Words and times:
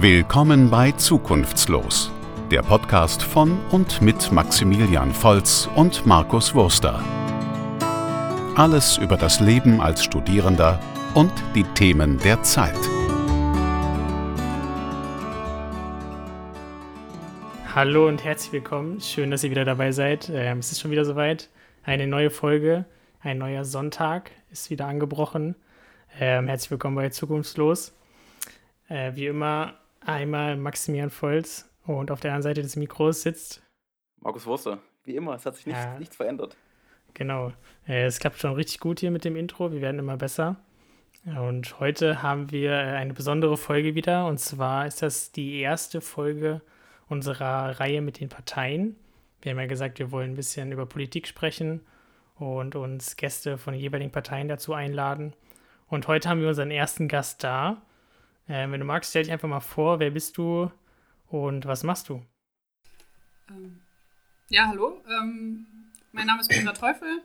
Willkommen 0.00 0.68
bei 0.68 0.92
Zukunftslos, 0.92 2.12
der 2.50 2.60
Podcast 2.60 3.22
von 3.22 3.58
und 3.70 4.02
mit 4.02 4.30
Maximilian 4.30 5.10
Volz 5.10 5.70
und 5.74 6.04
Markus 6.04 6.54
Wurster. 6.54 7.02
Alles 8.56 8.98
über 8.98 9.16
das 9.16 9.40
Leben 9.40 9.80
als 9.80 10.04
Studierender 10.04 10.78
und 11.14 11.32
die 11.54 11.62
Themen 11.62 12.18
der 12.18 12.42
Zeit. 12.42 12.76
Hallo 17.74 18.06
und 18.06 18.22
herzlich 18.22 18.52
willkommen. 18.52 19.00
Schön, 19.00 19.30
dass 19.30 19.44
ihr 19.44 19.50
wieder 19.50 19.64
dabei 19.64 19.92
seid. 19.92 20.28
Ähm, 20.28 20.58
es 20.58 20.72
ist 20.72 20.80
schon 20.82 20.90
wieder 20.90 21.06
soweit. 21.06 21.48
Eine 21.84 22.06
neue 22.06 22.28
Folge, 22.28 22.84
ein 23.22 23.38
neuer 23.38 23.64
Sonntag 23.64 24.30
ist 24.50 24.68
wieder 24.68 24.88
angebrochen. 24.88 25.56
Ähm, 26.20 26.48
herzlich 26.48 26.70
willkommen 26.70 26.96
bei 26.96 27.08
Zukunftslos. 27.08 27.94
Äh, 28.90 29.12
wie 29.14 29.28
immer 29.28 29.72
einmal 30.06 30.56
Maximilian 30.56 31.10
Volz 31.10 31.68
und 31.84 32.10
auf 32.10 32.20
der 32.20 32.32
anderen 32.32 32.42
Seite 32.42 32.62
des 32.62 32.76
Mikros 32.76 33.22
sitzt 33.22 33.62
Markus 34.26 34.44
Wurster. 34.46 34.78
Wie 35.04 35.14
immer, 35.14 35.34
es 35.34 35.46
hat 35.46 35.54
sich 35.54 35.66
nichts, 35.66 35.84
ja. 35.84 35.98
nichts 35.98 36.16
verändert. 36.16 36.56
Genau. 37.14 37.52
Äh, 37.86 38.06
es 38.06 38.18
klappt 38.18 38.38
schon 38.38 38.54
richtig 38.54 38.80
gut 38.80 38.98
hier 38.98 39.12
mit 39.12 39.24
dem 39.24 39.36
Intro. 39.36 39.70
Wir 39.70 39.80
werden 39.80 40.00
immer 40.00 40.16
besser. 40.16 40.56
Und 41.24 41.80
heute 41.80 42.22
haben 42.22 42.50
wir 42.50 42.72
äh, 42.72 42.96
eine 42.96 43.14
besondere 43.14 43.56
Folge 43.56 43.94
wieder. 43.94 44.26
Und 44.26 44.38
zwar 44.38 44.86
ist 44.86 45.02
das 45.02 45.30
die 45.30 45.60
erste 45.60 46.00
Folge 46.00 46.60
unserer 47.08 47.78
Reihe 47.78 48.02
mit 48.02 48.18
den 48.18 48.28
Parteien. 48.28 48.96
Wir 49.42 49.52
haben 49.52 49.60
ja 49.60 49.66
gesagt, 49.66 50.00
wir 50.00 50.10
wollen 50.10 50.32
ein 50.32 50.36
bisschen 50.36 50.72
über 50.72 50.86
Politik 50.86 51.28
sprechen 51.28 51.86
und 52.34 52.74
uns 52.74 53.16
Gäste 53.16 53.58
von 53.58 53.74
den 53.74 53.80
jeweiligen 53.80 54.10
Parteien 54.10 54.48
dazu 54.48 54.74
einladen. 54.74 55.34
Und 55.86 56.08
heute 56.08 56.28
haben 56.28 56.40
wir 56.40 56.48
unseren 56.48 56.72
ersten 56.72 57.06
Gast 57.06 57.44
da. 57.44 57.82
Äh, 58.48 58.70
wenn 58.70 58.80
du 58.80 58.86
magst, 58.86 59.10
stell 59.10 59.24
dich 59.24 59.32
einfach 59.32 59.48
mal 59.48 59.60
vor, 59.60 59.98
wer 59.98 60.10
bist 60.10 60.36
du 60.36 60.70
und 61.28 61.66
was 61.66 61.82
machst 61.82 62.08
du? 62.08 62.24
Ähm, 63.48 63.80
ja, 64.48 64.66
hallo. 64.68 65.02
Ähm, 65.08 65.66
mein 66.12 66.26
Name 66.26 66.40
ist 66.40 66.48
Petra 66.48 66.72
Teufel. 66.72 67.22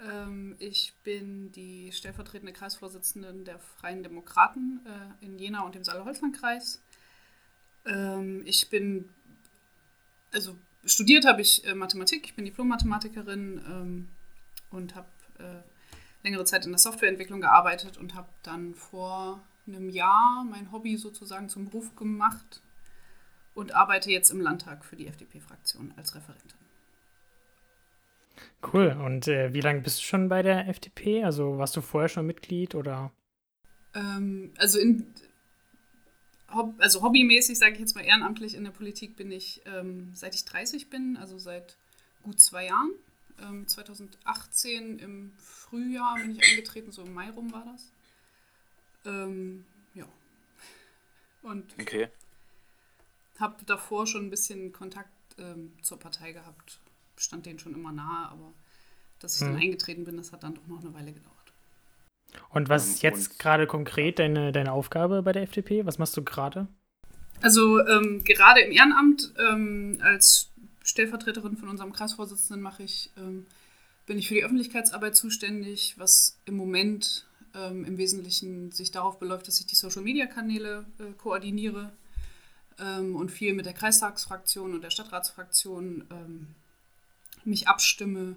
Ähm, 0.00 0.56
ich 0.58 0.94
bin 1.04 1.52
die 1.52 1.92
stellvertretende 1.92 2.52
Kreisvorsitzende 2.52 3.32
der 3.44 3.58
Freien 3.58 4.02
Demokraten 4.02 4.80
äh, 4.86 5.24
in 5.24 5.38
Jena 5.38 5.62
und 5.62 5.74
dem 5.74 5.84
Saale-Holzland-Kreis. 5.84 6.80
Ähm, 7.84 8.42
ich 8.46 8.70
bin, 8.70 9.10
also 10.32 10.56
studiert 10.86 11.26
habe 11.26 11.42
ich 11.42 11.64
äh, 11.66 11.74
Mathematik, 11.74 12.24
ich 12.24 12.34
bin 12.34 12.46
Diplom-Mathematikerin 12.46 13.60
ähm, 13.68 14.08
und 14.70 14.94
habe 14.94 15.08
äh, 15.38 16.24
längere 16.24 16.44
Zeit 16.44 16.64
in 16.64 16.72
der 16.72 16.78
Softwareentwicklung 16.78 17.42
gearbeitet 17.42 17.98
und 17.98 18.14
habe 18.14 18.28
dann 18.42 18.74
vor 18.74 19.42
einem 19.66 19.88
Jahr 19.88 20.44
mein 20.44 20.72
Hobby 20.72 20.96
sozusagen 20.96 21.48
zum 21.48 21.66
Beruf 21.66 21.94
gemacht 21.96 22.62
und 23.54 23.74
arbeite 23.74 24.10
jetzt 24.10 24.30
im 24.30 24.40
Landtag 24.40 24.84
für 24.84 24.96
die 24.96 25.06
FDP-Fraktion 25.06 25.92
als 25.96 26.14
Referentin. 26.14 26.58
Cool. 28.72 28.96
Und 29.04 29.28
äh, 29.28 29.52
wie 29.52 29.60
lange 29.60 29.80
bist 29.80 29.98
du 29.98 30.04
schon 30.04 30.28
bei 30.28 30.42
der 30.42 30.68
FDP? 30.68 31.24
Also 31.24 31.58
warst 31.58 31.76
du 31.76 31.80
vorher 31.80 32.08
schon 32.08 32.26
Mitglied 32.26 32.74
oder? 32.74 33.12
Ähm, 33.94 34.52
also 34.56 34.78
in, 34.78 35.06
also 36.78 37.02
hobbymäßig, 37.02 37.58
sage 37.58 37.74
ich 37.74 37.80
jetzt 37.80 37.94
mal 37.94 38.04
ehrenamtlich 38.04 38.54
in 38.54 38.64
der 38.64 38.70
Politik 38.70 39.16
bin 39.16 39.30
ich 39.30 39.62
ähm, 39.66 40.10
seit 40.14 40.34
ich 40.34 40.44
30 40.44 40.90
bin, 40.90 41.16
also 41.16 41.38
seit 41.38 41.76
gut 42.22 42.40
zwei 42.40 42.66
Jahren. 42.66 42.92
Ähm, 43.42 43.66
2018 43.66 44.98
im 44.98 45.32
Frühjahr 45.36 46.16
bin 46.16 46.32
ich 46.32 46.50
eingetreten, 46.50 46.92
so 46.92 47.02
im 47.02 47.12
Mai 47.12 47.30
rum 47.30 47.52
war 47.52 47.64
das. 47.64 47.92
Ähm, 49.04 49.64
ja. 49.94 50.06
Und 51.42 51.74
okay. 51.80 52.08
habe 53.38 53.64
davor 53.64 54.06
schon 54.06 54.26
ein 54.26 54.30
bisschen 54.30 54.72
Kontakt 54.72 55.10
ähm, 55.38 55.72
zur 55.82 55.98
Partei 55.98 56.32
gehabt. 56.32 56.80
Stand 57.16 57.46
denen 57.46 57.58
schon 57.58 57.74
immer 57.74 57.92
nahe, 57.92 58.28
aber 58.28 58.52
dass 59.20 59.36
ich 59.36 59.42
hm. 59.42 59.52
dann 59.52 59.62
eingetreten 59.62 60.04
bin, 60.04 60.16
das 60.16 60.32
hat 60.32 60.42
dann 60.42 60.54
doch 60.54 60.66
noch 60.66 60.80
eine 60.80 60.94
Weile 60.94 61.12
gedauert. 61.12 61.32
Und 62.50 62.68
was 62.68 62.88
ist 62.88 63.02
jetzt 63.02 63.38
gerade 63.38 63.66
konkret 63.66 64.18
deine, 64.18 64.52
deine 64.52 64.72
Aufgabe 64.72 65.22
bei 65.22 65.32
der 65.32 65.42
FDP? 65.42 65.84
Was 65.84 65.98
machst 65.98 66.16
du 66.16 66.22
gerade? 66.22 66.66
Also 67.40 67.80
ähm, 67.86 68.22
gerade 68.24 68.60
im 68.60 68.72
Ehrenamt 68.72 69.32
ähm, 69.38 69.98
als 70.00 70.50
Stellvertreterin 70.84 71.56
von 71.56 71.68
unserem 71.68 71.92
Kreisvorsitzenden 71.92 72.62
mache 72.62 72.82
ich, 72.84 73.10
ähm, 73.16 73.46
bin 74.06 74.18
ich 74.18 74.28
für 74.28 74.34
die 74.34 74.44
Öffentlichkeitsarbeit 74.44 75.16
zuständig, 75.16 75.94
was 75.98 76.38
im 76.44 76.56
Moment 76.56 77.26
ähm, 77.54 77.84
im 77.84 77.98
Wesentlichen 77.98 78.72
sich 78.72 78.90
darauf 78.90 79.18
beläuft, 79.18 79.48
dass 79.48 79.60
ich 79.60 79.66
die 79.66 79.74
Social-Media-Kanäle 79.74 80.86
äh, 80.98 81.12
koordiniere 81.18 81.92
ähm, 82.78 83.16
und 83.16 83.30
viel 83.30 83.54
mit 83.54 83.66
der 83.66 83.72
Kreistagsfraktion 83.72 84.74
und 84.74 84.82
der 84.82 84.90
Stadtratsfraktion 84.90 86.04
ähm, 86.10 86.48
mich 87.44 87.68
abstimme, 87.68 88.36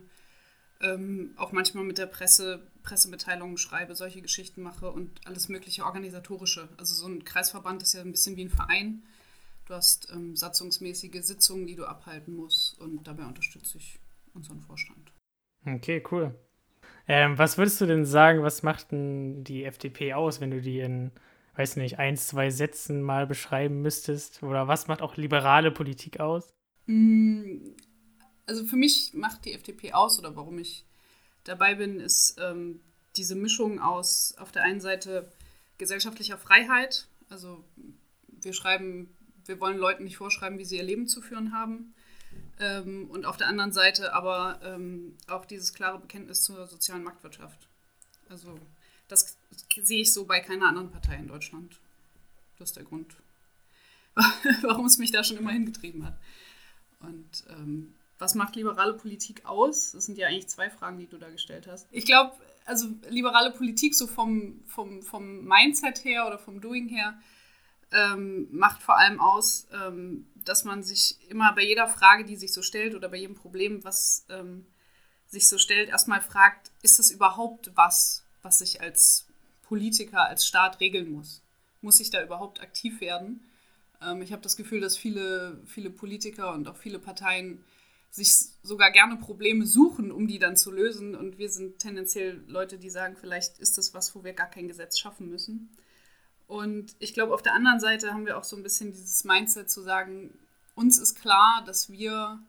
ähm, 0.82 1.34
auch 1.38 1.52
manchmal 1.52 1.84
mit 1.84 1.98
der 1.98 2.08
Presse 2.08 2.62
Pressemitteilungen 2.84 3.58
schreibe, 3.58 3.96
solche 3.96 4.22
Geschichten 4.22 4.62
mache 4.62 4.92
und 4.92 5.10
alles 5.26 5.50
mögliche 5.50 5.86
organisatorische. 5.86 6.70
Also 6.78 6.94
so 6.94 7.08
ein 7.08 7.26
Kreisverband 7.26 7.82
ist 7.82 7.94
ja 7.94 8.02
ein 8.02 8.12
bisschen 8.12 8.36
wie 8.38 8.46
ein 8.46 8.50
Verein. 8.50 9.04
Du 9.66 9.74
hast 9.74 10.12
ähm, 10.12 10.36
satzungsmäßige 10.36 11.24
Sitzungen, 11.24 11.66
die 11.66 11.76
du 11.76 11.86
abhalten 11.86 12.36
musst 12.36 12.80
und 12.80 13.04
dabei 13.08 13.26
unterstütze 13.26 13.80
ich 13.80 14.00
unseren 14.36 14.62
Vorstand. 14.62 15.12
Okay, 15.66 16.04
cool. 16.12 16.36
Ähm, 17.08 17.38
was 17.38 17.58
würdest 17.58 17.80
du 17.82 17.86
denn 17.86 18.06
sagen, 18.06 18.42
was 18.44 18.64
macht 18.64 18.92
denn 18.92 19.44
die 19.44 19.64
FDP 19.64 20.14
aus, 20.14 20.42
wenn 20.42 20.52
du 20.52 20.62
die 20.62 20.80
in, 20.80 21.12
weiß 21.56 21.76
nicht, 21.76 22.00
ein, 22.00 22.18
zwei 22.18 22.50
Sätzen 22.50 23.02
mal 23.02 23.28
beschreiben 23.28 23.82
müsstest? 23.82 24.42
Oder 24.42 24.68
was 24.68 24.88
macht 24.88 25.02
auch 25.02 25.16
liberale 25.16 25.72
Politik 25.72 26.20
aus? 26.20 26.54
Mm, 26.88 27.58
also 28.46 28.66
für 28.66 28.76
mich 28.76 29.14
macht 29.14 29.46
die 29.46 29.54
FDP 29.54 29.94
aus, 29.94 30.18
oder 30.18 30.36
warum 30.36 30.58
ich 30.58 30.86
dabei 31.44 31.76
bin, 31.76 32.00
ist 32.00 32.38
ähm, 32.42 32.80
diese 33.16 33.36
Mischung 33.36 33.80
aus 33.80 34.36
auf 34.38 34.52
der 34.52 34.64
einen 34.64 34.82
Seite 34.82 35.32
gesellschaftlicher 35.78 36.38
Freiheit. 36.38 37.08
Also 37.30 37.64
wir 38.28 38.54
schreiben, 38.54 39.16
wir 39.46 39.60
wollen 39.60 39.78
Leuten 39.78 40.04
nicht 40.04 40.18
vorschreiben, 40.18 40.58
wie 40.58 40.66
sie 40.66 40.78
ihr 40.78 40.84
Leben 40.84 41.08
zu 41.08 41.22
führen 41.22 41.54
haben. 41.54 41.94
Ähm, 42.60 43.10
und 43.10 43.26
auf 43.26 43.38
der 43.38 43.48
anderen 43.48 43.74
Seite 43.74 44.14
aber 44.14 44.60
ähm, 44.64 45.18
auch 45.28 45.46
dieses 45.46 45.74
klare 45.74 46.00
Bekenntnis 46.00 46.44
zur 46.44 46.68
sozialen 46.68 47.04
Marktwirtschaft. 47.04 47.68
Also 48.30 48.60
das 49.08 49.38
sehe 49.76 50.02
ich 50.02 50.14
so 50.14 50.26
bei 50.26 50.40
keiner 50.40 50.68
anderen 50.68 50.92
Partei 50.92 51.16
in 51.16 51.28
Deutschland. 51.28 51.78
Das 52.58 52.70
ist 52.70 52.78
der 52.78 52.86
Grund, 52.86 53.16
warum 54.62 54.86
es 54.86 54.98
mich 54.98 55.12
da 55.12 55.24
schon 55.24 55.38
immer 55.38 55.52
hingetrieben 55.52 56.06
hat. 56.06 56.18
Und 57.02 57.44
ähm, 57.50 57.94
was 58.18 58.36
macht 58.36 58.56
liberale 58.56 58.94
Politik 58.94 59.46
aus? 59.46 59.92
Das 59.92 60.06
sind 60.06 60.18
ja 60.18 60.28
eigentlich 60.28 60.48
zwei 60.48 60.70
Fragen, 60.70 60.98
die 60.98 61.08
du 61.08 61.18
da 61.18 61.30
gestellt 61.30 61.68
hast. 61.68 61.88
Ich 61.92 62.06
glaube, 62.06 62.34
also 62.66 62.88
liberale 63.10 63.52
Politik 63.52 63.94
so 63.94 64.08
vom, 64.08 64.64
vom, 64.68 65.04
vom 65.04 65.44
Mindset 65.44 66.04
her 66.06 66.26
oder 66.26 66.40
vom 66.40 66.62
Doing 66.62 66.88
her 66.88 67.20
ähm, 67.96 68.48
macht 68.52 68.84
vor 68.84 68.98
allem 68.98 69.20
aus, 69.20 69.68
ähm, 69.74 70.28
dass 70.36 70.64
man 70.64 70.84
sich 70.84 71.18
immer 71.30 71.54
bei 71.54 71.64
jeder 71.64 71.88
Frage, 71.88 72.26
die 72.26 72.36
sich 72.36 72.54
so 72.54 72.62
stellt 72.62 72.94
oder 72.94 73.10
bei 73.10 73.18
jedem 73.18 73.36
Problem, 73.36 73.84
was 73.84 74.26
ähm, 74.30 74.66
sich 75.28 75.48
so 75.48 75.58
stellt, 75.58 75.90
erstmal 75.90 76.22
fragt, 76.22 76.72
ist 76.82 77.00
das 77.00 77.10
überhaupt 77.10 77.72
was, 77.76 78.26
was 78.42 78.62
ich 78.62 78.82
als 78.82 79.28
Politiker, 79.64 80.28
als 80.28 80.46
Staat 80.46 80.80
regeln 80.80 81.12
muss? 81.12 81.42
Muss 81.82 82.00
ich 82.00 82.10
da 82.10 82.24
überhaupt 82.24 82.62
aktiv 82.62 83.02
werden? 83.02 83.44
Ähm, 84.02 84.22
ich 84.22 84.32
habe 84.32 84.42
das 84.42 84.58
Gefühl, 84.58 84.82
dass 84.82 84.98
viele, 84.98 85.62
viele 85.66 85.90
Politiker 85.90 86.54
und 86.54 86.68
auch 86.68 86.78
viele 86.78 87.00
Parteien 87.00 87.64
sich 88.12 88.34
sogar 88.64 88.92
gerne 88.92 89.18
Probleme 89.18 89.66
suchen, 89.66 90.12
um 90.12 90.28
die 90.28 90.40
dann 90.40 90.56
zu 90.56 90.72
lösen. 90.72 91.16
Und 91.16 91.38
wir 91.38 91.50
sind 91.50 91.80
tendenziell 91.80 92.42
Leute, 92.48 92.78
die 92.78 92.90
sagen, 92.90 93.18
vielleicht 93.20 93.60
ist 93.60 93.78
das 93.78 93.94
was, 93.94 94.16
wo 94.16 94.24
wir 94.24 94.34
gar 94.34 94.50
kein 94.50 94.68
Gesetz 94.68 95.00
schaffen 95.00 95.30
müssen. 95.30 95.70
Und 96.48 96.96
ich 97.00 97.14
glaube, 97.14 97.34
auf 97.34 97.42
der 97.42 97.54
anderen 97.54 97.80
Seite 97.80 98.14
haben 98.14 98.26
wir 98.26 98.38
auch 98.38 98.44
so 98.44 98.56
ein 98.56 98.64
bisschen 98.64 98.92
dieses 98.92 99.24
Mindset 99.24 99.70
zu 99.70 99.82
sagen, 99.82 100.38
uns 100.76 101.00
ist 101.00 101.16
klar, 101.16 101.64
dass 101.66 101.90
wir 101.90 102.40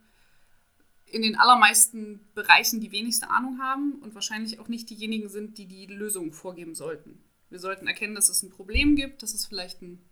in 1.06 1.22
den 1.22 1.36
allermeisten 1.36 2.20
Bereichen 2.34 2.80
die 2.80 2.92
wenigste 2.92 3.30
Ahnung 3.30 3.60
haben 3.60 4.00
und 4.02 4.14
wahrscheinlich 4.14 4.58
auch 4.58 4.68
nicht 4.68 4.90
diejenigen 4.90 5.28
sind, 5.28 5.56
die 5.56 5.66
die 5.66 5.86
Lösung 5.86 6.32
vorgeben 6.32 6.74
sollten. 6.74 7.22
Wir 7.48 7.60
sollten 7.60 7.86
erkennen, 7.86 8.16
dass 8.16 8.28
es 8.28 8.42
ein 8.42 8.50
Problem 8.50 8.96
gibt, 8.96 9.22
dass 9.22 9.32
es 9.32 9.46
vielleicht 9.46 9.80
einen, 9.82 10.04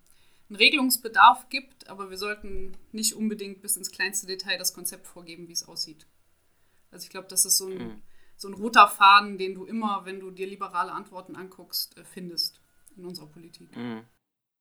einen 0.48 0.56
Regelungsbedarf 0.56 1.48
gibt, 1.48 1.88
aber 1.88 2.10
wir 2.10 2.16
sollten 2.16 2.76
nicht 2.92 3.14
unbedingt 3.14 3.60
bis 3.60 3.76
ins 3.76 3.90
kleinste 3.90 4.26
Detail 4.26 4.56
das 4.56 4.72
Konzept 4.72 5.06
vorgeben, 5.06 5.48
wie 5.48 5.52
es 5.52 5.66
aussieht. 5.66 6.06
Also 6.92 7.04
ich 7.04 7.10
glaube, 7.10 7.26
das 7.28 7.44
ist 7.44 7.58
so 7.58 7.66
ein, 7.66 7.78
mhm. 7.78 8.02
so 8.36 8.46
ein 8.46 8.54
roter 8.54 8.86
Faden, 8.86 9.36
den 9.36 9.54
du 9.54 9.64
immer, 9.64 10.04
wenn 10.04 10.20
du 10.20 10.30
dir 10.30 10.46
liberale 10.46 10.92
Antworten 10.92 11.34
anguckst, 11.34 11.98
äh, 11.98 12.04
findest 12.04 12.60
in 12.96 13.04
unserer 13.04 13.26
Politik. 13.26 13.76
Mhm. 13.76 14.04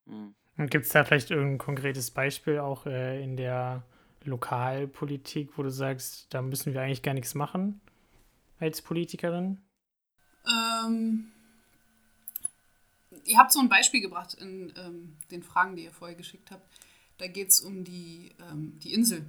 Mhm. 0.05 0.35
Gibt 0.69 0.85
es 0.85 0.91
da 0.91 1.03
vielleicht 1.03 1.31
irgendein 1.31 1.57
konkretes 1.57 2.11
Beispiel 2.11 2.59
auch 2.59 2.85
äh, 2.85 3.23
in 3.23 3.37
der 3.37 3.83
Lokalpolitik, 4.23 5.57
wo 5.57 5.63
du 5.63 5.69
sagst, 5.69 6.33
da 6.33 6.41
müssen 6.41 6.73
wir 6.73 6.81
eigentlich 6.81 7.01
gar 7.01 7.13
nichts 7.13 7.35
machen 7.35 7.81
als 8.59 8.81
Politikerin? 8.81 9.61
Ähm, 10.45 11.31
ihr 13.25 13.37
habt 13.37 13.51
so 13.51 13.59
ein 13.59 13.69
Beispiel 13.69 14.01
gebracht 14.01 14.33
in 14.35 14.73
ähm, 14.77 15.17
den 15.31 15.43
Fragen, 15.43 15.75
die 15.75 15.85
ihr 15.85 15.91
vorher 15.91 16.15
geschickt 16.15 16.51
habt. 16.51 16.67
Da 17.17 17.27
geht 17.27 17.49
es 17.49 17.61
um 17.61 17.83
die, 17.83 18.31
ähm, 18.39 18.79
die 18.79 18.93
Insel. 18.93 19.25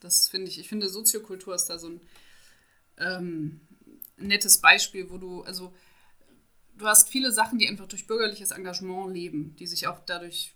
Das 0.00 0.28
finde 0.28 0.48
ich, 0.48 0.58
ich 0.58 0.68
finde, 0.68 0.88
Soziokultur 0.88 1.54
ist 1.54 1.66
da 1.66 1.78
so 1.78 1.88
ein 1.88 2.00
ähm, 2.98 3.60
nettes 4.16 4.60
Beispiel, 4.60 5.10
wo 5.10 5.18
du, 5.18 5.42
also 5.42 5.72
du 6.76 6.86
hast 6.86 7.08
viele 7.08 7.32
Sachen, 7.32 7.58
die 7.58 7.68
einfach 7.68 7.86
durch 7.86 8.06
bürgerliches 8.06 8.50
Engagement 8.50 9.12
leben, 9.12 9.56
die 9.56 9.66
sich 9.66 9.86
auch 9.86 10.00
dadurch, 10.04 10.54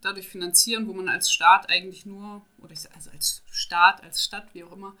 dadurch 0.00 0.28
finanzieren, 0.28 0.86
wo 0.86 0.92
man 0.92 1.08
als 1.08 1.32
Staat 1.32 1.68
eigentlich 1.68 2.06
nur, 2.06 2.44
oder 2.58 2.72
ich, 2.72 2.90
also 2.94 3.10
als 3.10 3.42
Staat, 3.50 4.02
als 4.02 4.24
Stadt, 4.24 4.54
wie 4.54 4.64
auch 4.64 4.72
immer, 4.72 4.96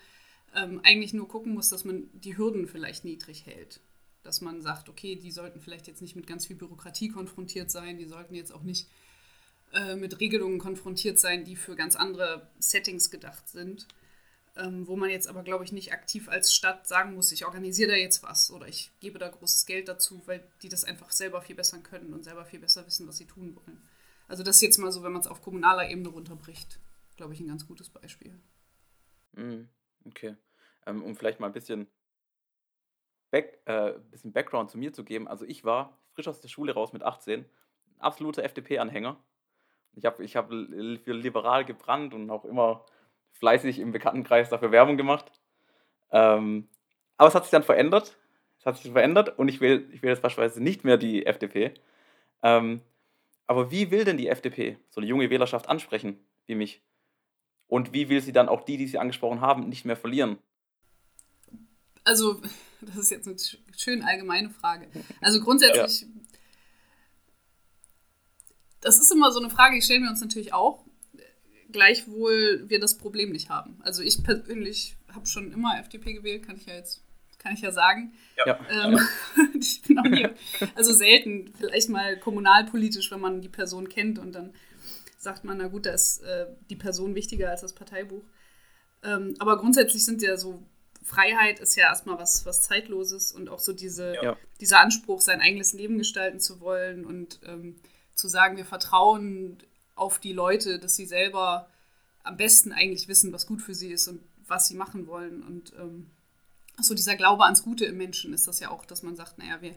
ähm, 0.54 0.80
eigentlich 0.84 1.12
nur 1.12 1.28
gucken 1.28 1.54
muss, 1.54 1.68
dass 1.68 1.84
man 1.84 2.08
die 2.12 2.36
Hürden 2.36 2.66
vielleicht 2.66 3.04
niedrig 3.04 3.46
hält. 3.46 3.80
Dass 4.22 4.40
man 4.40 4.60
sagt, 4.60 4.88
okay, 4.88 5.16
die 5.16 5.30
sollten 5.30 5.60
vielleicht 5.60 5.86
jetzt 5.86 6.02
nicht 6.02 6.16
mit 6.16 6.26
ganz 6.26 6.46
viel 6.46 6.56
Bürokratie 6.56 7.08
konfrontiert 7.08 7.70
sein, 7.70 7.96
die 7.96 8.06
sollten 8.06 8.34
jetzt 8.34 8.52
auch 8.52 8.62
nicht 8.62 8.88
äh, 9.72 9.94
mit 9.94 10.20
Regelungen 10.20 10.58
konfrontiert 10.58 11.18
sein, 11.18 11.44
die 11.44 11.56
für 11.56 11.76
ganz 11.76 11.96
andere 11.96 12.50
Settings 12.58 13.10
gedacht 13.10 13.48
sind. 13.48 13.86
Ähm, 14.60 14.86
wo 14.86 14.94
man 14.94 15.08
jetzt 15.08 15.26
aber, 15.26 15.42
glaube 15.42 15.64
ich, 15.64 15.72
nicht 15.72 15.92
aktiv 15.92 16.28
als 16.28 16.54
Stadt 16.54 16.86
sagen 16.86 17.14
muss, 17.14 17.32
ich 17.32 17.46
organisiere 17.46 17.92
da 17.92 17.96
jetzt 17.96 18.22
was 18.22 18.50
oder 18.50 18.68
ich 18.68 18.90
gebe 19.00 19.18
da 19.18 19.28
großes 19.28 19.64
Geld 19.64 19.88
dazu, 19.88 20.22
weil 20.26 20.46
die 20.60 20.68
das 20.68 20.84
einfach 20.84 21.10
selber 21.12 21.40
viel 21.40 21.56
besser 21.56 21.78
können 21.78 22.12
und 22.12 22.24
selber 22.24 22.44
viel 22.44 22.60
besser 22.60 22.86
wissen, 22.86 23.08
was 23.08 23.16
sie 23.16 23.26
tun 23.26 23.56
wollen. 23.56 23.80
Also 24.28 24.42
das 24.42 24.56
ist 24.56 24.62
jetzt 24.62 24.78
mal 24.78 24.92
so, 24.92 25.02
wenn 25.02 25.12
man 25.12 25.22
es 25.22 25.28
auf 25.28 25.40
kommunaler 25.40 25.88
Ebene 25.88 26.08
runterbricht, 26.08 26.78
glaube 27.16 27.32
ich, 27.32 27.40
ein 27.40 27.48
ganz 27.48 27.66
gutes 27.66 27.88
Beispiel. 27.88 28.38
Mhm. 29.32 29.68
Okay. 30.04 30.36
Ähm, 30.86 31.02
um 31.02 31.16
vielleicht 31.16 31.40
mal 31.40 31.46
ein 31.46 31.52
bisschen, 31.52 31.86
Back, 33.30 33.60
äh, 33.64 33.94
bisschen 34.10 34.32
Background 34.32 34.70
zu 34.70 34.76
mir 34.76 34.92
zu 34.92 35.04
geben. 35.04 35.26
Also 35.26 35.46
ich 35.46 35.64
war 35.64 35.98
frisch 36.12 36.28
aus 36.28 36.40
der 36.40 36.48
Schule 36.48 36.74
raus 36.74 36.92
mit 36.92 37.02
18, 37.02 37.40
ein 37.40 37.46
absoluter 37.98 38.44
FDP-Anhänger. 38.44 39.22
Ich 39.94 40.04
habe 40.04 40.22
ich 40.22 40.36
hab 40.36 40.48
für 40.50 41.12
liberal 41.12 41.64
gebrannt 41.64 42.12
und 42.12 42.28
auch 42.30 42.44
immer 42.44 42.84
fleißig 43.32 43.78
im 43.78 43.92
Bekanntenkreis 43.92 44.48
dafür 44.48 44.72
Werbung 44.72 44.96
gemacht. 44.96 45.30
Ähm, 46.12 46.68
aber 47.16 47.28
es 47.28 47.34
hat 47.34 47.44
sich 47.44 47.50
dann 47.50 47.62
verändert. 47.62 48.16
Es 48.58 48.66
hat 48.66 48.76
sich 48.76 48.92
verändert 48.92 49.38
und 49.38 49.48
ich 49.48 49.60
will, 49.60 49.88
ich 49.92 50.02
will 50.02 50.10
jetzt 50.10 50.22
beispielsweise 50.22 50.62
nicht 50.62 50.84
mehr 50.84 50.98
die 50.98 51.24
FDP. 51.24 51.72
Ähm, 52.42 52.82
aber 53.46 53.70
wie 53.70 53.90
will 53.90 54.04
denn 54.04 54.16
die 54.16 54.28
FDP 54.28 54.76
so 54.90 55.00
eine 55.00 55.08
junge 55.08 55.30
Wählerschaft 55.30 55.68
ansprechen 55.68 56.18
wie 56.46 56.54
mich? 56.54 56.82
Und 57.66 57.92
wie 57.92 58.08
will 58.08 58.20
sie 58.20 58.32
dann 58.32 58.48
auch 58.48 58.64
die, 58.64 58.76
die 58.76 58.86
sie 58.86 58.98
angesprochen 58.98 59.40
haben, 59.40 59.68
nicht 59.68 59.84
mehr 59.84 59.96
verlieren? 59.96 60.38
Also, 62.04 62.40
das 62.80 62.96
ist 62.96 63.10
jetzt 63.10 63.28
eine 63.28 63.36
schön 63.76 64.02
allgemeine 64.02 64.50
Frage. 64.50 64.88
Also 65.20 65.40
grundsätzlich, 65.40 66.02
ja. 66.02 66.08
das 68.80 69.00
ist 69.00 69.12
immer 69.12 69.30
so 69.32 69.40
eine 69.40 69.50
Frage, 69.50 69.76
die 69.76 69.82
stellen 69.82 70.02
wir 70.02 70.10
uns 70.10 70.20
natürlich 70.20 70.52
auch, 70.52 70.84
gleichwohl 71.72 72.64
wir 72.68 72.80
das 72.80 72.98
Problem 72.98 73.32
nicht 73.32 73.48
haben. 73.48 73.78
Also 73.82 74.02
ich 74.02 74.22
persönlich 74.22 74.96
habe 75.12 75.26
schon 75.26 75.52
immer 75.52 75.78
FDP 75.78 76.14
gewählt, 76.14 76.46
kann 76.46 76.56
ich 76.56 76.66
ja 76.66 76.74
jetzt, 76.74 77.02
kann 77.38 77.54
ich 77.54 77.60
ja 77.60 77.72
sagen. 77.72 78.12
Ja. 78.44 78.58
Ähm, 78.70 78.98
ich 79.60 79.82
bin 79.82 79.98
auch 79.98 80.04
nie, 80.04 80.26
also 80.74 80.92
selten, 80.92 81.52
vielleicht 81.58 81.88
mal 81.88 82.18
kommunalpolitisch, 82.18 83.10
wenn 83.10 83.20
man 83.20 83.40
die 83.40 83.48
Person 83.48 83.88
kennt 83.88 84.18
und 84.18 84.32
dann 84.32 84.52
sagt 85.18 85.44
man, 85.44 85.58
na 85.58 85.68
gut, 85.68 85.86
da 85.86 85.92
ist 85.92 86.22
äh, 86.22 86.46
die 86.70 86.76
Person 86.76 87.14
wichtiger 87.14 87.50
als 87.50 87.60
das 87.60 87.74
Parteibuch. 87.74 88.22
Ähm, 89.02 89.34
aber 89.38 89.58
grundsätzlich 89.58 90.04
sind 90.04 90.22
ja 90.22 90.36
so, 90.36 90.62
Freiheit 91.02 91.60
ist 91.60 91.76
ja 91.76 91.84
erstmal 91.84 92.18
was, 92.18 92.46
was 92.46 92.62
Zeitloses 92.62 93.32
und 93.32 93.48
auch 93.48 93.58
so 93.58 93.72
diese, 93.72 94.14
ja. 94.22 94.36
dieser 94.60 94.80
Anspruch, 94.80 95.20
sein 95.20 95.40
eigenes 95.40 95.72
Leben 95.72 95.98
gestalten 95.98 96.40
zu 96.40 96.60
wollen 96.60 97.04
und 97.04 97.40
ähm, 97.46 97.76
zu 98.14 98.28
sagen, 98.28 98.56
wir 98.56 98.64
vertrauen 98.64 99.58
auf 100.00 100.18
die 100.18 100.32
Leute, 100.32 100.78
dass 100.78 100.96
sie 100.96 101.04
selber 101.04 101.68
am 102.22 102.36
besten 102.36 102.72
eigentlich 102.72 103.06
wissen, 103.06 103.32
was 103.32 103.46
gut 103.46 103.60
für 103.60 103.74
sie 103.74 103.92
ist 103.92 104.08
und 104.08 104.20
was 104.46 104.66
sie 104.66 104.74
machen 104.74 105.06
wollen. 105.06 105.42
Und 105.42 105.72
ähm, 105.78 106.10
so 106.80 106.94
dieser 106.94 107.16
Glaube 107.16 107.44
ans 107.44 107.62
Gute 107.62 107.84
im 107.84 107.98
Menschen 107.98 108.32
ist 108.32 108.48
das 108.48 108.60
ja 108.60 108.70
auch, 108.70 108.86
dass 108.86 109.02
man 109.02 109.14
sagt, 109.14 109.38
naja, 109.38 109.60
wir 109.60 109.74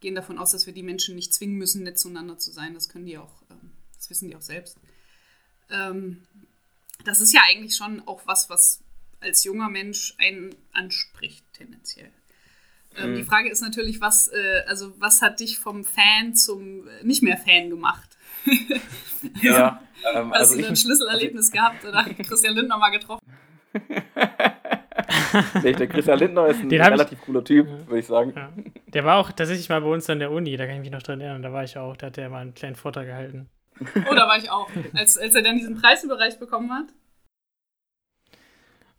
gehen 0.00 0.14
davon 0.14 0.38
aus, 0.38 0.52
dass 0.52 0.66
wir 0.66 0.72
die 0.72 0.82
Menschen 0.82 1.14
nicht 1.14 1.34
zwingen 1.34 1.56
müssen, 1.56 1.82
nett 1.82 1.98
zueinander 1.98 2.38
zu 2.38 2.52
sein. 2.52 2.72
Das 2.74 2.88
können 2.88 3.06
die 3.06 3.18
auch, 3.18 3.42
ähm, 3.50 3.72
das 3.96 4.08
wissen 4.08 4.28
die 4.28 4.36
auch 4.36 4.42
selbst. 4.42 4.78
Ähm, 5.70 6.26
das 7.04 7.20
ist 7.20 7.34
ja 7.34 7.42
eigentlich 7.46 7.76
schon 7.76 8.06
auch 8.06 8.22
was, 8.26 8.48
was 8.48 8.80
als 9.20 9.44
junger 9.44 9.68
Mensch 9.68 10.14
einen 10.18 10.54
anspricht, 10.72 11.44
tendenziell. 11.52 12.10
Ähm, 12.96 13.12
mhm. 13.12 13.16
Die 13.16 13.24
Frage 13.24 13.50
ist 13.50 13.60
natürlich, 13.60 14.00
was, 14.00 14.28
äh, 14.28 14.62
also 14.66 14.98
was 14.98 15.20
hat 15.20 15.40
dich 15.40 15.58
vom 15.58 15.84
Fan 15.84 16.34
zum 16.34 16.88
äh, 16.88 17.04
nicht 17.04 17.22
mehr 17.22 17.36
Fan 17.36 17.68
gemacht? 17.68 18.16
ja. 19.42 19.80
Ähm, 20.14 20.32
Hast 20.32 20.52
also 20.52 20.60
du 20.60 20.66
ein 20.68 20.76
Schlüsselerlebnis 20.76 21.46
also 21.46 21.52
gehabt 21.52 21.84
oder 21.84 22.04
Christian 22.24 22.54
Lindner 22.54 22.78
mal 22.78 22.90
getroffen? 22.90 23.24
nee, 25.62 25.72
der 25.72 25.86
Christian 25.86 26.18
Lindner 26.18 26.46
ist 26.46 26.60
ein 26.60 26.70
relativ 26.70 27.20
cooler 27.22 27.44
Typ, 27.44 27.66
würde 27.86 27.98
ich 27.98 28.06
sagen. 28.06 28.32
Ja. 28.34 28.52
Der 28.88 29.04
war 29.04 29.18
auch 29.18 29.32
tatsächlich 29.32 29.68
mal 29.68 29.80
bei 29.80 29.88
uns 29.88 30.08
an 30.08 30.18
der 30.18 30.30
Uni, 30.30 30.56
da 30.56 30.66
kann 30.66 30.76
ich 30.76 30.82
mich 30.82 30.90
noch 30.90 31.02
dran 31.02 31.20
erinnern, 31.20 31.42
da 31.42 31.52
war 31.52 31.64
ich 31.64 31.76
auch, 31.76 31.96
da 31.96 32.06
hat 32.06 32.18
er 32.18 32.28
mal 32.28 32.40
einen 32.40 32.54
kleinen 32.54 32.76
Vortrag 32.76 33.06
gehalten. 33.06 33.48
Oh, 33.80 34.14
da 34.14 34.26
war 34.26 34.38
ich 34.38 34.50
auch. 34.50 34.68
Als, 34.94 35.18
als 35.18 35.34
er 35.34 35.42
dann 35.42 35.58
diesen 35.58 35.80
Preis 35.80 36.02
überreicht 36.02 36.40
bekommen 36.40 36.72
hat. 36.72 36.86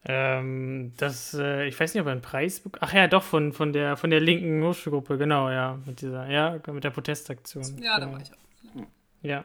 Ähm, 0.10 0.94
das, 0.98 1.34
äh, 1.34 1.66
ich 1.66 1.78
weiß 1.78 1.94
nicht, 1.94 2.02
ob 2.02 2.08
er 2.08 2.14
einen 2.14 2.22
Preis 2.22 2.62
bekommen 2.62 2.82
Ach 2.88 2.94
ja, 2.94 3.08
doch, 3.08 3.24
von, 3.24 3.52
von, 3.52 3.74
der, 3.74 3.98
von 3.98 4.10
der 4.10 4.22
linken 4.22 4.64
Hochschulgruppe, 4.64 5.18
genau, 5.18 5.50
ja. 5.50 5.80
Mit 5.86 6.02
dieser, 6.02 6.30
ja, 6.30 6.60
mit 6.72 6.84
der 6.84 6.92
Protestaktion. 6.92 7.64
Ja, 7.82 7.96
genau. 7.96 8.08
da 8.08 8.14
war 8.14 8.22
ich 8.22 8.32
auch. 8.32 8.88
Ja. 9.22 9.44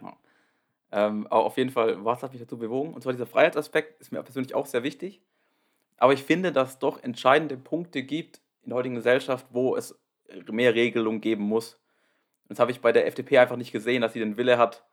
Ähm, 0.92 1.26
aber 1.28 1.44
auf 1.44 1.56
jeden 1.56 1.70
Fall, 1.70 2.04
was 2.04 2.22
hat 2.22 2.32
mich 2.32 2.40
dazu 2.40 2.58
bewogen? 2.58 2.94
Und 2.94 3.02
zwar 3.02 3.12
dieser 3.12 3.26
Freiheitsaspekt 3.26 4.00
ist 4.00 4.12
mir 4.12 4.22
persönlich 4.22 4.54
auch 4.54 4.66
sehr 4.66 4.82
wichtig. 4.82 5.20
Aber 5.96 6.12
ich 6.12 6.22
finde, 6.22 6.52
dass 6.52 6.70
es 6.70 6.78
doch 6.78 7.02
entscheidende 7.02 7.56
Punkte 7.56 8.02
gibt 8.02 8.40
in 8.62 8.70
der 8.70 8.78
heutigen 8.78 8.94
Gesellschaft, 8.94 9.46
wo 9.50 9.76
es 9.76 9.98
mehr 10.50 10.74
Regelungen 10.74 11.20
geben 11.20 11.44
muss. 11.44 11.78
Das 12.48 12.58
habe 12.58 12.70
ich 12.70 12.80
bei 12.80 12.92
der 12.92 13.06
FDP 13.06 13.38
einfach 13.38 13.56
nicht 13.56 13.72
gesehen, 13.72 14.02
dass 14.02 14.12
sie 14.12 14.18
den 14.18 14.36
Wille 14.36 14.58
hat, 14.58 14.84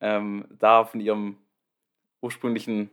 ähm, 0.00 0.46
da 0.58 0.84
von 0.84 1.00
ihrem 1.00 1.38
ursprünglichen 2.20 2.90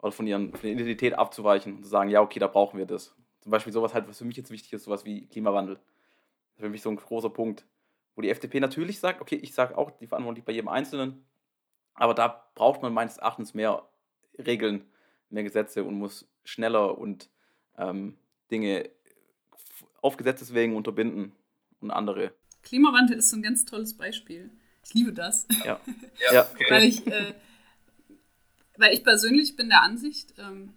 oder 0.00 0.12
von, 0.12 0.26
ihren, 0.26 0.54
von 0.54 0.68
ihrer 0.68 0.78
Identität 0.80 1.14
abzuweichen 1.14 1.76
und 1.76 1.82
zu 1.82 1.88
sagen, 1.88 2.10
ja, 2.10 2.20
okay, 2.20 2.38
da 2.38 2.46
brauchen 2.46 2.78
wir 2.78 2.86
das. 2.86 3.14
Zum 3.40 3.50
Beispiel 3.50 3.72
sowas 3.72 3.94
halt, 3.94 4.08
was 4.08 4.18
für 4.18 4.24
mich 4.24 4.36
jetzt 4.36 4.50
wichtig 4.50 4.72
ist, 4.72 4.84
sowas 4.84 5.04
wie 5.04 5.26
Klimawandel. 5.26 5.76
Das 5.76 6.56
ist 6.56 6.60
für 6.60 6.68
mich 6.68 6.82
so 6.82 6.90
ein 6.90 6.96
großer 6.96 7.30
Punkt 7.30 7.64
wo 8.18 8.22
die 8.22 8.30
FDP 8.30 8.58
natürlich 8.58 8.98
sagt, 8.98 9.20
okay, 9.20 9.36
ich 9.36 9.54
sage 9.54 9.78
auch, 9.78 9.92
die 9.92 10.08
Verantwortung 10.08 10.34
liegt 10.34 10.46
bei 10.46 10.52
jedem 10.52 10.66
Einzelnen, 10.66 11.24
aber 11.98 12.14
da 12.14 12.50
braucht 12.54 12.82
man 12.82 12.92
meines 12.92 13.18
Erachtens 13.18 13.54
mehr 13.54 13.88
Regeln, 14.38 14.84
mehr 15.30 15.42
Gesetze 15.42 15.84
und 15.84 15.94
muss 15.94 16.28
schneller 16.44 16.96
und 16.96 17.28
ähm, 17.76 18.16
Dinge 18.50 18.88
auf 20.00 20.16
Gesetzeswegen 20.16 20.76
unterbinden 20.76 21.32
und 21.80 21.90
andere. 21.90 22.32
Klimawandel 22.62 23.18
ist 23.18 23.30
so 23.30 23.36
ein 23.36 23.42
ganz 23.42 23.64
tolles 23.64 23.96
Beispiel. 23.96 24.50
Ich 24.84 24.94
liebe 24.94 25.12
das. 25.12 25.46
Ja. 25.64 25.80
ja. 26.32 26.48
Okay. 26.50 26.66
weil, 26.70 26.84
ich, 26.84 27.06
äh, 27.06 27.34
weil 28.76 28.94
ich 28.94 29.04
persönlich 29.04 29.56
bin 29.56 29.68
der 29.68 29.82
Ansicht, 29.82 30.34
ähm, 30.38 30.74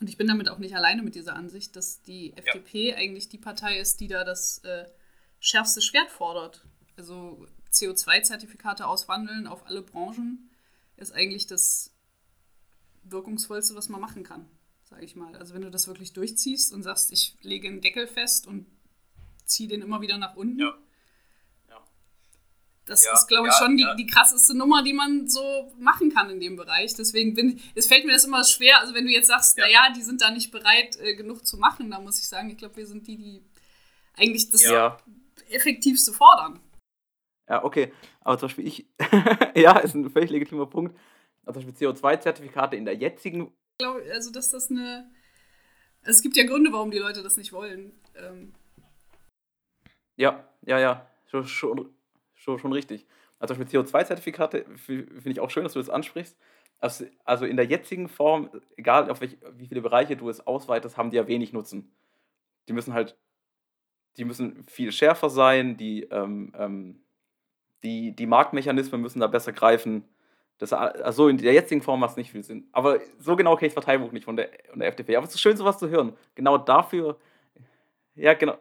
und 0.00 0.08
ich 0.08 0.16
bin 0.16 0.28
damit 0.28 0.48
auch 0.48 0.58
nicht 0.58 0.76
alleine 0.76 1.02
mit 1.02 1.16
dieser 1.16 1.34
Ansicht, 1.34 1.74
dass 1.74 2.02
die 2.02 2.32
FDP 2.36 2.90
ja. 2.90 2.96
eigentlich 2.96 3.28
die 3.28 3.38
Partei 3.38 3.80
ist, 3.80 3.98
die 3.98 4.06
da 4.06 4.22
das 4.22 4.58
äh, 4.58 4.84
schärfste 5.40 5.80
Schwert 5.80 6.10
fordert. 6.10 6.64
Also 6.96 7.46
CO2-Zertifikate 7.78 8.86
auswandeln 8.86 9.46
auf 9.46 9.66
alle 9.66 9.82
Branchen 9.82 10.50
ist 10.96 11.12
eigentlich 11.12 11.46
das 11.46 11.92
wirkungsvollste, 13.04 13.74
was 13.74 13.88
man 13.88 14.00
machen 14.00 14.24
kann, 14.24 14.48
sage 14.84 15.04
ich 15.04 15.16
mal. 15.16 15.34
Also 15.36 15.54
wenn 15.54 15.62
du 15.62 15.70
das 15.70 15.86
wirklich 15.86 16.12
durchziehst 16.12 16.72
und 16.72 16.82
sagst, 16.82 17.12
ich 17.12 17.36
lege 17.40 17.68
einen 17.68 17.80
Deckel 17.80 18.06
fest 18.06 18.46
und 18.46 18.66
ziehe 19.44 19.68
den 19.68 19.82
immer 19.82 20.00
wieder 20.00 20.18
nach 20.18 20.36
unten. 20.36 20.58
Ja. 20.58 20.74
ja. 21.68 21.84
Das 22.84 23.04
ja, 23.04 23.12
ist, 23.14 23.26
glaube 23.28 23.48
ich, 23.48 23.54
ja, 23.54 23.58
schon 23.58 23.76
die, 23.76 23.86
die 23.96 24.06
krasseste 24.06 24.54
Nummer, 24.54 24.82
die 24.82 24.92
man 24.92 25.28
so 25.28 25.72
machen 25.78 26.12
kann 26.12 26.30
in 26.30 26.40
dem 26.40 26.56
Bereich. 26.56 26.94
Deswegen 26.94 27.34
bin 27.34 27.60
es 27.74 27.86
fällt 27.86 28.04
mir 28.04 28.12
das 28.12 28.24
immer 28.24 28.44
schwer. 28.44 28.80
Also 28.80 28.94
wenn 28.94 29.06
du 29.06 29.12
jetzt 29.12 29.28
sagst, 29.28 29.56
naja, 29.56 29.92
die 29.96 30.02
sind 30.02 30.20
da 30.20 30.30
nicht 30.30 30.50
bereit, 30.50 30.96
äh, 30.96 31.14
genug 31.14 31.46
zu 31.46 31.56
machen, 31.56 31.90
da 31.90 32.00
muss 32.00 32.18
ich 32.18 32.28
sagen, 32.28 32.50
ich 32.50 32.58
glaube, 32.58 32.76
wir 32.76 32.86
sind 32.86 33.06
die, 33.06 33.16
die 33.16 33.42
eigentlich 34.16 34.50
das 34.50 34.64
ja 34.64 34.98
effektivste 35.50 36.12
fordern. 36.12 36.60
Ja, 37.48 37.64
okay. 37.64 37.92
Aber 38.20 38.38
zum 38.38 38.48
Beispiel 38.48 38.66
ich, 38.66 38.86
ja, 39.54 39.78
ist 39.78 39.94
ein 39.94 40.10
völlig 40.10 40.30
legitimer 40.30 40.66
Punkt. 40.66 40.98
Also 41.44 41.60
zum 41.60 41.70
Beispiel 41.70 41.88
CO2-Zertifikate 41.88 42.76
in 42.76 42.84
der 42.84 42.94
jetzigen. 42.94 43.52
Ich 43.78 43.84
glaube, 43.84 44.02
also 44.12 44.30
dass 44.30 44.50
das 44.50 44.70
eine. 44.70 45.10
Es 46.02 46.22
gibt 46.22 46.36
ja 46.36 46.46
Gründe, 46.46 46.72
warum 46.72 46.90
die 46.90 46.98
Leute 46.98 47.22
das 47.22 47.36
nicht 47.36 47.52
wollen. 47.52 47.92
Ähm. 48.16 48.52
Ja, 50.16 50.48
ja, 50.66 50.78
ja. 50.78 51.06
Schon, 51.26 51.46
schon, 51.46 51.94
schon, 52.34 52.58
schon 52.58 52.72
richtig. 52.72 53.06
Also 53.38 53.54
zum 53.54 53.64
Beispiel 53.64 53.80
CO2-Zertifikate 53.80 54.64
finde 54.76 55.30
ich 55.30 55.40
auch 55.40 55.50
schön, 55.50 55.64
dass 55.64 55.74
du 55.74 55.78
das 55.78 55.90
ansprichst. 55.90 56.36
Also, 56.80 57.06
also 57.24 57.44
in 57.44 57.56
der 57.56 57.66
jetzigen 57.66 58.08
Form, 58.08 58.50
egal 58.76 59.10
auf 59.10 59.20
welch, 59.20 59.36
wie 59.52 59.66
viele 59.66 59.80
Bereiche 59.80 60.16
du 60.16 60.28
es 60.28 60.46
ausweitest, 60.46 60.96
haben 60.96 61.10
die 61.10 61.16
ja 61.16 61.26
wenig 61.26 61.52
Nutzen. 61.52 61.92
Die 62.68 62.72
müssen 62.72 62.94
halt 62.94 63.16
die 64.18 64.24
müssen 64.24 64.64
viel 64.64 64.92
schärfer 64.92 65.30
sein, 65.30 65.76
die, 65.76 66.02
ähm, 66.02 66.52
ähm, 66.58 67.00
die, 67.82 68.14
die 68.14 68.26
Marktmechanismen 68.26 69.00
müssen 69.00 69.20
da 69.20 69.26
besser 69.26 69.52
greifen. 69.52 70.04
Das, 70.58 70.72
also 70.72 71.28
in 71.28 71.38
der 71.38 71.52
jetzigen 71.52 71.82
Form 71.82 72.00
macht 72.00 72.12
es 72.12 72.16
nicht 72.16 72.32
viel 72.32 72.42
Sinn. 72.42 72.66
Aber 72.72 72.98
so 73.20 73.36
genau 73.36 73.56
kenne 73.56 73.68
ich 73.68 73.74
das 73.74 73.84
Parteibuch 73.84 74.12
nicht 74.12 74.24
von 74.24 74.36
der, 74.36 74.50
von 74.70 74.80
der 74.80 74.88
FDP. 74.88 75.16
Aber 75.16 75.26
es 75.26 75.34
ist 75.34 75.40
schön, 75.40 75.56
sowas 75.56 75.78
zu 75.78 75.88
hören. 75.88 76.16
Genau 76.34 76.58
dafür. 76.58 77.18
Ja, 78.16 78.34
genau. 78.34 78.58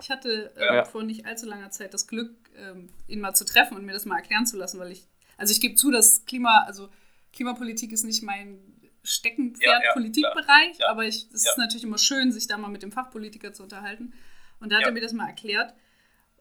Ich 0.00 0.10
hatte 0.10 0.52
äh, 0.56 0.76
ja. 0.76 0.84
vor 0.84 1.02
nicht 1.02 1.26
allzu 1.26 1.46
langer 1.46 1.70
Zeit 1.70 1.94
das 1.94 2.06
Glück, 2.06 2.32
ähm, 2.56 2.90
ihn 3.08 3.20
mal 3.20 3.34
zu 3.34 3.44
treffen 3.44 3.76
und 3.76 3.84
mir 3.84 3.92
das 3.92 4.04
mal 4.04 4.16
erklären 4.16 4.46
zu 4.46 4.56
lassen, 4.56 4.78
weil 4.78 4.92
ich, 4.92 5.08
also 5.36 5.52
ich 5.52 5.60
gebe 5.60 5.74
zu, 5.74 5.90
dass 5.90 6.24
Klima, 6.26 6.64
also 6.66 6.88
Klimapolitik 7.32 7.92
ist 7.92 8.04
nicht 8.04 8.22
mein 8.22 8.60
Steckenpferd-Politikbereich, 9.02 10.78
ja, 10.78 10.86
ja, 10.86 10.90
aber 10.90 11.06
es 11.06 11.24
ist 11.24 11.58
natürlich 11.58 11.84
immer 11.84 11.98
schön, 11.98 12.32
sich 12.32 12.46
da 12.46 12.56
mal 12.56 12.68
mit 12.68 12.82
dem 12.82 12.92
Fachpolitiker 12.92 13.52
zu 13.52 13.62
unterhalten. 13.62 14.14
Und 14.60 14.70
da 14.70 14.76
hat 14.76 14.84
er 14.84 14.92
mir 14.92 15.00
das 15.00 15.12
mal 15.12 15.26
erklärt. 15.26 15.74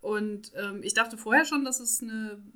Und 0.03 0.51
ähm, 0.57 0.83
ich 0.83 0.93
dachte 0.93 1.17
vorher 1.17 1.45
schon, 1.45 1.63
dass 1.63 1.79
es 1.79 2.01
ein 2.01 2.51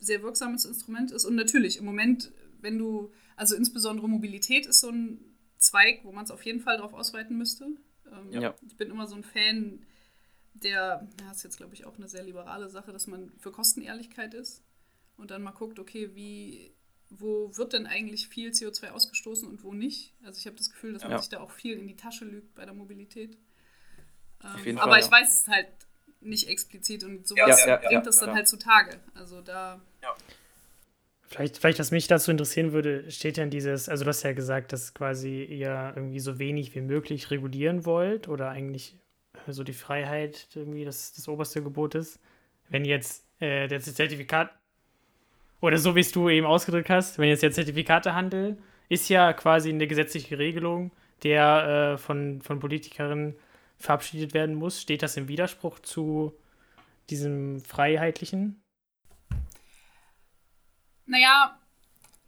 sehr 0.00 0.24
wirksames 0.24 0.64
Instrument 0.64 1.12
ist. 1.12 1.24
Und 1.24 1.36
natürlich, 1.36 1.78
im 1.78 1.84
Moment, 1.84 2.32
wenn 2.60 2.78
du, 2.78 3.12
also 3.36 3.54
insbesondere 3.54 4.08
Mobilität 4.08 4.66
ist 4.66 4.80
so 4.80 4.90
ein 4.90 5.20
Zweig, 5.56 6.00
wo 6.02 6.10
man 6.10 6.24
es 6.24 6.32
auf 6.32 6.44
jeden 6.44 6.60
Fall 6.60 6.78
darauf 6.78 6.92
ausweiten 6.92 7.38
müsste. 7.38 7.68
Ähm, 8.10 8.32
ja. 8.32 8.54
Ich 8.66 8.76
bin 8.76 8.90
immer 8.90 9.06
so 9.06 9.14
ein 9.14 9.22
Fan, 9.22 9.86
der, 10.54 11.08
das 11.16 11.38
ist 11.38 11.42
jetzt 11.44 11.56
glaube 11.58 11.74
ich 11.74 11.84
auch 11.86 11.96
eine 11.96 12.08
sehr 12.08 12.24
liberale 12.24 12.68
Sache, 12.68 12.92
dass 12.92 13.06
man 13.06 13.30
für 13.38 13.52
Kostenehrlichkeit 13.52 14.34
ist 14.34 14.64
und 15.16 15.30
dann 15.30 15.42
mal 15.42 15.52
guckt, 15.52 15.78
okay, 15.78 16.10
wie, 16.14 16.74
wo 17.08 17.56
wird 17.56 17.72
denn 17.72 17.86
eigentlich 17.86 18.26
viel 18.26 18.50
CO2 18.50 18.90
ausgestoßen 18.90 19.48
und 19.48 19.62
wo 19.62 19.72
nicht? 19.72 20.12
Also 20.24 20.38
ich 20.40 20.46
habe 20.46 20.56
das 20.56 20.70
Gefühl, 20.70 20.92
dass 20.92 21.02
man 21.02 21.12
ja. 21.12 21.18
sich 21.18 21.28
da 21.28 21.38
auch 21.38 21.52
viel 21.52 21.78
in 21.78 21.86
die 21.86 21.96
Tasche 21.96 22.24
lügt 22.24 22.52
bei 22.56 22.64
der 22.64 22.74
Mobilität. 22.74 23.38
Ähm, 24.42 24.76
aber 24.78 24.92
Fall, 24.92 25.00
ich 25.00 25.10
weiß 25.10 25.40
es 25.40 25.48
halt 25.48 25.68
nicht 26.24 26.48
explizit 26.48 27.04
und 27.04 27.26
sowas 27.26 27.64
ja, 27.64 27.80
ja, 27.80 27.88
bringt 27.88 28.06
das 28.06 28.18
dann 28.18 28.34
halt 28.34 28.48
zutage. 28.48 28.98
Also 29.14 29.40
da. 29.40 29.80
Vielleicht, 31.22 31.58
vielleicht, 31.58 31.78
was 31.78 31.90
mich 31.90 32.06
dazu 32.06 32.30
interessieren 32.30 32.72
würde, 32.72 33.10
steht 33.10 33.38
ja 33.38 33.44
in 33.44 33.50
dieses, 33.50 33.88
also 33.88 34.04
du 34.04 34.10
hast 34.10 34.22
ja 34.22 34.32
gesagt, 34.32 34.72
dass 34.72 34.94
quasi 34.94 35.42
ihr 35.42 35.92
irgendwie 35.96 36.20
so 36.20 36.38
wenig 36.38 36.74
wie 36.74 36.80
möglich 36.80 37.30
regulieren 37.30 37.84
wollt 37.84 38.28
oder 38.28 38.50
eigentlich 38.50 38.96
so 39.48 39.64
die 39.64 39.72
Freiheit 39.72 40.48
irgendwie 40.54 40.84
das, 40.84 41.12
das 41.12 41.28
oberste 41.28 41.62
Gebot 41.62 41.94
ist. 41.94 42.20
Wenn 42.68 42.84
jetzt 42.84 43.24
äh, 43.40 43.66
der 43.68 43.80
Zertifikat, 43.80 44.50
oder 45.60 45.78
so 45.78 45.96
wie 45.96 46.00
es 46.00 46.12
du 46.12 46.28
eben 46.28 46.46
ausgedrückt 46.46 46.90
hast, 46.90 47.18
wenn 47.18 47.28
jetzt 47.28 47.42
der 47.42 47.52
Zertifikatehandel 47.52 48.58
ist 48.88 49.08
ja 49.08 49.32
quasi 49.32 49.70
eine 49.70 49.86
gesetzliche 49.86 50.38
Regelung, 50.38 50.90
der 51.22 51.94
äh, 51.94 51.98
von, 51.98 52.42
von 52.42 52.60
Politikerinnen 52.60 53.34
verabschiedet 53.78 54.34
werden 54.34 54.54
muss. 54.54 54.80
Steht 54.80 55.02
das 55.02 55.16
im 55.16 55.28
Widerspruch 55.28 55.78
zu 55.80 56.32
diesem 57.10 57.60
Freiheitlichen? 57.60 58.62
Naja, 61.06 61.58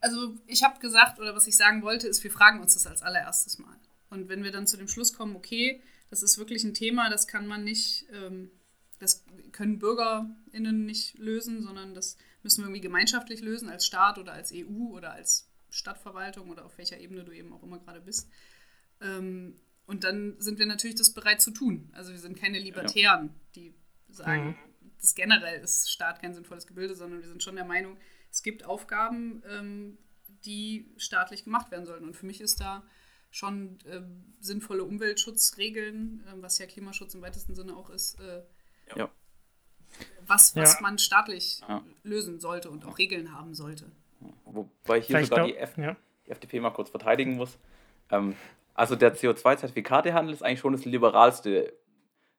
also 0.00 0.34
ich 0.46 0.62
habe 0.62 0.78
gesagt, 0.80 1.18
oder 1.18 1.34
was 1.34 1.46
ich 1.46 1.56
sagen 1.56 1.82
wollte, 1.82 2.08
ist, 2.08 2.22
wir 2.22 2.30
fragen 2.30 2.60
uns 2.60 2.74
das 2.74 2.86
als 2.86 3.02
allererstes 3.02 3.58
mal. 3.58 3.76
Und 4.10 4.28
wenn 4.28 4.44
wir 4.44 4.52
dann 4.52 4.66
zu 4.66 4.76
dem 4.76 4.88
Schluss 4.88 5.12
kommen, 5.12 5.34
okay, 5.34 5.82
das 6.10 6.22
ist 6.22 6.38
wirklich 6.38 6.62
ein 6.64 6.74
Thema, 6.74 7.10
das 7.10 7.26
kann 7.26 7.46
man 7.46 7.64
nicht, 7.64 8.06
ähm, 8.12 8.50
das 8.98 9.24
können 9.52 9.78
BürgerInnen 9.78 10.86
nicht 10.86 11.18
lösen, 11.18 11.62
sondern 11.62 11.94
das 11.94 12.16
müssen 12.42 12.62
wir 12.62 12.66
irgendwie 12.66 12.82
gemeinschaftlich 12.82 13.40
lösen, 13.40 13.68
als 13.68 13.86
Staat 13.86 14.18
oder 14.18 14.32
als 14.32 14.52
EU 14.54 14.92
oder 14.92 15.12
als 15.12 15.48
Stadtverwaltung 15.70 16.48
oder 16.50 16.64
auf 16.64 16.78
welcher 16.78 16.98
Ebene 16.98 17.24
du 17.24 17.32
eben 17.32 17.52
auch 17.52 17.62
immer 17.62 17.78
gerade 17.78 18.00
bist. 18.00 18.28
Ähm, 19.00 19.58
und 19.86 20.04
dann 20.04 20.34
sind 20.40 20.58
wir 20.58 20.66
natürlich 20.66 20.96
das 20.96 21.12
bereit 21.12 21.40
zu 21.40 21.50
tun. 21.52 21.90
Also 21.92 22.12
wir 22.12 22.18
sind 22.18 22.38
keine 22.38 22.58
Libertären, 22.58 23.30
die 23.54 23.74
sagen, 24.08 24.48
mhm. 24.48 24.54
das 25.00 25.14
generell 25.14 25.60
ist 25.60 25.90
Staat 25.90 26.20
kein 26.20 26.34
sinnvolles 26.34 26.66
Gebilde, 26.66 26.94
sondern 26.94 27.20
wir 27.20 27.28
sind 27.28 27.42
schon 27.42 27.56
der 27.56 27.64
Meinung, 27.64 27.96
es 28.30 28.42
gibt 28.42 28.64
Aufgaben, 28.64 29.42
ähm, 29.48 29.98
die 30.44 30.92
staatlich 30.96 31.44
gemacht 31.44 31.70
werden 31.70 31.86
sollten. 31.86 32.04
Und 32.04 32.16
für 32.16 32.26
mich 32.26 32.40
ist 32.40 32.60
da 32.60 32.82
schon 33.30 33.78
äh, 33.84 34.00
sinnvolle 34.40 34.84
Umweltschutzregeln, 34.84 36.24
äh, 36.26 36.42
was 36.42 36.58
ja 36.58 36.66
Klimaschutz 36.66 37.14
im 37.14 37.22
weitesten 37.22 37.54
Sinne 37.54 37.76
auch 37.76 37.90
ist, 37.90 38.18
äh, 38.20 38.42
ja. 38.96 39.10
was, 40.26 40.56
was 40.56 40.74
ja. 40.74 40.80
man 40.80 40.98
staatlich 40.98 41.60
ja. 41.60 41.82
lösen 42.02 42.40
sollte 42.40 42.70
und 42.70 42.84
auch 42.84 42.98
Regeln 42.98 43.32
haben 43.32 43.54
sollte. 43.54 43.90
Wobei 44.44 44.98
ich 44.98 45.06
hier 45.06 45.16
Vielleicht 45.16 45.28
sogar 45.28 45.46
die, 45.46 45.56
F 45.56 45.74
die 45.76 46.30
FDP 46.30 46.60
mal 46.60 46.70
kurz 46.70 46.90
verteidigen 46.90 47.36
muss. 47.36 47.58
Ähm, 48.10 48.34
also 48.76 48.94
der 48.94 49.16
CO2-Zertifikatehandel 49.16 50.34
ist 50.34 50.42
eigentlich 50.42 50.60
schon 50.60 50.72
das 50.72 50.84
liberalste 50.84 51.72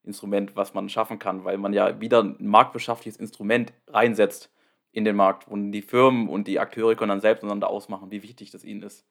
Instrument, 0.03 0.55
was 0.55 0.73
man 0.73 0.87
schaffen 0.87 1.19
kann, 1.19 1.43
weil 1.43 1.57
man 1.57 1.73
ja 1.73 1.99
wieder 1.99 2.23
ein 2.23 2.35
marktwirtschaftliches 2.39 3.19
Instrument 3.19 3.73
reinsetzt 3.87 4.51
in 4.91 5.03
den 5.03 5.15
Markt 5.15 5.47
und 5.47 5.71
die 5.71 5.81
Firmen 5.81 6.29
und 6.29 6.47
die 6.47 6.59
Akteure 6.59 6.95
können 6.95 7.09
dann 7.09 7.21
selbst 7.21 7.43
miteinander 7.43 7.69
ausmachen, 7.69 8.09
wie 8.11 8.23
wichtig 8.23 8.51
das 8.51 8.63
ihnen 8.63 8.83
ist. 8.83 9.05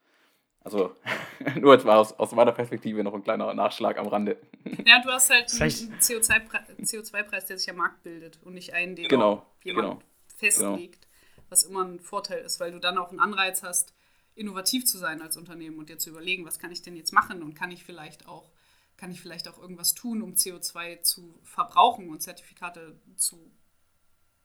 Also 0.60 0.96
nur 1.60 1.74
jetzt 1.74 1.84
mal 1.84 1.96
aus, 1.96 2.12
aus 2.14 2.32
meiner 2.32 2.52
Perspektive 2.52 3.04
noch 3.04 3.14
ein 3.14 3.22
kleiner 3.22 3.52
Nachschlag 3.54 3.98
am 3.98 4.08
Rande. 4.08 4.36
Ja, 4.84 5.00
du 5.00 5.10
hast 5.10 5.30
halt 5.30 5.52
einen 5.60 6.00
CO2-Preis, 6.00 7.46
der 7.46 7.58
sich 7.58 7.70
am 7.70 7.76
Markt 7.76 8.02
bildet 8.02 8.40
und 8.42 8.54
nicht 8.54 8.72
einen, 8.72 8.96
den 8.96 9.08
genau, 9.08 9.46
jemand 9.62 9.86
genau, 9.86 10.02
festlegt, 10.34 11.02
genau. 11.02 11.46
was 11.50 11.64
immer 11.64 11.84
ein 11.84 12.00
Vorteil 12.00 12.38
ist, 12.38 12.58
weil 12.58 12.72
du 12.72 12.80
dann 12.80 12.98
auch 12.98 13.10
einen 13.10 13.20
Anreiz 13.20 13.62
hast, 13.62 13.94
innovativ 14.36 14.84
zu 14.84 14.98
sein 14.98 15.22
als 15.22 15.36
Unternehmen 15.36 15.78
und 15.78 15.88
dir 15.88 15.98
zu 15.98 16.10
überlegen, 16.10 16.44
was 16.44 16.58
kann 16.58 16.70
ich 16.70 16.82
denn 16.82 16.94
jetzt 16.94 17.12
machen 17.12 17.42
und 17.42 17.54
kann 17.54 17.70
ich 17.70 17.84
vielleicht 17.84 18.28
auch, 18.28 18.52
kann 18.96 19.10
ich 19.10 19.20
vielleicht 19.20 19.48
auch 19.48 19.58
irgendwas 19.58 19.94
tun, 19.94 20.22
um 20.22 20.34
CO2 20.34 21.02
zu 21.02 21.40
verbrauchen 21.42 22.10
und 22.10 22.22
Zertifikate 22.22 23.00
zu 23.16 23.50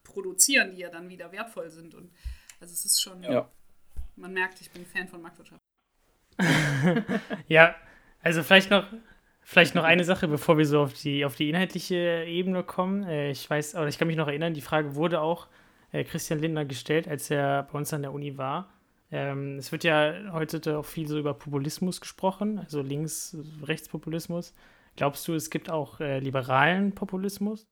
produzieren, 0.03 0.71
die 0.71 0.79
ja 0.79 0.89
dann 0.89 1.09
wieder 1.09 1.31
wertvoll 1.31 1.69
sind. 1.69 1.93
Und 1.93 2.11
also 2.59 2.73
es 2.73 2.85
ist 2.85 3.01
schon, 3.01 3.21
ja. 3.23 3.49
man 4.15 4.33
merkt, 4.33 4.61
ich 4.61 4.71
bin 4.71 4.85
Fan 4.85 5.07
von 5.07 5.21
Marktwirtschaft. 5.21 5.61
ja, 7.47 7.75
also 8.23 8.43
vielleicht 8.43 8.71
noch, 8.71 8.87
vielleicht 9.41 9.75
noch 9.75 9.83
eine 9.83 10.05
Sache, 10.05 10.27
bevor 10.29 10.57
wir 10.57 10.65
so 10.65 10.83
auf 10.83 10.93
die, 10.93 11.25
auf 11.25 11.35
die 11.35 11.49
inhaltliche 11.49 12.23
Ebene 12.25 12.63
kommen. 12.63 13.03
Äh, 13.03 13.31
ich 13.31 13.49
weiß, 13.49 13.75
oder 13.75 13.87
ich 13.87 13.97
kann 13.97 14.07
mich 14.07 14.17
noch 14.17 14.27
erinnern, 14.27 14.53
die 14.53 14.61
Frage 14.61 14.95
wurde 14.95 15.19
auch 15.19 15.47
äh, 15.91 16.05
Christian 16.05 16.39
Lindner 16.39 16.63
gestellt, 16.63 17.09
als 17.09 17.29
er 17.29 17.63
bei 17.63 17.77
uns 17.77 17.93
an 17.93 18.01
der 18.01 18.13
Uni 18.13 18.37
war. 18.37 18.69
Ähm, 19.11 19.57
es 19.57 19.71
wird 19.71 19.83
ja 19.83 20.31
heute 20.31 20.77
auch 20.77 20.85
viel 20.85 21.07
so 21.07 21.19
über 21.19 21.33
Populismus 21.33 21.99
gesprochen, 21.99 22.59
also 22.59 22.81
links-, 22.81 23.35
rechtspopulismus. 23.61 24.53
Glaubst 24.95 25.27
du, 25.27 25.33
es 25.33 25.49
gibt 25.49 25.69
auch 25.69 25.99
äh, 25.99 26.19
liberalen 26.19 26.95
Populismus? 26.95 27.67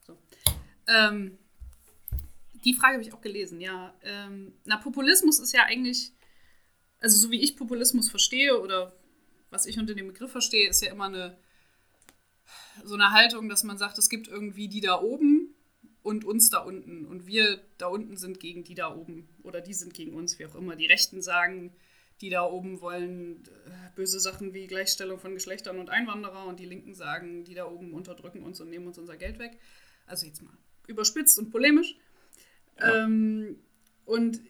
So. 0.00 0.18
Ähm, 0.86 1.38
die 2.64 2.74
Frage 2.74 2.94
habe 2.94 3.02
ich 3.02 3.14
auch 3.14 3.20
gelesen, 3.20 3.60
ja. 3.60 3.94
Ähm, 4.02 4.52
na, 4.64 4.76
Populismus 4.76 5.38
ist 5.38 5.52
ja 5.52 5.64
eigentlich, 5.64 6.12
also 7.00 7.16
so 7.16 7.30
wie 7.30 7.40
ich 7.40 7.56
Populismus 7.56 8.10
verstehe 8.10 8.60
oder 8.60 8.92
was 9.50 9.66
ich 9.66 9.78
unter 9.78 9.94
dem 9.94 10.08
Begriff 10.08 10.32
verstehe, 10.32 10.68
ist 10.68 10.82
ja 10.82 10.92
immer 10.92 11.06
eine 11.06 11.38
so 12.84 12.94
eine 12.94 13.10
Haltung, 13.10 13.48
dass 13.48 13.64
man 13.64 13.78
sagt, 13.78 13.98
es 13.98 14.08
gibt 14.08 14.28
irgendwie 14.28 14.68
die 14.68 14.80
da 14.80 15.00
oben 15.00 15.35
und 16.06 16.24
uns 16.24 16.50
da 16.50 16.58
unten. 16.58 17.04
Und 17.04 17.26
wir 17.26 17.60
da 17.78 17.88
unten 17.88 18.16
sind 18.16 18.38
gegen 18.38 18.62
die 18.62 18.76
da 18.76 18.94
oben 18.94 19.28
oder 19.42 19.60
die 19.60 19.74
sind 19.74 19.92
gegen 19.92 20.14
uns, 20.14 20.38
wie 20.38 20.46
auch 20.46 20.54
immer. 20.54 20.76
Die 20.76 20.86
Rechten 20.86 21.20
sagen, 21.20 21.72
die 22.20 22.30
da 22.30 22.44
oben 22.44 22.80
wollen 22.80 23.42
äh, 23.66 23.70
böse 23.96 24.20
Sachen 24.20 24.54
wie 24.54 24.68
Gleichstellung 24.68 25.18
von 25.18 25.34
Geschlechtern 25.34 25.80
und 25.80 25.90
Einwanderer 25.90 26.46
und 26.46 26.60
die 26.60 26.64
Linken 26.64 26.94
sagen, 26.94 27.42
die 27.42 27.54
da 27.54 27.66
oben 27.66 27.92
unterdrücken 27.92 28.44
uns 28.44 28.60
und 28.60 28.70
nehmen 28.70 28.86
uns 28.86 28.98
unser 28.98 29.16
Geld 29.16 29.40
weg. 29.40 29.58
Also 30.06 30.26
jetzt 30.26 30.42
mal 30.42 30.56
überspitzt 30.86 31.40
und 31.40 31.50
polemisch. 31.50 31.96
Ja. 32.78 33.04
Ähm, 33.04 33.58
und 34.04 34.40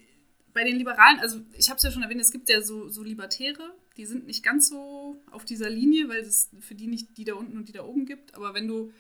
bei 0.53 0.63
den 0.63 0.77
Liberalen, 0.77 1.21
also 1.21 1.41
ich 1.57 1.71
habe 1.71 1.79
es 1.79 1.85
ja 1.85 1.91
schon 1.91 2.03
erwähnt, 2.03 2.21
es 2.21 2.33
gibt 2.33 2.51
ja 2.51 2.61
so, 2.61 2.91
so 2.91 3.03
Libertäre, 3.03 3.75
die 3.97 4.05
sind 4.05 4.27
nicht 4.27 4.43
ganz 4.43 4.69
so 4.69 5.23
auf 5.31 5.47
dieser 5.47 5.71
Linie, 5.71 6.11
weil 6.11 6.21
es 6.21 6.51
für 6.61 6.75
die 6.75 6.87
nicht 6.87 7.17
die 7.17 7.25
da 7.25 7.33
unten 7.33 7.57
und 7.57 7.69
die 7.69 7.73
da 7.73 7.83
oben 7.83 8.05
gibt. 8.05 8.35
Aber 8.35 8.53
wenn 8.53 8.69
du 8.69 8.93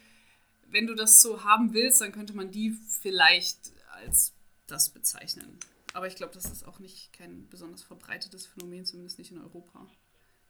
wenn 0.70 0.86
du 0.86 0.94
das 0.94 1.20
so 1.20 1.44
haben 1.44 1.72
willst, 1.72 2.00
dann 2.00 2.12
könnte 2.12 2.34
man 2.34 2.50
die 2.50 2.70
vielleicht 2.70 3.72
als 4.02 4.34
das 4.66 4.90
bezeichnen. 4.90 5.58
Aber 5.92 6.06
ich 6.06 6.16
glaube, 6.16 6.34
das 6.34 6.46
ist 6.46 6.66
auch 6.66 6.78
nicht 6.78 7.12
kein 7.12 7.48
besonders 7.48 7.82
verbreitetes 7.82 8.46
Phänomen, 8.46 8.84
zumindest 8.84 9.18
nicht 9.18 9.30
in 9.30 9.40
Europa. 9.40 9.86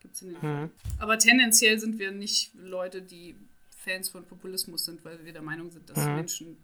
Gibt's 0.01 0.23
in 0.23 0.35
den 0.35 0.41
mhm. 0.41 0.71
Aber 0.99 1.19
tendenziell 1.19 1.79
sind 1.79 1.99
wir 1.99 2.11
nicht 2.11 2.53
Leute, 2.55 3.03
die 3.03 3.37
Fans 3.77 4.09
von 4.09 4.27
Populismus 4.27 4.85
sind, 4.85 5.05
weil 5.05 5.25
wir 5.25 5.33
der 5.33 5.43
Meinung 5.43 5.71
sind, 5.71 5.89
dass 5.89 5.99
mhm. 5.99 6.17
Menschen 6.17 6.57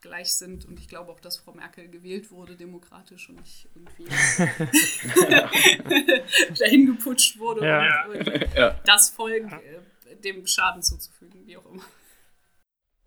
gleich 0.00 0.34
sind. 0.34 0.64
Und 0.64 0.78
ich 0.78 0.88
glaube 0.88 1.10
auch, 1.10 1.20
dass 1.20 1.38
Frau 1.38 1.52
Merkel 1.52 1.88
gewählt 1.88 2.30
wurde, 2.30 2.56
demokratisch 2.56 3.28
und 3.28 3.40
nicht 3.40 3.68
irgendwie 3.74 4.04
dahin 6.58 6.86
geputscht 6.86 7.38
wurde, 7.38 7.66
ja. 7.66 8.06
um 8.06 8.14
ja. 8.54 8.80
das 8.84 9.10
Volk 9.10 9.50
äh, 9.50 9.80
dem 10.22 10.46
Schaden 10.46 10.82
zuzufügen, 10.82 11.46
wie 11.46 11.56
auch 11.56 11.66
immer. 11.66 11.84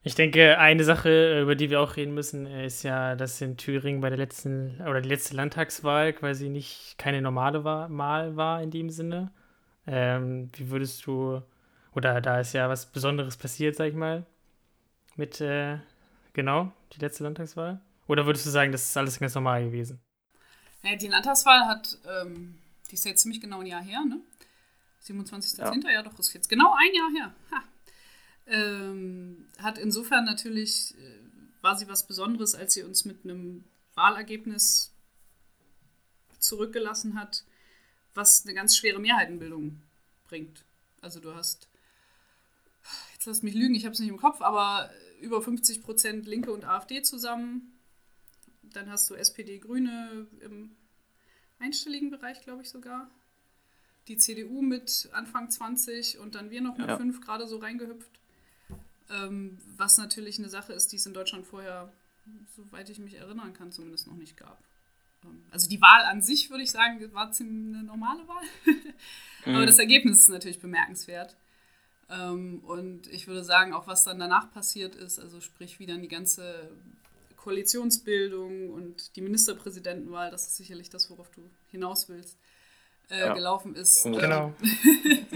Ich 0.03 0.15
denke, 0.15 0.57
eine 0.57 0.83
Sache, 0.83 1.41
über 1.41 1.55
die 1.55 1.69
wir 1.69 1.79
auch 1.79 1.95
reden 1.95 2.15
müssen, 2.15 2.47
ist 2.47 2.81
ja, 2.81 3.15
dass 3.15 3.39
in 3.39 3.55
Thüringen 3.55 4.01
bei 4.01 4.09
der 4.09 4.17
letzten 4.17 4.81
oder 4.81 4.99
die 4.99 5.09
letzte 5.09 5.35
Landtagswahl 5.35 6.13
quasi 6.13 6.49
nicht 6.49 6.97
keine 6.97 7.21
normale 7.21 7.63
Wahl 7.63 8.35
war 8.35 8.63
in 8.63 8.71
dem 8.71 8.89
Sinne. 8.89 9.31
Ähm, 9.85 10.49
wie 10.55 10.71
würdest 10.71 11.05
du, 11.05 11.41
oder 11.93 12.19
da 12.19 12.39
ist 12.39 12.53
ja 12.53 12.67
was 12.67 12.87
Besonderes 12.87 13.37
passiert, 13.37 13.75
sag 13.75 13.89
ich 13.89 13.93
mal, 13.93 14.25
mit, 15.17 15.39
äh, 15.39 15.77
genau, 16.33 16.71
die 16.93 16.99
letzte 16.99 17.23
Landtagswahl? 17.23 17.79
Oder 18.07 18.25
würdest 18.25 18.47
du 18.47 18.49
sagen, 18.49 18.71
das 18.71 18.89
ist 18.89 18.97
alles 18.97 19.19
ganz 19.19 19.35
normal 19.35 19.65
gewesen? 19.65 19.99
Naja, 20.81 20.95
die 20.95 21.07
Landtagswahl 21.09 21.67
hat, 21.67 21.99
ähm, 22.21 22.57
die 22.89 22.95
ist 22.95 23.05
jetzt 23.05 23.21
ziemlich 23.21 23.39
genau 23.39 23.59
ein 23.59 23.67
Jahr 23.67 23.83
her, 23.83 24.03
ne? 24.03 24.19
27.10. 25.03 25.59
Ja. 25.59 25.91
ja, 25.91 26.01
doch, 26.01 26.17
ist 26.17 26.33
jetzt 26.33 26.49
genau 26.49 26.73
ein 26.73 26.93
Jahr 26.93 27.09
her. 27.11 27.35
Ha. 27.51 27.63
Ähm, 28.51 29.47
hat 29.59 29.77
insofern 29.77 30.25
natürlich, 30.25 30.93
äh, 30.97 31.19
war 31.61 31.77
sie 31.77 31.87
was 31.87 32.05
Besonderes, 32.05 32.53
als 32.53 32.73
sie 32.73 32.83
uns 32.83 33.05
mit 33.05 33.23
einem 33.23 33.63
Wahlergebnis 33.95 34.93
zurückgelassen 36.37 37.17
hat, 37.17 37.45
was 38.13 38.45
eine 38.45 38.53
ganz 38.53 38.75
schwere 38.75 38.99
Mehrheitenbildung 38.99 39.81
bringt. 40.27 40.65
Also 40.99 41.21
du 41.21 41.33
hast, 41.33 41.69
jetzt 43.13 43.25
lass 43.25 43.41
mich 43.41 43.55
lügen, 43.55 43.73
ich 43.73 43.85
habe 43.85 43.93
es 43.93 43.99
nicht 43.99 44.09
im 44.09 44.17
Kopf, 44.17 44.41
aber 44.41 44.91
über 45.21 45.41
50 45.41 45.81
Prozent 45.81 46.27
Linke 46.27 46.51
und 46.51 46.65
AfD 46.65 47.01
zusammen. 47.03 47.79
Dann 48.63 48.89
hast 48.89 49.09
du 49.09 49.15
SPD, 49.15 49.59
Grüne 49.59 50.27
im 50.41 50.75
einstelligen 51.59 52.09
Bereich, 52.09 52.41
glaube 52.41 52.63
ich 52.63 52.69
sogar. 52.69 53.09
Die 54.09 54.17
CDU 54.17 54.61
mit 54.61 55.09
Anfang 55.13 55.49
20 55.49 56.17
und 56.19 56.35
dann 56.35 56.49
wir 56.49 56.59
noch 56.59 56.77
mit 56.77 56.87
ja. 56.87 56.97
5 56.97 57.21
gerade 57.21 57.47
so 57.47 57.57
reingehüpft. 57.57 58.20
Ähm, 59.11 59.57
was 59.77 59.97
natürlich 59.97 60.39
eine 60.39 60.49
Sache 60.49 60.73
ist, 60.73 60.91
die 60.91 60.95
es 60.95 61.05
in 61.05 61.13
Deutschland 61.13 61.45
vorher, 61.45 61.91
soweit 62.55 62.89
ich 62.89 62.99
mich 62.99 63.15
erinnern 63.15 63.53
kann, 63.53 63.71
zumindest 63.71 64.07
noch 64.07 64.15
nicht 64.15 64.37
gab. 64.37 64.63
Ähm, 65.23 65.43
also 65.51 65.69
die 65.69 65.81
Wahl 65.81 66.03
an 66.05 66.21
sich, 66.21 66.49
würde 66.49 66.63
ich 66.63 66.71
sagen, 66.71 66.99
war 67.13 67.31
ziemlich 67.31 67.75
eine 67.75 67.83
normale 67.83 68.27
Wahl. 68.27 68.43
Aber 69.45 69.61
mhm. 69.61 69.65
das 69.65 69.79
Ergebnis 69.79 70.19
ist 70.19 70.29
natürlich 70.29 70.59
bemerkenswert. 70.59 71.35
Ähm, 72.09 72.59
und 72.65 73.07
ich 73.07 73.27
würde 73.27 73.43
sagen, 73.43 73.73
auch 73.73 73.87
was 73.87 74.03
dann 74.03 74.19
danach 74.19 74.51
passiert 74.51 74.95
ist, 74.95 75.19
also 75.19 75.41
sprich, 75.41 75.79
wie 75.79 75.85
dann 75.85 76.01
die 76.01 76.07
ganze 76.07 76.71
Koalitionsbildung 77.37 78.69
und 78.69 79.15
die 79.15 79.21
Ministerpräsidentenwahl, 79.21 80.29
das 80.29 80.47
ist 80.47 80.57
sicherlich 80.57 80.89
das, 80.89 81.09
worauf 81.09 81.31
du 81.31 81.41
hinaus 81.71 82.07
willst, 82.07 82.37
äh, 83.11 83.19
ja. 83.19 83.33
gelaufen 83.33 83.75
ist. 83.75 84.03
Genau. 84.03 84.53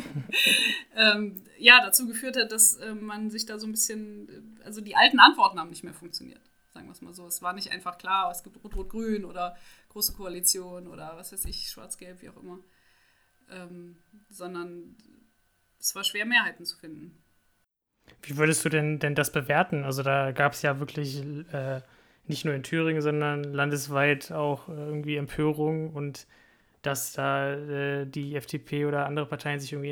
ähm, 0.95 1.43
ja, 1.57 1.81
dazu 1.83 2.07
geführt 2.07 2.37
hat, 2.37 2.51
dass 2.51 2.75
äh, 2.77 2.93
man 2.93 3.29
sich 3.29 3.45
da 3.45 3.59
so 3.59 3.67
ein 3.67 3.71
bisschen, 3.71 4.59
also 4.63 4.81
die 4.81 4.95
alten 4.95 5.19
Antworten 5.19 5.59
haben 5.59 5.69
nicht 5.69 5.83
mehr 5.83 5.93
funktioniert, 5.93 6.41
sagen 6.73 6.87
wir 6.87 6.93
es 6.93 7.01
mal 7.01 7.13
so. 7.13 7.27
Es 7.27 7.41
war 7.41 7.53
nicht 7.53 7.71
einfach 7.71 7.97
klar, 7.97 8.31
es 8.31 8.43
gibt 8.43 8.63
Rot-Rot-Grün 8.63 9.25
oder 9.25 9.55
Große 9.89 10.13
Koalition 10.13 10.87
oder 10.87 11.13
was 11.15 11.31
weiß 11.31 11.45
ich, 11.45 11.69
Schwarz-Gelb, 11.69 12.21
wie 12.21 12.29
auch 12.29 12.37
immer. 12.37 12.59
Ähm, 13.49 13.97
sondern 14.29 14.95
es 15.79 15.93
war 15.95 16.03
schwer, 16.03 16.25
Mehrheiten 16.25 16.65
zu 16.65 16.77
finden. 16.77 17.21
Wie 18.21 18.37
würdest 18.37 18.63
du 18.65 18.69
denn, 18.69 18.99
denn 18.99 19.15
das 19.15 19.31
bewerten? 19.31 19.83
Also 19.83 20.03
da 20.03 20.31
gab 20.31 20.53
es 20.53 20.61
ja 20.61 20.79
wirklich 20.79 21.23
äh, 21.51 21.81
nicht 22.25 22.45
nur 22.45 22.53
in 22.53 22.63
Thüringen, 22.63 23.01
sondern 23.01 23.43
landesweit 23.43 24.31
auch 24.31 24.67
irgendwie 24.67 25.15
Empörung 25.15 25.93
und 25.93 26.27
dass 26.85 27.13
da 27.13 27.53
äh, 27.53 28.05
die 28.05 28.35
FDP 28.35 28.85
oder 28.85 29.05
andere 29.05 29.25
Parteien 29.25 29.59
sich 29.59 29.73
irgendwie 29.73 29.89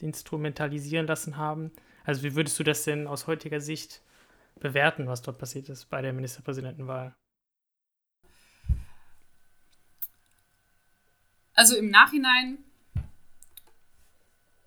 instrumentalisieren 0.00 1.06
lassen 1.06 1.36
haben. 1.36 1.72
Also 2.04 2.22
wie 2.22 2.34
würdest 2.34 2.58
du 2.58 2.64
das 2.64 2.84
denn 2.84 3.06
aus 3.06 3.26
heutiger 3.26 3.60
Sicht 3.60 4.02
bewerten, 4.58 5.06
was 5.06 5.22
dort 5.22 5.38
passiert 5.38 5.68
ist 5.68 5.86
bei 5.90 6.02
der 6.02 6.12
Ministerpräsidentenwahl? 6.12 7.14
Also 11.54 11.76
im 11.76 11.90
Nachhinein 11.90 12.58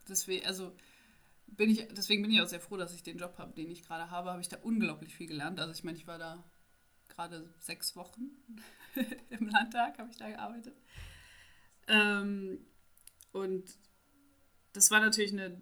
deswegen, 0.08 0.46
also 0.46 0.76
bin 1.48 1.70
ich, 1.70 1.88
deswegen 1.90 2.22
bin 2.22 2.32
ich 2.32 2.42
auch 2.42 2.48
sehr 2.48 2.60
froh, 2.60 2.78
dass 2.78 2.94
ich 2.94 3.04
den 3.04 3.18
Job 3.18 3.38
habe, 3.38 3.54
den 3.54 3.70
ich 3.70 3.84
gerade 3.84 4.10
habe, 4.10 4.32
habe 4.32 4.42
ich 4.42 4.50
da 4.50 4.58
unglaublich 4.62 5.16
viel 5.16 5.28
gelernt. 5.28 5.60
Also 5.60 5.74
ich 5.74 5.84
meine, 5.84 5.98
ich 5.98 6.08
war 6.08 6.18
da 6.18 6.44
gerade 7.10 7.48
sechs 7.60 7.96
Wochen 7.96 8.32
im 9.30 9.48
Landtag, 9.48 9.98
habe 10.00 10.10
ich 10.12 10.18
da 10.18 10.30
gearbeitet. 10.30 10.76
Ähm, 11.88 12.66
und 13.32 13.78
das 14.74 14.92
war 14.92 15.00
natürlich 15.00 15.34
eine 15.34 15.60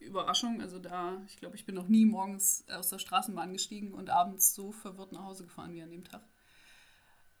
Überraschung. 0.00 0.60
Also 0.60 0.78
da, 0.78 1.22
ich 1.26 1.36
glaube, 1.38 1.56
ich 1.56 1.64
bin 1.64 1.74
noch 1.74 1.88
nie 1.88 2.04
morgens 2.04 2.64
aus 2.68 2.88
der 2.88 2.98
Straßenbahn 2.98 3.52
gestiegen 3.52 3.92
und 3.92 4.10
abends 4.10 4.54
so 4.54 4.72
verwirrt 4.72 5.12
nach 5.12 5.24
Hause 5.24 5.44
gefahren 5.44 5.74
wie 5.74 5.82
an 5.82 5.90
dem 5.90 6.04
Tag. 6.04 6.22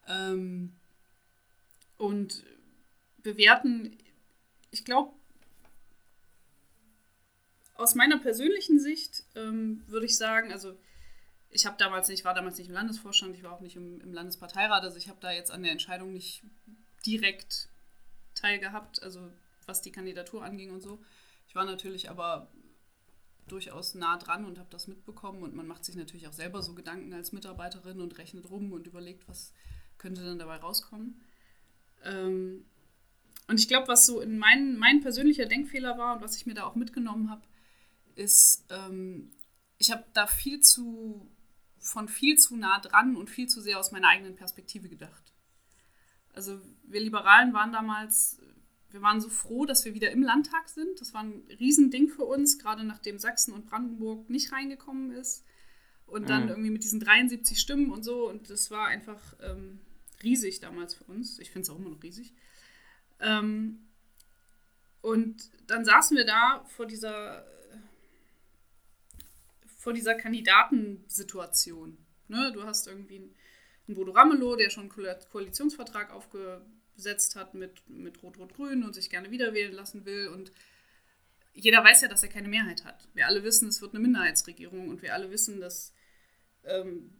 Ähm, 0.08 0.72
und 1.98 2.44
bewerten, 3.18 3.96
ich 4.70 4.84
glaube, 4.84 5.12
aus 7.74 7.94
meiner 7.94 8.18
persönlichen 8.18 8.78
Sicht 8.78 9.24
ähm, 9.34 9.82
würde 9.86 10.06
ich 10.06 10.16
sagen, 10.16 10.52
also 10.52 10.76
ich 11.50 11.66
habe 11.66 11.76
damals 11.78 12.08
nicht, 12.08 12.24
war 12.24 12.34
damals 12.34 12.58
nicht 12.58 12.68
im 12.68 12.74
Landesvorstand, 12.74 13.36
ich 13.36 13.42
war 13.42 13.52
auch 13.52 13.60
nicht 13.60 13.76
im, 13.76 14.00
im 14.00 14.12
Landesparteirat, 14.12 14.82
also 14.82 14.96
ich 14.96 15.08
habe 15.08 15.20
da 15.20 15.30
jetzt 15.30 15.50
an 15.50 15.62
der 15.62 15.72
Entscheidung 15.72 16.12
nicht 16.12 16.42
direkt 17.06 17.68
teilgehabt, 18.34 19.02
also 19.02 19.30
was 19.66 19.82
die 19.82 19.92
Kandidatur 19.92 20.44
anging 20.44 20.70
und 20.70 20.80
so. 20.80 21.02
Ich 21.48 21.54
war 21.54 21.64
natürlich 21.64 22.10
aber 22.10 22.50
durchaus 23.46 23.94
nah 23.94 24.16
dran 24.16 24.44
und 24.44 24.58
habe 24.58 24.70
das 24.70 24.86
mitbekommen 24.86 25.42
und 25.42 25.54
man 25.54 25.66
macht 25.66 25.84
sich 25.84 25.94
natürlich 25.94 26.28
auch 26.28 26.32
selber 26.32 26.62
so 26.62 26.74
Gedanken 26.74 27.12
als 27.12 27.32
Mitarbeiterin 27.32 28.00
und 28.00 28.16
rechnet 28.18 28.48
rum 28.50 28.72
und 28.72 28.86
überlegt, 28.86 29.28
was 29.28 29.52
könnte 29.98 30.24
dann 30.24 30.38
dabei 30.38 30.56
rauskommen. 30.56 31.20
Ähm, 32.04 32.64
und 33.48 33.60
ich 33.60 33.68
glaube, 33.68 33.88
was 33.88 34.06
so 34.06 34.20
in 34.20 34.38
mein, 34.38 34.76
mein 34.76 35.00
persönlicher 35.00 35.46
Denkfehler 35.46 35.98
war 35.98 36.16
und 36.16 36.22
was 36.22 36.36
ich 36.36 36.46
mir 36.46 36.54
da 36.54 36.64
auch 36.64 36.74
mitgenommen 36.74 37.30
habe, 37.30 37.42
ist, 38.14 38.64
ähm, 38.70 39.30
ich 39.78 39.90
habe 39.90 40.04
da 40.12 40.26
viel 40.26 40.60
zu, 40.60 41.28
von 41.78 42.08
viel 42.08 42.38
zu 42.38 42.56
nah 42.56 42.80
dran 42.80 43.16
und 43.16 43.28
viel 43.28 43.48
zu 43.48 43.60
sehr 43.60 43.78
aus 43.78 43.90
meiner 43.90 44.08
eigenen 44.08 44.36
Perspektive 44.36 44.88
gedacht. 44.88 45.31
Also 46.32 46.60
wir 46.84 47.00
Liberalen 47.00 47.52
waren 47.52 47.72
damals, 47.72 48.40
wir 48.90 49.02
waren 49.02 49.20
so 49.20 49.28
froh, 49.28 49.66
dass 49.66 49.84
wir 49.84 49.94
wieder 49.94 50.10
im 50.10 50.22
Landtag 50.22 50.68
sind. 50.68 51.00
Das 51.00 51.14
war 51.14 51.22
ein 51.22 51.42
Riesending 51.60 52.08
für 52.08 52.24
uns, 52.24 52.58
gerade 52.58 52.84
nachdem 52.84 53.18
Sachsen 53.18 53.52
und 53.52 53.66
Brandenburg 53.66 54.28
nicht 54.30 54.52
reingekommen 54.52 55.12
ist. 55.12 55.44
Und 56.06 56.28
dann 56.28 56.44
mhm. 56.44 56.48
irgendwie 56.50 56.70
mit 56.70 56.84
diesen 56.84 57.00
73 57.00 57.58
Stimmen 57.58 57.90
und 57.90 58.02
so. 58.02 58.28
Und 58.28 58.50
das 58.50 58.70
war 58.70 58.86
einfach 58.86 59.20
ähm, 59.40 59.80
riesig 60.22 60.60
damals 60.60 60.94
für 60.94 61.04
uns. 61.04 61.38
Ich 61.38 61.50
finde 61.50 61.62
es 61.62 61.70
auch 61.70 61.78
immer 61.78 61.90
noch 61.90 62.02
riesig. 62.02 62.32
Ähm, 63.20 63.86
und 65.00 65.50
dann 65.66 65.84
saßen 65.84 66.16
wir 66.16 66.24
da 66.24 66.64
vor 66.68 66.86
dieser 66.86 67.44
vor 69.82 69.92
dieser 69.92 70.14
Kandidatensituation. 70.14 71.98
Ne? 72.28 72.52
Du 72.54 72.62
hast 72.62 72.86
irgendwie 72.86 73.16
einen, 73.16 73.34
Bodo 73.88 74.12
Ramelow, 74.12 74.56
der 74.56 74.70
schon 74.70 74.90
einen 74.90 75.18
Koalitionsvertrag 75.30 76.12
aufgesetzt 76.12 77.36
hat 77.36 77.54
mit, 77.54 77.88
mit 77.88 78.22
Rot-Rot-Grün 78.22 78.84
und 78.84 78.94
sich 78.94 79.10
gerne 79.10 79.30
wiederwählen 79.30 79.72
lassen 79.72 80.04
will. 80.04 80.28
Und 80.28 80.52
jeder 81.54 81.82
weiß 81.84 82.02
ja, 82.02 82.08
dass 82.08 82.22
er 82.22 82.28
keine 82.28 82.48
Mehrheit 82.48 82.84
hat. 82.84 83.08
Wir 83.14 83.26
alle 83.26 83.42
wissen, 83.44 83.68
es 83.68 83.82
wird 83.82 83.94
eine 83.94 84.02
Minderheitsregierung 84.02 84.88
und 84.88 85.02
wir 85.02 85.14
alle 85.14 85.30
wissen, 85.30 85.60
dass 85.60 85.92
ähm, 86.64 87.12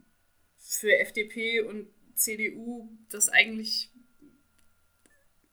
für 0.57 0.97
FDP 0.97 1.61
und 1.61 1.87
CDU 2.15 2.89
das 3.09 3.29
eigentlich 3.29 3.91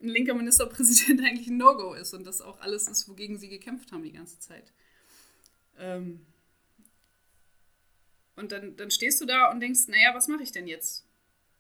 ein 0.01 0.09
linker 0.09 0.35
Ministerpräsident 0.35 1.20
eigentlich 1.25 1.49
ein 1.49 1.57
No-Go 1.57 1.94
ist 1.94 2.14
und 2.14 2.25
das 2.25 2.40
auch 2.40 2.61
alles 2.61 2.88
ist, 2.88 3.09
wogegen 3.09 3.38
sie 3.38 3.49
gekämpft 3.49 3.92
haben 3.92 4.03
die 4.03 4.12
ganze 4.12 4.38
Zeit. 4.38 4.73
Ähm, 5.79 6.27
und 8.36 8.52
dann, 8.52 8.76
dann 8.76 8.90
stehst 8.90 9.20
du 9.20 9.26
da 9.26 9.50
und 9.50 9.60
denkst, 9.60 9.88
naja, 9.88 10.14
was 10.14 10.28
mache 10.28 10.42
ich 10.42 10.52
denn 10.52 10.66
jetzt? 10.66 11.06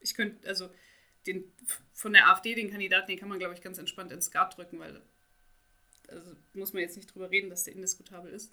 Ich 0.00 0.14
könnte, 0.14 0.46
also 0.48 0.70
den, 1.26 1.52
von 1.92 2.12
der 2.12 2.28
AfD, 2.28 2.54
den 2.54 2.70
Kandidaten, 2.70 3.08
den 3.08 3.18
kann 3.18 3.28
man, 3.28 3.38
glaube 3.38 3.54
ich, 3.54 3.60
ganz 3.60 3.78
entspannt 3.78 4.12
ins 4.12 4.26
Skat 4.26 4.56
drücken, 4.56 4.78
weil, 4.78 5.02
also 6.08 6.34
muss 6.54 6.72
man 6.72 6.82
jetzt 6.82 6.96
nicht 6.96 7.12
drüber 7.12 7.30
reden, 7.30 7.50
dass 7.50 7.64
der 7.64 7.74
indiskutabel 7.74 8.32
ist. 8.32 8.52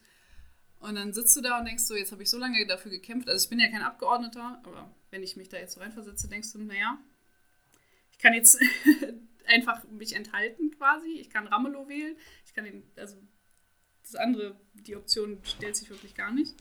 Und 0.79 0.95
dann 0.95 1.13
sitzt 1.13 1.35
du 1.35 1.41
da 1.41 1.59
und 1.59 1.65
denkst 1.65 1.83
so, 1.83 1.95
jetzt 1.95 2.11
habe 2.11 2.23
ich 2.23 2.29
so 2.29 2.37
lange 2.37 2.65
dafür 2.67 2.91
gekämpft. 2.91 3.29
Also 3.29 3.43
ich 3.43 3.49
bin 3.49 3.59
ja 3.59 3.69
kein 3.69 3.81
Abgeordneter, 3.81 4.61
aber 4.63 4.93
wenn 5.09 5.23
ich 5.23 5.35
mich 5.35 5.49
da 5.49 5.57
jetzt 5.57 5.73
so 5.73 5.79
reinversetze, 5.79 6.27
denkst 6.27 6.51
du, 6.53 6.59
naja, 6.59 6.99
ich 8.11 8.19
kann 8.19 8.33
jetzt 8.33 8.59
einfach 9.45 9.83
mich 9.85 10.15
enthalten 10.15 10.71
quasi. 10.71 11.09
Ich 11.19 11.29
kann 11.29 11.47
Ramelow 11.47 11.87
wählen. 11.87 12.15
Ich 12.45 12.53
kann 12.53 12.65
den, 12.65 12.83
also 12.95 13.17
das 14.03 14.15
andere, 14.15 14.59
die 14.73 14.95
Option 14.95 15.39
stellt 15.43 15.75
sich 15.75 15.89
wirklich 15.89 16.13
gar 16.13 16.31
nicht. 16.31 16.55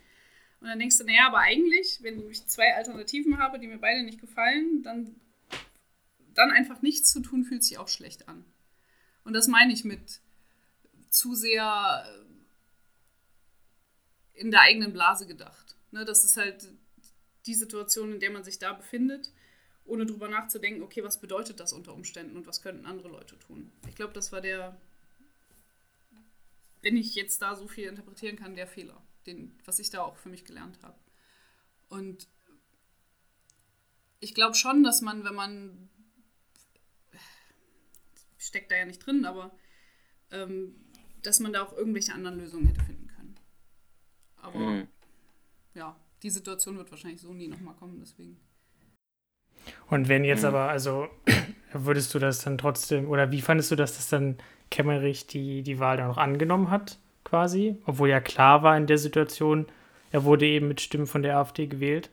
Und 0.61 0.69
dann 0.69 0.79
denkst 0.79 0.99
du, 0.99 1.05
naja, 1.05 1.27
aber 1.27 1.39
eigentlich, 1.39 1.99
wenn 2.03 2.31
ich 2.31 2.47
zwei 2.47 2.75
Alternativen 2.75 3.39
habe, 3.39 3.59
die 3.59 3.67
mir 3.67 3.79
beide 3.79 4.03
nicht 4.03 4.21
gefallen, 4.21 4.83
dann, 4.83 5.17
dann 6.35 6.51
einfach 6.51 6.83
nichts 6.83 7.13
zu 7.13 7.21
tun, 7.21 7.45
fühlt 7.45 7.63
sich 7.63 7.79
auch 7.79 7.89
schlecht 7.89 8.29
an. 8.29 8.45
Und 9.25 9.35
das 9.35 9.49
meine 9.49 9.73
ich 9.73 9.85
mit 9.85 10.21
zu 11.11 11.35
sehr 11.35 12.05
äh, 12.07 14.41
in 14.41 14.51
der 14.51 14.61
eigenen 14.61 14.93
Blase 14.93 15.27
gedacht. 15.27 15.77
Ne, 15.91 16.05
das 16.05 16.25
ist 16.25 16.37
halt 16.37 16.69
die 17.47 17.55
Situation, 17.55 18.13
in 18.13 18.21
der 18.21 18.31
man 18.31 18.45
sich 18.45 18.59
da 18.59 18.73
befindet, 18.73 19.33
ohne 19.85 20.05
drüber 20.05 20.29
nachzudenken, 20.29 20.83
okay, 20.83 21.05
was 21.05 21.21
bedeutet 21.21 21.61
das 21.61 21.73
unter 21.73 21.95
Umständen 21.95 22.37
und 22.37 22.47
was 22.47 22.61
könnten 22.61 22.87
andere 22.87 23.09
Leute 23.09 23.39
tun. 23.39 23.71
Ich 23.89 23.95
glaube, 23.95 24.13
das 24.13 24.33
war 24.33 24.41
der, 24.41 24.77
wenn 26.83 26.97
ich 26.97 27.15
jetzt 27.15 27.41
da 27.41 27.55
so 27.55 27.69
viel 27.69 27.89
interpretieren 27.89 28.37
kann, 28.37 28.57
der 28.57 28.67
Fehler 28.67 29.01
den, 29.27 29.59
was 29.65 29.79
ich 29.79 29.91
da 29.91 30.03
auch 30.03 30.17
für 30.17 30.29
mich 30.29 30.45
gelernt 30.45 30.79
habe. 30.83 30.99
Und 31.89 32.29
ich 34.21 34.35
glaube 34.35 34.55
schon, 34.55 34.83
dass 34.83 35.03
man, 35.03 35.25
wenn 35.25 35.35
man 35.35 35.89
steckt 38.39 38.71
da 38.71 38.77
ja 38.77 38.85
nicht 38.85 39.05
drin, 39.05 39.25
aber 39.25 39.51
ähm, 40.31 40.75
dass 41.23 41.41
man 41.41 41.53
da 41.53 41.63
auch 41.63 41.77
irgendwelche 41.77 42.15
anderen 42.15 42.39
Lösungen 42.39 42.67
hätte 42.67 42.85
finden 42.85 43.09
können. 43.09 43.35
Aber 44.37 44.59
mhm. 44.59 44.89
ja, 45.75 45.97
die 46.23 46.31
Situation 46.31 46.77
wird 46.77 46.91
wahrscheinlich 46.91 47.21
so 47.21 47.33
nie 47.33 47.49
nochmal 47.49 47.75
kommen, 47.75 47.99
deswegen. 48.01 48.39
Und 49.89 50.09
wenn 50.09 50.25
jetzt 50.25 50.43
mhm. 50.43 50.49
aber, 50.49 50.69
also 50.69 51.09
würdest 51.73 52.15
du 52.15 52.19
das 52.19 52.43
dann 52.43 52.59
trotzdem, 52.59 53.09
oder 53.09 53.31
wie 53.33 53.43
fandest 53.43 53.71
du, 53.71 53.77
dass 53.77 53.97
das 53.97 54.09
dann 54.09 54.39
Kemmerich 54.71 55.27
die, 55.27 55.63
die 55.63 55.79
Wahl 55.79 55.97
dann 55.97 56.11
auch 56.11 56.19
angenommen 56.19 56.71
hat, 56.71 56.99
quasi? 57.27 57.77
Obwohl 57.85 58.09
ja 58.09 58.21
klar 58.21 58.63
war 58.63 58.77
in 58.77 58.87
der 58.87 58.99
Situation, 58.99 59.67
er 60.11 60.25
wurde 60.25 60.47
eben 60.47 60.69
mit 60.69 60.81
Stimmen 60.81 61.07
von 61.07 61.23
der 61.23 61.37
AfD 61.37 61.67
gewählt. 61.67 62.11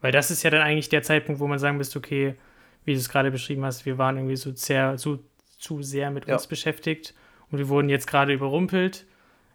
Weil 0.00 0.12
das 0.12 0.30
ist 0.30 0.42
ja 0.42 0.50
dann 0.50 0.62
eigentlich 0.62 0.88
der 0.88 1.02
Zeitpunkt, 1.02 1.40
wo 1.40 1.46
man 1.46 1.58
sagen 1.58 1.76
müsste, 1.76 1.98
okay, 1.98 2.36
wie 2.84 2.92
du 2.92 2.98
es 2.98 3.08
gerade 3.08 3.30
beschrieben 3.30 3.64
hast, 3.64 3.84
wir 3.86 3.98
waren 3.98 4.16
irgendwie 4.16 4.36
so 4.36 4.54
sehr, 4.54 4.96
so 4.96 5.18
zu 5.58 5.82
sehr 5.82 6.10
mit 6.10 6.26
ja. 6.26 6.34
uns 6.34 6.46
beschäftigt 6.46 7.14
und 7.50 7.58
wir 7.58 7.68
wurden 7.68 7.88
jetzt 7.88 8.06
gerade 8.06 8.32
überrumpelt. 8.32 9.06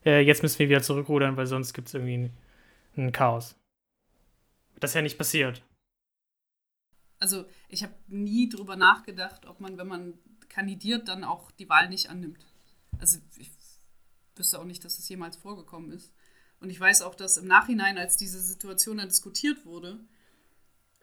Äh, 0.06 0.22
jetzt 0.22 0.44
müssen 0.44 0.60
wir 0.60 0.70
wieder 0.70 0.82
zurückrudern, 0.82 1.38
weil 1.38 1.48
sonst 1.48 1.74
gibt 1.74 1.88
es 1.88 1.94
irgendwie 1.94 2.18
ein, 2.18 2.38
ein 2.98 3.12
Chaos. 3.12 3.56
Das 4.80 4.92
ist 4.92 4.96
ja 4.96 5.02
nicht 5.02 5.18
passiert. 5.18 5.64
Also 7.20 7.46
ich 7.70 7.82
habe 7.84 7.94
nie 8.08 8.50
drüber 8.50 8.76
nachgedacht, 8.76 9.46
ob 9.46 9.60
man, 9.62 9.78
wenn 9.78 9.88
man 9.88 10.14
kandidiert, 10.50 11.08
dann 11.08 11.24
auch 11.24 11.52
die 11.52 11.70
Wahl 11.70 11.90
nicht 11.90 12.10
annimmt. 12.10 12.46
Also 13.00 13.20
ich 13.38 13.50
wüsste 14.36 14.60
auch 14.60 14.66
nicht, 14.66 14.84
dass 14.84 14.98
das 14.98 15.10
jemals 15.10 15.38
vorgekommen 15.38 15.92
ist. 15.92 16.12
Und 16.60 16.70
ich 16.70 16.80
weiß 16.80 17.02
auch, 17.02 17.16
dass 17.16 17.38
im 17.38 17.48
Nachhinein, 17.48 17.98
als 17.98 18.18
diese 18.18 18.40
Situation 18.40 18.98
dann 18.98 19.10
diskutiert 19.10 19.66
wurde, 19.66 20.00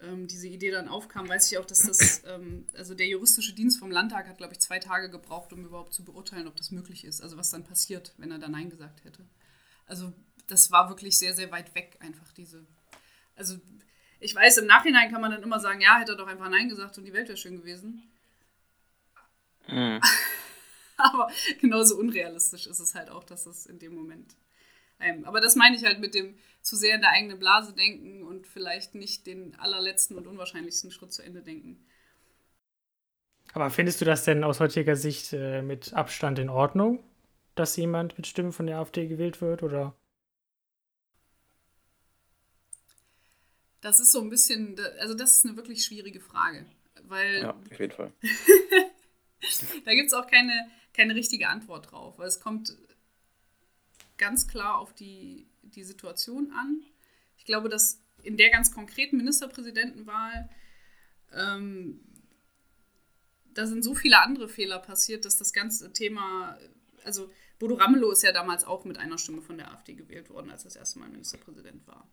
ähm, 0.00 0.26
diese 0.26 0.48
Idee 0.48 0.70
dann 0.70 0.88
aufkam, 0.88 1.28
weiß 1.28 1.50
ich 1.50 1.58
auch, 1.58 1.64
dass 1.64 1.82
das, 1.82 2.22
ähm, 2.26 2.66
also 2.74 2.94
der 2.94 3.06
juristische 3.06 3.54
Dienst 3.54 3.78
vom 3.78 3.90
Landtag 3.90 4.28
hat, 4.28 4.38
glaube 4.38 4.54
ich, 4.54 4.60
zwei 4.60 4.78
Tage 4.78 5.10
gebraucht, 5.10 5.52
um 5.52 5.64
überhaupt 5.64 5.92
zu 5.92 6.04
beurteilen, 6.04 6.46
ob 6.46 6.56
das 6.56 6.70
möglich 6.70 7.04
ist. 7.04 7.20
Also 7.20 7.36
was 7.36 7.50
dann 7.50 7.64
passiert, 7.64 8.12
wenn 8.18 8.30
er 8.30 8.38
da 8.38 8.48
Nein 8.48 8.70
gesagt 8.70 9.04
hätte. 9.04 9.24
Also 9.86 10.12
das 10.48 10.70
war 10.70 10.88
wirklich 10.88 11.18
sehr, 11.18 11.34
sehr 11.34 11.50
weit 11.50 11.74
weg, 11.74 11.96
einfach 12.00 12.32
diese. 12.32 12.66
Also 13.36 13.58
ich 14.20 14.34
weiß, 14.34 14.58
im 14.58 14.66
Nachhinein 14.66 15.10
kann 15.10 15.20
man 15.20 15.30
dann 15.30 15.42
immer 15.42 15.60
sagen, 15.60 15.80
ja, 15.80 15.98
hätte 15.98 16.12
er 16.12 16.18
doch 16.18 16.28
einfach 16.28 16.48
Nein 16.48 16.68
gesagt 16.68 16.98
und 16.98 17.04
die 17.04 17.12
Welt 17.12 17.28
wäre 17.28 17.38
schön 17.38 17.56
gewesen. 17.56 18.02
Mhm. 19.68 20.00
Aber 21.12 21.30
genauso 21.60 21.96
unrealistisch 21.96 22.66
ist 22.66 22.80
es 22.80 22.94
halt 22.94 23.10
auch, 23.10 23.24
dass 23.24 23.46
es 23.46 23.66
in 23.66 23.78
dem 23.78 23.94
Moment 23.94 24.36
ähm, 25.02 25.24
aber 25.24 25.40
das 25.40 25.56
meine 25.56 25.76
ich 25.76 25.84
halt 25.84 26.00
mit 26.00 26.14
dem 26.14 26.36
zu 26.62 26.76
sehr 26.76 26.94
in 26.94 27.00
der 27.00 27.10
eigenen 27.10 27.38
Blase 27.38 27.72
denken 27.72 28.22
und 28.22 28.46
vielleicht 28.46 28.94
nicht 28.94 29.26
den 29.26 29.54
allerletzten 29.58 30.16
und 30.16 30.26
unwahrscheinlichsten 30.26 30.90
Schritt 30.90 31.12
zu 31.12 31.22
Ende 31.22 31.42
denken. 31.42 31.84
Aber 33.52 33.68
findest 33.70 34.00
du 34.00 34.04
das 34.04 34.24
denn 34.24 34.44
aus 34.44 34.60
heutiger 34.60 34.96
Sicht 34.96 35.32
äh, 35.32 35.60
mit 35.60 35.92
Abstand 35.92 36.38
in 36.38 36.48
Ordnung, 36.48 37.02
dass 37.54 37.76
jemand 37.76 38.16
mit 38.16 38.26
Stimmen 38.26 38.52
von 38.52 38.66
der 38.66 38.78
AfD 38.78 39.08
gewählt 39.08 39.40
wird, 39.40 39.62
oder? 39.62 39.94
Das 43.80 43.98
ist 43.98 44.12
so 44.12 44.20
ein 44.20 44.30
bisschen, 44.30 44.78
also 45.00 45.14
das 45.14 45.36
ist 45.36 45.44
eine 45.44 45.56
wirklich 45.56 45.84
schwierige 45.84 46.20
Frage, 46.20 46.64
weil. 47.02 47.42
Ja, 47.42 47.50
auf 47.50 47.80
jeden 47.80 47.92
Fall. 47.92 48.12
da 49.84 49.94
gibt 49.94 50.06
es 50.06 50.14
auch 50.14 50.28
keine, 50.28 50.70
keine 50.92 51.14
richtige 51.14 51.48
Antwort 51.48 51.90
drauf, 51.90 52.18
weil 52.18 52.28
es 52.28 52.40
kommt 52.40 52.76
ganz 54.18 54.46
klar 54.46 54.78
auf 54.78 54.94
die, 54.94 55.46
die 55.62 55.84
Situation 55.84 56.52
an. 56.52 56.82
Ich 57.36 57.44
glaube, 57.44 57.68
dass 57.68 58.00
in 58.22 58.36
der 58.36 58.50
ganz 58.50 58.72
konkreten 58.72 59.16
Ministerpräsidentenwahl 59.16 60.48
ähm, 61.32 62.00
da 63.54 63.66
sind 63.66 63.82
so 63.82 63.94
viele 63.94 64.20
andere 64.20 64.48
Fehler 64.48 64.78
passiert, 64.78 65.24
dass 65.24 65.36
das 65.36 65.52
ganze 65.52 65.92
Thema, 65.92 66.58
also 67.04 67.30
Bodo 67.58 67.74
Ramelow 67.74 68.10
ist 68.10 68.22
ja 68.22 68.32
damals 68.32 68.64
auch 68.64 68.84
mit 68.84 68.98
einer 68.98 69.18
Stimme 69.18 69.42
von 69.42 69.58
der 69.58 69.70
AfD 69.70 69.94
gewählt 69.94 70.30
worden, 70.30 70.50
als 70.50 70.62
er 70.62 70.68
das 70.70 70.76
erste 70.76 70.98
Mal 70.98 71.08
Ministerpräsident 71.08 71.86
war. 71.86 72.08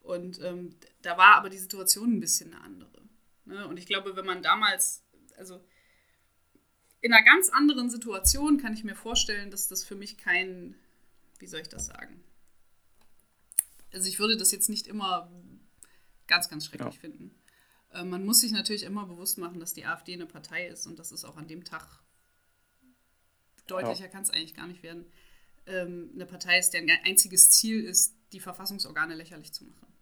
Und 0.00 0.40
ähm, 0.42 0.74
da 1.02 1.16
war 1.16 1.36
aber 1.36 1.50
die 1.50 1.58
Situation 1.58 2.14
ein 2.14 2.20
bisschen 2.20 2.52
eine 2.52 2.64
andere. 2.64 3.02
Ne? 3.44 3.68
Und 3.68 3.76
ich 3.76 3.86
glaube, 3.86 4.16
wenn 4.16 4.26
man 4.26 4.42
damals, 4.42 5.04
also 5.36 5.62
in 7.02 7.12
einer 7.12 7.24
ganz 7.24 7.50
anderen 7.50 7.90
Situation 7.90 8.58
kann 8.58 8.72
ich 8.72 8.84
mir 8.84 8.94
vorstellen, 8.94 9.50
dass 9.50 9.68
das 9.68 9.84
für 9.84 9.94
mich 9.94 10.16
kein 10.16 10.74
wie 11.42 11.48
soll 11.48 11.60
ich 11.60 11.68
das 11.68 11.86
sagen? 11.86 12.22
Also 13.92 14.08
ich 14.08 14.20
würde 14.20 14.36
das 14.36 14.52
jetzt 14.52 14.68
nicht 14.68 14.86
immer 14.86 15.28
ganz, 16.28 16.48
ganz 16.48 16.64
schrecklich 16.64 16.94
ja. 16.94 17.00
finden. 17.00 17.34
Äh, 17.90 18.04
man 18.04 18.24
muss 18.24 18.40
sich 18.40 18.52
natürlich 18.52 18.84
immer 18.84 19.06
bewusst 19.06 19.38
machen, 19.38 19.58
dass 19.58 19.74
die 19.74 19.84
AfD 19.84 20.14
eine 20.14 20.26
Partei 20.26 20.68
ist 20.68 20.86
und 20.86 21.00
das 21.00 21.10
ist 21.10 21.24
auch 21.24 21.36
an 21.36 21.48
dem 21.48 21.64
Tag 21.64 22.00
deutlicher 23.66 24.04
ja. 24.04 24.08
kann 24.08 24.22
es 24.22 24.30
eigentlich 24.30 24.54
gar 24.54 24.68
nicht 24.68 24.84
werden. 24.84 25.04
Ähm, 25.66 26.12
eine 26.14 26.26
Partei 26.26 26.60
ist, 26.60 26.70
deren 26.70 26.88
einziges 27.04 27.50
Ziel 27.50 27.84
ist, 27.84 28.14
die 28.32 28.40
Verfassungsorgane 28.40 29.16
lächerlich 29.16 29.52
zu 29.52 29.64
machen. 29.64 29.92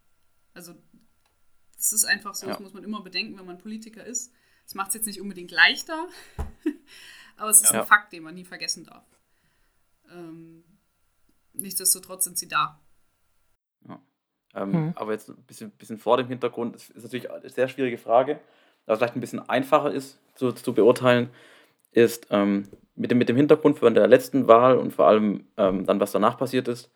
Also 0.53 0.75
das 1.77 1.95
ist 1.95 2.05
einfach 2.05 2.35
so, 2.35 2.47
ja. 2.47 2.53
das 2.53 2.61
muss 2.61 2.75
man 2.75 2.85
immer 2.85 3.03
bedenken, 3.03 3.39
wenn 3.39 3.47
man 3.47 3.57
Politiker 3.57 4.05
ist. 4.05 4.31
Das 4.65 4.75
macht 4.75 4.89
es 4.89 4.95
jetzt 4.97 5.07
nicht 5.07 5.23
unbedingt 5.23 5.51
leichter, 5.51 6.07
aber 7.37 7.51
es 7.51 7.63
ist 7.63 7.73
ja. 7.73 7.81
ein 7.81 7.87
Fakt, 7.87 8.13
den 8.13 8.23
man 8.23 8.35
nie 8.35 8.45
vergessen 8.45 8.85
darf. 8.85 9.05
Ähm, 10.11 10.65
nichtsdestotrotz 11.53 12.25
sind 12.25 12.39
sie 12.39 12.49
da. 12.49 12.81
Ja. 13.89 14.01
Ähm, 14.55 14.71
mhm. 14.71 14.93
Aber 14.97 15.13
jetzt 15.13 15.29
ein 15.29 15.43
bisschen, 15.45 15.71
bisschen 15.73 15.99
vor 15.99 16.17
dem 16.17 16.29
Hintergrund, 16.29 16.75
das 16.75 16.91
ist 16.91 17.03
natürlich 17.03 17.31
eine 17.31 17.49
sehr 17.49 17.69
schwierige 17.69 17.99
Frage, 17.99 18.41
was 18.87 18.99
vielleicht 18.99 19.17
ein 19.17 19.21
bisschen 19.21 19.49
einfacher 19.49 19.93
ist 19.93 20.19
zu, 20.35 20.53
zu 20.53 20.75
beurteilen, 20.75 21.31
ist 21.93 22.27
ähm, 22.31 22.69
mit, 22.95 23.11
dem, 23.11 23.19
mit 23.19 23.29
dem 23.29 23.37
Hintergrund 23.37 23.79
von 23.79 23.95
der 23.95 24.07
letzten 24.07 24.47
Wahl 24.47 24.77
und 24.77 24.93
vor 24.93 25.07
allem 25.07 25.47
ähm, 25.57 25.87
dann, 25.87 26.01
was 26.01 26.13
danach 26.13 26.39
passiert 26.39 26.69
ist, 26.69 26.91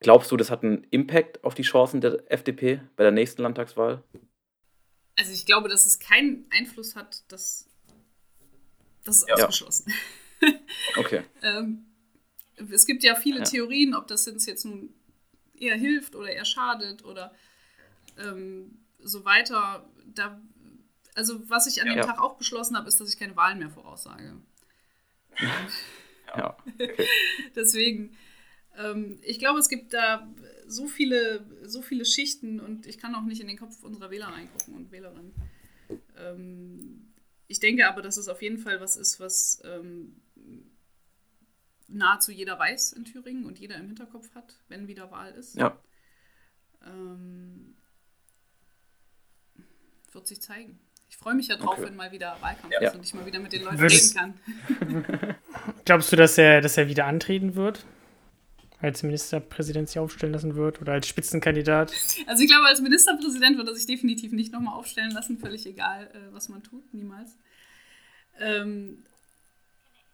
glaubst 0.00 0.30
du, 0.30 0.36
das 0.36 0.50
hat 0.50 0.62
einen 0.62 0.86
Impact 0.90 1.42
auf 1.44 1.54
die 1.54 1.62
Chancen 1.62 2.00
der 2.00 2.30
FDP 2.30 2.80
bei 2.96 3.02
der 3.02 3.12
nächsten 3.12 3.42
Landtagswahl? 3.42 4.02
Also 5.16 5.32
ich 5.32 5.46
glaube, 5.46 5.68
dass 5.68 5.86
es 5.86 5.98
keinen 5.98 6.46
Einfluss 6.50 6.96
hat, 6.96 7.30
dass 7.30 7.68
das 9.04 9.18
ist 9.18 9.28
ja. 9.28 9.34
ausgeschlossen. 9.34 9.92
Okay. 10.96 11.22
ähm, 11.42 11.86
es 12.70 12.84
gibt 12.84 13.02
ja 13.02 13.14
viele 13.14 13.38
ja. 13.38 13.44
Theorien, 13.44 13.94
ob 13.94 14.06
das 14.06 14.26
jetzt 14.26 14.64
nun 14.66 14.92
eher 15.58 15.76
hilft 15.76 16.14
oder 16.14 16.30
eher 16.30 16.44
schadet 16.44 17.02
oder 17.02 17.34
ähm, 18.18 18.78
so 18.98 19.24
weiter. 19.24 19.88
Da, 20.06 20.40
also 21.14 21.48
was 21.48 21.66
ich 21.66 21.80
an 21.80 21.88
ja. 21.88 21.94
dem 21.94 22.02
Tag 22.02 22.20
auch 22.20 22.36
beschlossen 22.36 22.76
habe, 22.76 22.88
ist, 22.88 23.00
dass 23.00 23.08
ich 23.08 23.18
keine 23.18 23.36
Wahlen 23.36 23.58
mehr 23.58 23.70
voraussage. 23.70 24.36
ja. 26.36 26.56
Deswegen, 27.56 28.16
ähm, 28.76 29.18
ich 29.22 29.38
glaube, 29.38 29.60
es 29.60 29.68
gibt 29.68 29.94
da 29.94 30.28
so 30.66 30.86
viele, 30.86 31.46
so 31.64 31.82
viele 31.82 32.04
Schichten 32.04 32.60
und 32.60 32.86
ich 32.86 32.98
kann 32.98 33.14
auch 33.14 33.24
nicht 33.24 33.40
in 33.40 33.48
den 33.48 33.58
Kopf 33.58 33.82
unserer 33.82 34.10
Wähler 34.10 34.28
reingucken 34.28 34.74
und 34.74 34.92
Wählerinnen. 34.92 35.34
Ähm, 36.18 37.03
ich 37.46 37.60
denke 37.60 37.88
aber, 37.88 38.02
dass 38.02 38.16
es 38.16 38.28
auf 38.28 38.42
jeden 38.42 38.58
Fall 38.58 38.80
was 38.80 38.96
ist, 38.96 39.20
was 39.20 39.62
ähm, 39.64 40.20
nahezu 41.88 42.32
jeder 42.32 42.58
weiß 42.58 42.92
in 42.92 43.04
Thüringen 43.04 43.44
und 43.46 43.58
jeder 43.58 43.76
im 43.76 43.86
Hinterkopf 43.86 44.34
hat, 44.34 44.56
wenn 44.68 44.88
wieder 44.88 45.10
Wahl 45.10 45.32
ist. 45.32 45.56
Ja. 45.56 45.78
Ähm, 46.84 47.76
wird 50.12 50.26
sich 50.26 50.40
zeigen. 50.40 50.78
Ich 51.08 51.16
freue 51.16 51.34
mich 51.34 51.48
ja 51.48 51.56
drauf, 51.56 51.78
okay. 51.78 51.84
wenn 51.84 51.96
mal 51.96 52.12
wieder 52.12 52.36
Wahlkampf 52.40 52.72
ja. 52.72 52.88
ist 52.88 52.94
und 52.96 53.04
ich 53.04 53.14
mal 53.14 53.26
wieder 53.26 53.38
mit 53.38 53.52
den 53.52 53.62
Leuten 53.62 53.78
Würdest, 53.78 54.16
reden 54.18 54.40
kann. 54.78 55.36
Glaubst 55.84 56.10
du, 56.12 56.16
dass 56.16 56.38
er, 56.38 56.60
dass 56.60 56.76
er 56.76 56.88
wieder 56.88 57.06
antreten 57.06 57.54
wird? 57.54 57.84
Als 58.84 59.02
Ministerpräsident 59.02 59.88
sich 59.88 59.98
aufstellen 59.98 60.34
lassen 60.34 60.56
wird 60.56 60.82
oder 60.82 60.92
als 60.92 61.08
Spitzenkandidat? 61.08 61.90
Also 62.26 62.42
ich 62.42 62.50
glaube, 62.50 62.66
als 62.66 62.82
Ministerpräsident 62.82 63.56
wird 63.56 63.66
er 63.66 63.74
sich 63.74 63.86
definitiv 63.86 64.32
nicht 64.32 64.52
nochmal 64.52 64.74
aufstellen 64.74 65.10
lassen, 65.10 65.38
völlig 65.38 65.64
egal, 65.64 66.10
äh, 66.12 66.34
was 66.34 66.50
man 66.50 66.62
tut, 66.62 66.92
niemals. 66.92 67.30
Ähm, 68.38 69.02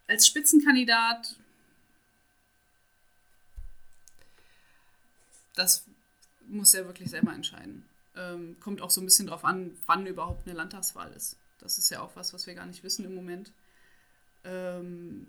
als 0.06 0.26
Spitzenkandidat 0.26 1.34
das 5.54 5.84
muss 6.48 6.74
er 6.74 6.86
wirklich 6.86 7.10
selber 7.10 7.32
entscheiden. 7.32 7.84
Ähm, 8.16 8.56
kommt 8.60 8.80
auch 8.82 8.90
so 8.90 9.00
ein 9.00 9.04
bisschen 9.04 9.26
darauf 9.26 9.44
an, 9.44 9.76
wann 9.86 10.06
überhaupt 10.06 10.46
eine 10.46 10.56
Landtagswahl 10.56 11.12
ist. 11.12 11.36
Das 11.58 11.78
ist 11.78 11.90
ja 11.90 12.00
auch 12.00 12.14
was, 12.14 12.32
was 12.32 12.46
wir 12.46 12.54
gar 12.54 12.66
nicht 12.66 12.82
wissen 12.82 13.04
im 13.04 13.14
Moment. 13.14 13.52
Ähm, 14.44 15.26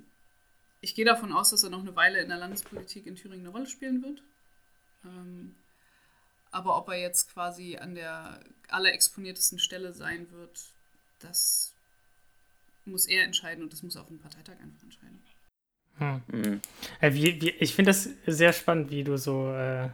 ich 0.81 0.95
gehe 0.95 1.05
davon 1.05 1.31
aus, 1.31 1.51
dass 1.51 1.63
er 1.63 1.69
noch 1.69 1.81
eine 1.81 1.95
Weile 1.95 2.19
in 2.19 2.29
der 2.29 2.37
Landespolitik 2.37 3.05
in 3.05 3.15
Thüringen 3.15 3.45
eine 3.45 3.53
Rolle 3.53 3.67
spielen 3.67 4.01
wird. 4.03 4.21
Ähm, 5.05 5.55
aber 6.51 6.77
ob 6.77 6.89
er 6.89 6.99
jetzt 6.99 7.31
quasi 7.31 7.77
an 7.77 7.95
der 7.95 8.39
allerexponiertesten 8.67 9.59
Stelle 9.59 9.93
sein 9.93 10.29
wird, 10.31 10.73
das 11.19 11.73
muss 12.85 13.05
er 13.05 13.23
entscheiden 13.23 13.63
und 13.63 13.71
das 13.71 13.83
muss 13.83 13.95
auch 13.95 14.09
ein 14.09 14.19
Parteitag 14.19 14.59
einfach 14.61 14.83
entscheiden. 14.83 15.21
Hm. 15.97 16.21
Mhm. 16.27 16.61
Äh, 16.99 17.13
wie, 17.13 17.41
wie, 17.41 17.49
ich 17.51 17.75
finde 17.75 17.89
das 17.89 18.09
sehr 18.25 18.53
spannend, 18.53 18.89
wie 18.89 19.03
du 19.03 19.17
so 19.17 19.53
äh, 19.53 19.89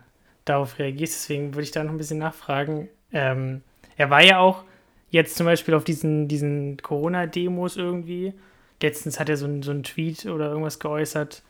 darauf 0.46 0.80
reagierst. 0.80 1.16
Deswegen 1.16 1.54
würde 1.54 1.64
ich 1.64 1.72
da 1.72 1.84
noch 1.84 1.92
ein 1.92 1.98
bisschen 1.98 2.20
nachfragen. 2.20 2.90
Ähm, 3.12 3.62
er 3.98 4.10
war 4.10 4.24
ja 4.24 4.40
auch 4.40 4.64
jetzt 5.10 5.36
zum 5.36 5.46
Beispiel 5.46 5.74
auf 5.74 5.84
diesen, 5.84 6.28
diesen 6.28 6.78
Corona-Demos 6.78 7.78
irgendwie. 7.78 8.34
Letztens 8.82 9.20
hat 9.20 9.30
er 9.30 9.38
so, 9.38 9.62
so 9.62 9.72
einen 9.72 9.84
Tweet 9.84 10.26
oder 10.26 10.50
irgendwas 10.50 10.80
geäußert, 10.80 11.44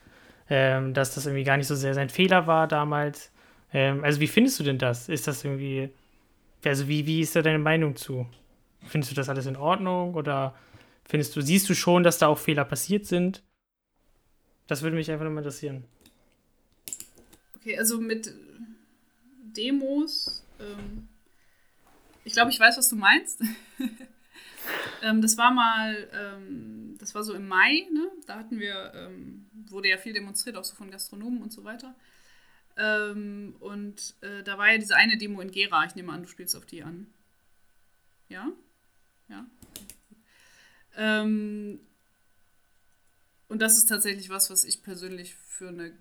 ähm, 0.50 0.94
dass 0.94 1.14
das 1.16 1.26
irgendwie 1.26 1.44
gar 1.44 1.58
nicht 1.58 1.68
so 1.68 1.76
sehr 1.76 1.94
sein 1.94 2.10
Fehler 2.10 2.48
war 2.48 2.68
damals. 2.68 3.32
Ähm, 3.74 4.04
also 4.04 4.20
wie 4.20 4.28
findest 4.28 4.60
du 4.60 4.64
denn 4.64 4.78
das? 4.78 5.10
Ist 5.10 5.28
das 5.28 5.44
irgendwie, 5.44 5.90
also 6.64 6.88
wie, 6.88 7.06
wie 7.06 7.22
ist 7.22 7.36
da 7.36 7.42
deine 7.42 7.60
Meinung 7.60 7.96
zu? 7.96 8.28
Findest 8.86 9.12
du 9.12 9.16
das 9.16 9.28
alles 9.28 9.46
in 9.46 9.58
Ordnung 9.58 10.14
oder 10.16 10.56
findest 11.06 11.36
du, 11.36 11.42
siehst 11.42 11.70
du 11.70 11.74
schon, 11.74 12.04
dass 12.04 12.18
da 12.18 12.28
auch 12.28 12.38
Fehler 12.38 12.64
passiert 12.64 13.06
sind? 13.06 13.44
Das 14.68 14.82
würde 14.82 14.96
mich 14.96 15.12
einfach 15.12 15.26
nochmal 15.26 15.44
interessieren. 15.44 15.84
Okay, 17.58 17.78
also 17.78 18.00
mit 18.00 18.34
Demos, 19.58 20.44
ähm, 20.60 21.08
ich 22.24 22.34
glaube, 22.34 22.52
ich 22.52 22.60
weiß, 22.60 22.78
was 22.78 22.90
du 22.90 22.96
meinst. 22.96 23.42
ähm, 25.02 25.22
das 25.22 25.38
war 25.38 25.52
mal, 25.52 26.10
ähm, 26.14 26.96
das 27.00 27.16
war 27.16 27.24
so 27.24 27.34
im 27.34 27.48
Mai, 27.48 27.88
ne? 27.94 28.12
Da 28.26 28.40
hatten 28.40 28.60
wir, 28.60 28.92
ähm, 28.96 29.50
wurde 29.70 29.90
ja 29.90 29.98
viel 29.98 30.14
demonstriert, 30.14 30.58
auch 30.58 30.64
so 30.64 30.76
von 30.76 30.92
Gastronomen 30.92 31.42
und 31.42 31.52
so 31.52 31.64
weiter. 31.64 31.96
Ähm, 32.78 33.56
und 33.60 34.16
äh, 34.22 34.44
da 34.44 34.58
war 34.58 34.72
ja 34.72 34.78
diese 34.78 34.96
eine 34.96 35.18
Demo 35.18 35.42
in 35.42 35.52
Gera. 35.52 35.86
Ich 35.86 35.96
nehme 35.96 36.12
an, 36.12 36.24
du 36.24 36.28
spielst 36.28 36.56
auf 36.56 36.66
die 36.66 36.84
an. 36.84 37.08
Ja? 38.30 38.52
Ja. 39.30 39.46
Ähm, 40.96 41.80
und 43.48 43.62
das 43.62 43.78
ist 43.78 43.90
tatsächlich 43.90 44.30
was, 44.30 44.50
was 44.50 44.64
ich 44.64 44.84
persönlich 44.84 45.36
für 45.36 45.70
eine 45.70 45.94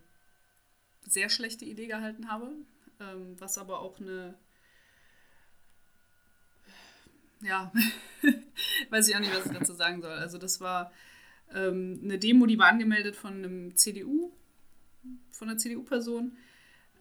sehr 1.07 1.29
schlechte 1.31 1.65
Idee 1.65 1.87
gehalten 1.87 2.29
habe, 2.29 2.53
ähm, 3.01 3.37
was 3.39 3.59
aber 3.59 3.81
auch 3.81 4.01
eine, 4.01 4.35
ja, 7.47 7.73
weiß 8.91 9.09
ich 9.09 9.17
auch 9.17 9.21
nicht, 9.21 9.35
was 9.35 9.47
ich 9.47 9.59
dazu 9.59 9.75
sagen 9.75 10.03
soll. 10.03 10.13
Also 10.13 10.39
das 10.39 10.61
war 10.61 10.93
ähm, 11.55 12.01
eine 12.03 12.19
Demo, 12.19 12.47
die 12.47 12.59
war 12.59 12.69
angemeldet 12.69 13.17
von 13.17 13.35
einem 13.35 13.77
CDU, 13.77 14.33
von 15.31 15.49
einer 15.49 15.59
CDU-Person. 15.59 16.37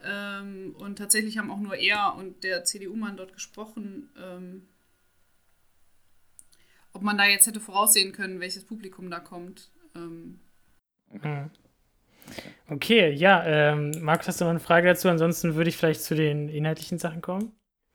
Ähm, 0.03 0.75
und 0.77 0.97
tatsächlich 0.97 1.37
haben 1.37 1.51
auch 1.51 1.59
nur 1.59 1.75
er 1.75 2.15
und 2.15 2.43
der 2.43 2.63
CDU-Mann 2.63 3.17
dort 3.17 3.33
gesprochen. 3.33 4.09
Ähm, 4.17 4.67
ob 6.93 7.01
man 7.01 7.17
da 7.17 7.25
jetzt 7.25 7.47
hätte 7.47 7.59
voraussehen 7.59 8.11
können, 8.11 8.39
welches 8.39 8.63
Publikum 8.63 9.09
da 9.09 9.19
kommt. 9.19 9.69
Ähm. 9.95 10.39
Hm. 11.21 11.49
Okay, 12.69 13.11
ja, 13.11 13.43
ähm, 13.45 13.91
Markus, 14.01 14.27
hast 14.27 14.41
du 14.41 14.45
noch 14.45 14.51
eine 14.51 14.59
Frage 14.59 14.87
dazu? 14.87 15.09
Ansonsten 15.09 15.55
würde 15.55 15.69
ich 15.69 15.77
vielleicht 15.77 16.01
zu 16.01 16.15
den 16.15 16.49
inhaltlichen 16.49 16.97
Sachen 16.97 17.21
kommen. 17.21 17.51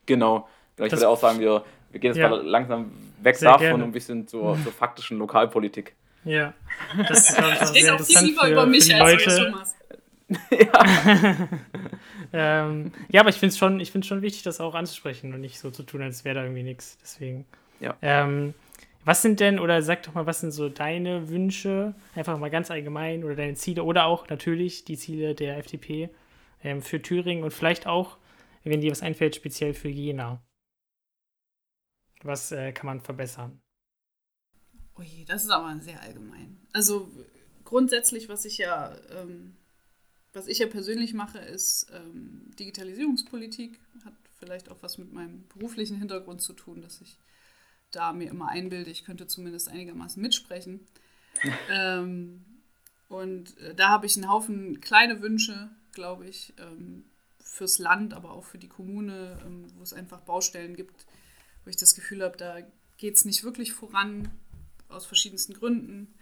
Genau, 0.06 0.48
genau 0.76 0.86
ich 0.86 0.90
das, 0.90 1.00
würde 1.00 1.08
auch 1.08 1.18
sagen, 1.18 1.40
wir, 1.40 1.64
wir 1.90 2.00
gehen 2.00 2.08
jetzt 2.08 2.18
ja. 2.18 2.28
mal 2.28 2.42
langsam 2.42 2.92
weg 3.22 3.36
Sehr 3.36 3.50
davon 3.50 3.60
gerne. 3.60 3.74
und 3.84 3.90
ein 3.90 3.92
bisschen 3.92 4.26
zur, 4.26 4.58
zur 4.62 4.72
faktischen 4.72 5.18
Lokalpolitik. 5.18 5.94
Ja, 6.24 6.54
das 7.08 7.30
ist, 7.30 7.36
glaube 7.36 7.54
ich, 7.54 7.60
auch 7.62 7.66
sehr 7.66 7.92
interessant 7.92 8.38
für, 8.38 8.50
über 8.50 8.66
mich 8.66 8.84
für 8.84 8.92
die 8.92 8.98
Leute. 8.98 9.54
ja. 10.50 11.48
ähm, 12.32 12.92
ja, 13.08 13.20
aber 13.20 13.30
ich 13.30 13.36
finde 13.36 13.52
es 13.52 13.58
schon, 13.58 14.02
schon 14.02 14.22
wichtig, 14.22 14.42
das 14.42 14.60
auch 14.60 14.74
anzusprechen 14.74 15.34
und 15.34 15.40
nicht 15.40 15.58
so 15.58 15.70
zu 15.70 15.82
tun, 15.82 16.02
als 16.02 16.24
wäre 16.24 16.36
da 16.36 16.42
irgendwie 16.42 16.62
nichts. 16.62 16.98
Deswegen. 17.02 17.46
Ja. 17.80 17.96
Ähm, 18.02 18.54
was 19.04 19.22
sind 19.22 19.40
denn, 19.40 19.58
oder 19.58 19.82
sag 19.82 20.02
doch 20.02 20.14
mal, 20.14 20.26
was 20.26 20.40
sind 20.40 20.52
so 20.52 20.68
deine 20.68 21.30
Wünsche, 21.30 21.94
einfach 22.14 22.38
mal 22.38 22.50
ganz 22.50 22.70
allgemein, 22.70 23.24
oder 23.24 23.34
deine 23.34 23.54
Ziele, 23.54 23.82
oder 23.82 24.04
auch 24.04 24.28
natürlich 24.28 24.84
die 24.84 24.98
Ziele 24.98 25.34
der 25.34 25.56
FDP 25.56 26.10
ähm, 26.62 26.82
für 26.82 27.00
Thüringen 27.00 27.42
und 27.42 27.52
vielleicht 27.52 27.86
auch, 27.86 28.18
wenn 28.62 28.82
dir 28.82 28.90
was 28.90 29.02
einfällt, 29.02 29.36
speziell 29.36 29.72
für 29.72 29.88
Jena? 29.88 30.42
Was 32.22 32.52
äh, 32.52 32.72
kann 32.72 32.86
man 32.86 33.00
verbessern? 33.00 33.60
Ui, 34.98 35.24
das 35.26 35.44
ist 35.44 35.50
aber 35.50 35.78
sehr 35.80 36.00
allgemein. 36.02 36.60
Also 36.72 37.10
grundsätzlich, 37.64 38.28
was 38.28 38.44
ich 38.44 38.58
ja, 38.58 38.94
ähm, 39.10 39.56
was 40.32 40.46
ich 40.46 40.58
ja 40.58 40.66
persönlich 40.66 41.14
mache, 41.14 41.38
ist 41.38 41.90
ähm, 41.92 42.50
Digitalisierungspolitik. 42.58 43.80
Hat 44.04 44.14
vielleicht 44.38 44.70
auch 44.70 44.82
was 44.82 44.98
mit 44.98 45.12
meinem 45.12 45.46
beruflichen 45.48 45.96
Hintergrund 45.96 46.42
zu 46.42 46.52
tun, 46.52 46.82
dass 46.82 47.00
ich 47.00 47.18
da 47.90 48.12
mir 48.12 48.30
immer 48.30 48.48
einbilde, 48.48 48.90
ich 48.90 49.04
könnte 49.04 49.26
zumindest 49.26 49.68
einigermaßen 49.68 50.20
mitsprechen. 50.20 50.86
ähm, 51.70 52.44
und 53.08 53.58
äh, 53.58 53.74
da 53.74 53.88
habe 53.88 54.06
ich 54.06 54.16
einen 54.16 54.30
Haufen 54.30 54.80
kleine 54.80 55.20
Wünsche, 55.20 55.70
glaube 55.92 56.26
ich, 56.26 56.52
ähm, 56.58 57.04
fürs 57.42 57.78
Land, 57.78 58.14
aber 58.14 58.32
auch 58.32 58.44
für 58.44 58.58
die 58.58 58.68
Kommune, 58.68 59.40
ähm, 59.44 59.66
wo 59.76 59.82
es 59.82 59.92
einfach 59.92 60.20
Baustellen 60.20 60.76
gibt, 60.76 61.06
wo 61.64 61.70
ich 61.70 61.76
das 61.76 61.94
Gefühl 61.94 62.22
habe, 62.22 62.36
da 62.36 62.58
geht 62.96 63.16
es 63.16 63.24
nicht 63.24 63.44
wirklich 63.44 63.72
voran, 63.72 64.30
aus 64.88 65.06
verschiedensten 65.06 65.54
Gründen. 65.54 66.14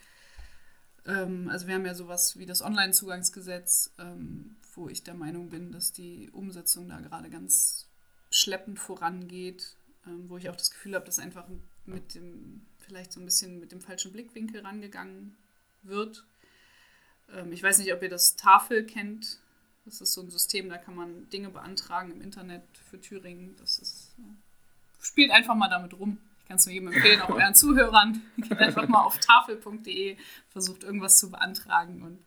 Ähm, 1.07 1.49
also 1.49 1.67
wir 1.67 1.75
haben 1.75 1.87
ja 1.87 1.95
sowas 1.95 2.39
wie 2.39 2.47
das 2.47 2.63
Online-Zugangsgesetz, 2.63 3.95
ähm, 3.99 4.57
wo 4.75 4.89
ich 4.89 5.03
der 5.03 5.15
Meinung 5.15 5.49
bin, 5.49 5.73
dass 5.73 5.93
die 5.93 6.31
Umsetzung 6.31 6.89
da 6.89 7.01
gerade 7.01 7.31
ganz 7.31 7.89
schleppend 8.31 8.79
vorangeht 8.79 9.79
ähm, 10.09 10.29
wo 10.29 10.37
ich 10.37 10.49
auch 10.49 10.57
das 10.57 10.71
Gefühl 10.71 10.95
habe, 10.95 11.07
dass 11.07 11.19
einfach 11.19 11.47
mit 11.85 12.15
dem, 12.15 12.67
vielleicht 12.79 13.13
so 13.13 13.21
ein 13.21 13.25
bisschen 13.25 13.61
mit 13.61 13.73
dem 13.73 13.81
falschen 13.81 14.13
Blickwinkel 14.13 14.61
rangegangen 14.61 15.37
wird. 15.83 16.25
Ähm, 17.33 17.53
ich 17.53 17.63
weiß 17.63 17.79
nicht, 17.79 17.93
ob 17.93 18.03
ihr 18.03 18.09
das 18.09 18.37
Tafel 18.37 18.85
kennt. 18.87 19.41
Das 19.85 20.01
ist 20.01 20.13
so 20.13 20.21
ein 20.21 20.31
System, 20.31 20.69
da 20.69 20.77
kann 20.79 20.95
man 20.95 21.29
Dinge 21.31 21.51
beantragen 21.51 22.13
im 22.13 22.21
Internet 22.21 22.63
für 22.91 23.01
Thüringen. 23.01 23.57
Das 23.57 23.79
ist, 23.79 24.15
spielt 25.01 25.31
einfach 25.31 25.55
mal 25.55 25.69
damit 25.69 25.95
rum. 25.95 26.19
Ich 26.41 26.49
kann 26.49 26.57
es 26.57 26.67
nur 26.67 26.73
jedem 26.73 26.89
empfehlen, 26.93 27.21
auch 27.21 27.31
euren 27.31 27.55
Zuhörern. 27.55 28.23
Geht 28.39 28.59
einfach 28.59 28.89
mal 28.89 29.03
auf 29.03 29.19
tafel.de, 29.19 30.17
versucht 30.51 30.83
irgendwas 30.83 31.19
zu 31.19 31.31
beantragen. 31.31 32.03
Und 32.03 32.19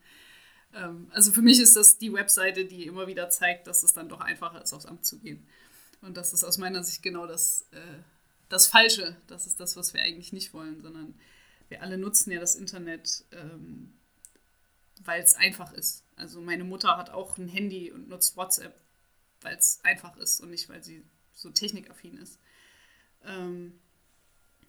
ähm, 0.74 1.08
also 1.12 1.32
für 1.32 1.42
mich 1.42 1.60
ist 1.60 1.76
das 1.76 1.98
die 1.98 2.14
Webseite, 2.14 2.66
die 2.66 2.86
immer 2.86 3.08
wieder 3.08 3.30
zeigt, 3.30 3.68
dass 3.68 3.84
es 3.84 3.94
dann 3.94 4.10
doch 4.10 4.22
einfacher 4.22 4.62
ist, 4.62 4.74
aufs 4.74 4.86
Amt 4.86 5.06
zu 5.06 5.20
gehen. 5.20 5.46
Und 6.02 6.18
das 6.18 6.34
ist 6.34 6.44
aus 6.44 6.58
meiner 6.58 6.84
Sicht 6.84 7.04
genau 7.04 7.28
das, 7.28 7.68
äh, 7.72 8.00
das 8.50 8.68
Falsche. 8.68 9.16
Das 9.28 9.48
ist 9.48 9.60
das, 9.60 9.76
was 9.76 9.94
wir 9.94 10.02
eigentlich 10.02 10.34
nicht 10.34 10.54
wollen, 10.54 10.82
sondern 10.82 11.16
wir 11.70 11.82
alle 11.82 11.98
nutzen 11.98 12.32
ja 12.32 12.40
das 12.40 12.56
Internet, 12.56 13.24
ähm, 13.32 13.94
weil 15.04 15.22
es 15.22 15.36
einfach 15.36 15.74
ist. 15.74 16.04
Also 16.16 16.42
meine 16.42 16.64
Mutter 16.64 16.98
hat 16.98 17.10
auch 17.10 17.38
ein 17.38 17.48
Handy 17.48 17.92
und 17.92 18.10
nutzt 18.10 18.38
WhatsApp, 18.38 18.76
weil 19.42 19.56
es 19.58 19.80
einfach 19.84 20.18
ist 20.18 20.42
und 20.42 20.52
nicht, 20.52 20.70
weil 20.70 20.84
sie 20.84 21.04
so 21.34 21.50
technikaffin 21.50 22.18
ist. 22.18 22.40
Ähm, 23.26 23.80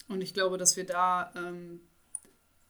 und 0.08 0.20
ich 0.20 0.34
glaube, 0.34 0.58
dass 0.58 0.76
wir 0.76 0.84
da 0.84 1.32
ähm, 1.36 1.80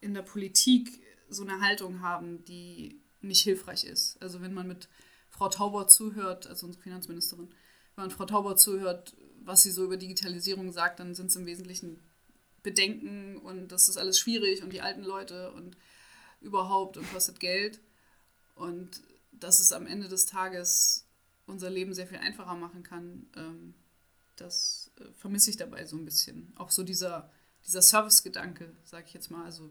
in 0.01 0.14
der 0.14 0.23
Politik 0.23 1.01
so 1.29 1.42
eine 1.42 1.61
Haltung 1.61 2.01
haben, 2.01 2.45
die 2.45 3.01
nicht 3.21 3.42
hilfreich 3.42 3.85
ist. 3.85 4.21
Also 4.21 4.40
wenn 4.42 4.55
man 4.55 4.68
mit 4.68 4.88
Frau 5.31 5.49
Tauber 5.49 5.88
zuhört, 5.88 6.47
also 6.47 6.66
unsere 6.66 6.83
Finanzministerin, 6.83 7.49
wenn 7.97 8.05
man 8.05 8.11
Frau 8.11 8.27
Tauber 8.27 8.57
zuhört, 8.57 9.14
was 9.45 9.62
sie 9.62 9.71
so 9.71 9.85
über 9.85 9.97
Digitalisierung 9.97 10.73
sagt, 10.73 11.01
dann 11.01 11.14
sind 11.14 11.27
es 11.27 11.37
im 11.37 11.47
Wesentlichen 11.47 12.01
Bedenken 12.62 13.38
und 13.38 13.68
das 13.68 13.88
ist 13.88 13.97
alles 13.97 14.18
schwierig 14.18 14.62
und 14.62 14.73
die 14.73 14.83
alten 14.83 15.03
Leute 15.03 15.53
und 15.53 15.77
überhaupt 16.40 16.97
und 16.97 17.11
kostet 17.12 17.40
Geld. 17.40 17.81
Und 18.55 19.03
dass 19.33 19.59
es 19.59 19.73
am 19.73 19.87
Ende 19.87 20.09
des 20.09 20.27
Tages 20.27 21.07
unser 21.47 21.71
Leben 21.71 21.95
sehr 21.95 22.07
viel 22.07 22.18
einfacher 22.18 22.55
machen 22.55 22.83
kann, 22.83 23.27
ähm, 23.37 23.75
das 24.37 24.82
vermisse 25.15 25.51
ich 25.51 25.57
dabei 25.57 25.85
so 25.85 25.97
ein 25.97 26.05
bisschen. 26.05 26.53
Auch 26.57 26.71
so 26.71 26.83
dieser, 26.83 27.31
dieser 27.67 27.83
Service-Gedanke, 27.83 28.73
sage 28.85 29.05
ich 29.07 29.15
jetzt 29.15 29.31
mal, 29.31 29.45
also 29.45 29.71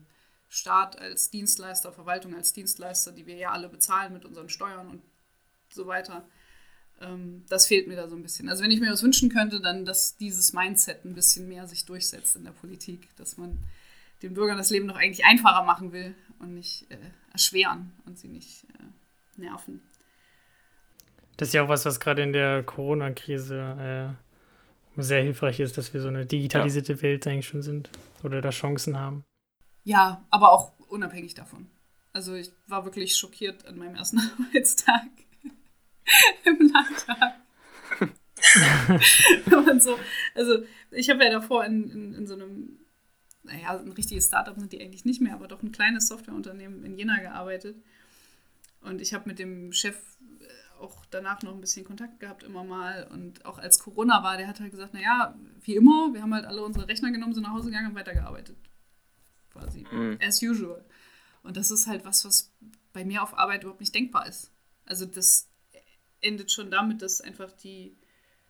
Staat 0.50 1.00
als 1.00 1.30
Dienstleister, 1.30 1.94
Verwaltung 1.94 2.36
als 2.36 2.52
Dienstleister, 2.54 3.12
die 3.12 3.26
wir 3.26 3.36
ja 3.36 3.52
alle 3.52 3.70
bezahlen 3.70 4.12
mit 4.13 4.26
unseren 4.26 4.50
Steuern 4.50 4.89
und 4.89 5.02
so 5.70 5.88
weiter 5.88 6.26
ähm, 7.02 7.44
das 7.50 7.67
fehlt 7.67 7.88
mir 7.88 7.96
da 7.96 8.08
so 8.08 8.15
ein 8.15 8.22
bisschen. 8.22 8.50
Also 8.50 8.63
wenn 8.63 8.72
ich 8.72 8.80
mir 8.80 8.91
was 8.91 9.04
wünschen 9.04 9.30
könnte, 9.30 9.60
dann, 9.60 9.86
dass 9.86 10.17
dieses 10.17 10.54
Mindset 10.54 11.04
ein 11.06 11.15
bisschen 11.15 11.48
mehr 11.48 11.67
sich 11.67 11.86
durchsetzt 11.86 12.36
in 12.36 12.44
der 12.44 12.52
Politik, 12.52 13.10
dass 13.17 13.38
man 13.38 13.60
den 14.22 14.34
Bürgern 14.34 14.58
das 14.58 14.70
Leben 14.70 14.88
doch 14.88 14.96
eigentlich 14.96 15.26
einfacher 15.26 15.63
machen 15.63 15.91
will 15.91 16.15
und 16.39 16.54
nicht 16.54 16.89
äh, 16.91 16.98
erschweren 17.32 17.91
und 18.06 18.20
sie 18.20 18.28
nicht 18.28 18.65
äh, 18.65 19.41
nerven. 19.41 19.82
Das 21.38 21.48
ist 21.48 21.54
ja 21.54 21.63
auch 21.63 21.70
was, 21.70 21.86
was 21.86 22.00
gerade 22.00 22.22
in 22.22 22.34
der 22.34 22.62
Corona-Krise 22.62 24.15
äh, 24.15 24.31
sehr 25.03 25.23
hilfreich 25.23 25.59
ist, 25.59 25.77
dass 25.77 25.93
wir 25.93 26.01
so 26.01 26.07
eine 26.07 26.25
digitalisierte 26.25 26.93
ja. 26.93 27.01
Welt 27.01 27.27
eigentlich 27.27 27.47
schon 27.47 27.61
sind 27.61 27.89
oder 28.23 28.41
da 28.41 28.49
Chancen 28.49 28.99
haben. 28.99 29.23
Ja, 29.83 30.25
aber 30.29 30.51
auch 30.51 30.73
unabhängig 30.87 31.33
davon. 31.33 31.67
Also 32.13 32.35
ich 32.35 32.51
war 32.67 32.85
wirklich 32.85 33.15
schockiert 33.15 33.65
an 33.65 33.77
meinem 33.77 33.95
ersten 33.95 34.19
Arbeitstag 34.39 35.07
im 36.45 36.71
Landtag. 36.73 37.35
und 39.69 39.83
so, 39.83 39.99
also 40.33 40.63
ich 40.89 41.09
habe 41.09 41.23
ja 41.23 41.29
davor 41.29 41.63
in, 41.65 41.89
in, 41.91 42.13
in, 42.15 42.27
so 42.27 42.33
einem, 42.33 42.79
naja, 43.43 43.77
ein 43.77 43.91
richtiges 43.91 44.25
Startup 44.25 44.57
sind 44.57 44.73
die 44.73 44.81
eigentlich 44.81 45.05
nicht 45.05 45.21
mehr, 45.21 45.35
aber 45.35 45.47
doch 45.47 45.61
ein 45.61 45.71
kleines 45.71 46.07
Softwareunternehmen 46.07 46.83
in 46.83 46.97
Jena 46.97 47.19
gearbeitet. 47.19 47.77
Und 48.81 48.99
ich 48.99 49.13
habe 49.13 49.29
mit 49.29 49.37
dem 49.37 49.71
Chef 49.73 49.95
auch 50.82 51.06
danach 51.10 51.41
noch 51.44 51.54
ein 51.54 51.62
bisschen 51.62 51.86
Kontakt 51.86 52.20
gehabt, 52.20 52.44
immer 52.44 52.63
mal. 52.63 53.08
Und 53.12 53.46
auch 53.46 53.58
als 53.58 53.80
Corona 53.80 54.24
war, 54.24 54.38
der 54.38 54.48
hat 54.48 54.60
halt 54.60 54.72
gesagt, 54.72 54.94
naja, 54.94 55.36
wie 55.62 55.76
immer, 55.76 56.13
wir 56.13 56.22
haben 56.22 56.34
halt 56.34 56.46
alle 56.46 56.63
unsere 56.63 56.88
Rechner 56.88 57.12
genommen, 57.12 57.34
sind 57.34 57.44
nach 57.44 57.54
Hause 57.54 57.70
gegangen 57.70 57.89
und 57.89 57.96
weitergearbeitet. 57.96 58.58
Quasi. 59.52 59.86
Mhm. 59.91 60.17
As 60.22 60.41
usual. 60.41 60.84
Und 61.44 61.58
das 61.58 61.72
ist 61.72 61.88
halt 61.88 62.06
was, 62.06 62.26
was 62.26 62.52
bei 62.94 63.06
mir 63.06 63.24
auf 63.24 63.38
Arbeit 63.38 63.63
überhaupt 63.63 63.80
nicht 63.80 63.96
denkbar 63.96 64.28
ist. 64.28 64.52
Also 64.86 65.06
das 65.06 65.50
endet 66.22 66.52
schon 66.52 66.72
damit, 66.72 67.02
dass 67.02 67.22
einfach 67.22 67.52
die, 67.52 67.96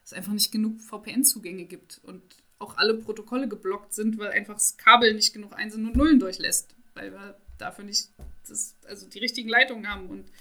es 0.04 0.14
einfach 0.14 0.34
nicht 0.34 0.52
genug 0.52 0.82
VPN-Zugänge 0.82 1.66
gibt 1.66 2.02
und 2.04 2.22
auch 2.60 2.78
alle 2.78 2.96
Protokolle 2.96 3.48
geblockt 3.48 3.94
sind, 3.94 4.18
weil 4.18 4.30
einfach 4.32 4.56
das 4.56 4.78
Kabel 4.78 5.14
nicht 5.14 5.34
genug 5.34 5.54
Einsen 5.56 5.86
und 5.88 5.96
Nullen 5.96 6.20
durchlässt, 6.20 6.76
weil 6.94 7.12
wir 7.12 7.38
dafür 7.58 7.86
nicht 7.86 8.10
das, 8.48 8.76
also 8.88 9.08
die 9.08 9.20
richtigen 9.20 9.50
Leitungen 9.50 9.90
haben 9.90 10.10
und 10.10 10.32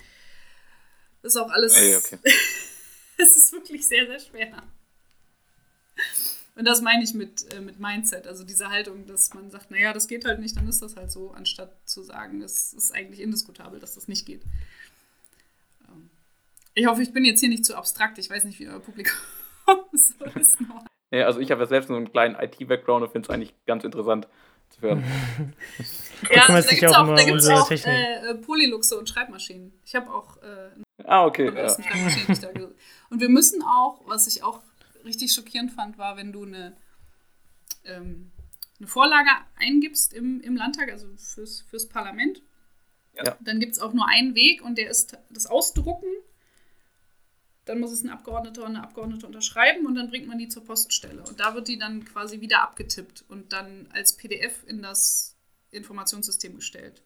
ist 1.22 1.36
auch 1.36 1.50
alles. 1.50 1.76
Hey, 1.76 1.96
okay. 1.96 2.18
es 3.18 3.36
ist 3.36 3.52
wirklich 3.52 3.86
sehr, 3.86 4.06
sehr 4.06 4.20
schwer. 4.20 4.62
Und 6.56 6.66
das 6.66 6.82
meine 6.82 7.02
ich 7.04 7.14
mit, 7.14 7.52
äh, 7.54 7.60
mit 7.60 7.80
Mindset, 7.80 8.26
also 8.26 8.44
diese 8.44 8.68
Haltung, 8.68 9.06
dass 9.06 9.32
man 9.34 9.50
sagt, 9.50 9.70
naja, 9.70 9.92
das 9.92 10.08
geht 10.08 10.24
halt 10.24 10.40
nicht, 10.40 10.56
dann 10.56 10.68
ist 10.68 10.82
das 10.82 10.96
halt 10.96 11.10
so, 11.10 11.30
anstatt 11.30 11.72
zu 11.84 12.02
sagen, 12.02 12.42
es 12.42 12.72
ist 12.72 12.92
eigentlich 12.94 13.20
indiskutabel, 13.20 13.80
dass 13.80 13.94
das 13.94 14.08
nicht 14.08 14.26
geht. 14.26 14.42
Ähm, 15.88 16.10
ich 16.74 16.86
hoffe, 16.86 17.02
ich 17.02 17.12
bin 17.12 17.24
jetzt 17.24 17.40
hier 17.40 17.48
nicht 17.48 17.64
zu 17.64 17.76
abstrakt, 17.76 18.18
ich 18.18 18.28
weiß 18.28 18.44
nicht, 18.44 18.58
wie 18.58 18.68
euer 18.68 18.80
Publikum 18.80 19.16
so 19.92 20.24
ist. 20.38 20.60
Noch. 20.60 20.84
Ja, 21.10 21.26
also 21.26 21.40
ich 21.40 21.50
habe 21.50 21.62
ja 21.62 21.66
selbst 21.66 21.88
so 21.88 21.94
einen 21.94 22.10
kleinen 22.10 22.34
IT-Background 22.34 23.04
und 23.04 23.12
finde 23.12 23.26
es 23.26 23.30
eigentlich 23.30 23.54
ganz 23.66 23.84
interessant 23.84 24.28
zu 24.70 24.82
hören. 24.82 25.04
ja, 26.30 26.46
da 26.46 26.60
gibt 26.60 26.82
es 26.82 26.94
auch, 26.94 27.16
da 27.16 27.24
gibt's 27.24 27.48
auch 27.48 27.70
äh, 27.70 28.34
Polyluxe 28.34 28.98
und 28.98 29.08
Schreibmaschinen. 29.08 29.72
Ich 29.84 29.94
habe 29.94 30.12
auch 30.12 30.36
äh, 30.42 30.70
ah, 31.04 31.26
okay, 31.26 31.52
ja. 31.54 31.76
Und 33.10 33.20
wir 33.20 33.28
müssen 33.28 33.62
auch, 33.62 34.00
was 34.06 34.26
ich 34.26 34.42
auch 34.42 34.62
richtig 35.04 35.32
schockierend 35.32 35.72
fand, 35.72 35.98
war, 35.98 36.16
wenn 36.16 36.32
du 36.32 36.44
eine, 36.44 36.76
ähm, 37.84 38.30
eine 38.78 38.86
Vorlage 38.86 39.30
eingibst 39.56 40.12
im, 40.12 40.40
im 40.40 40.56
Landtag, 40.56 40.90
also 40.90 41.06
fürs, 41.16 41.62
fürs 41.62 41.88
Parlament, 41.88 42.42
ja. 43.14 43.36
dann 43.40 43.60
gibt 43.60 43.72
es 43.72 43.78
auch 43.80 43.92
nur 43.92 44.06
einen 44.08 44.34
Weg 44.34 44.62
und 44.62 44.78
der 44.78 44.90
ist 44.90 45.18
das 45.30 45.46
Ausdrucken 45.46 46.06
dann 47.70 47.78
muss 47.78 47.92
es 47.92 48.02
ein 48.02 48.10
Abgeordneter 48.10 48.62
oder 48.62 48.70
eine 48.70 48.82
Abgeordnete 48.82 49.26
unterschreiben 49.26 49.86
und 49.86 49.94
dann 49.94 50.10
bringt 50.10 50.26
man 50.26 50.38
die 50.38 50.48
zur 50.48 50.64
Poststelle. 50.64 51.22
Und 51.22 51.38
da 51.38 51.54
wird 51.54 51.68
die 51.68 51.78
dann 51.78 52.04
quasi 52.04 52.40
wieder 52.40 52.62
abgetippt 52.62 53.24
und 53.28 53.52
dann 53.52 53.86
als 53.92 54.16
PDF 54.16 54.64
in 54.66 54.82
das 54.82 55.36
Informationssystem 55.70 56.56
gestellt. 56.56 57.02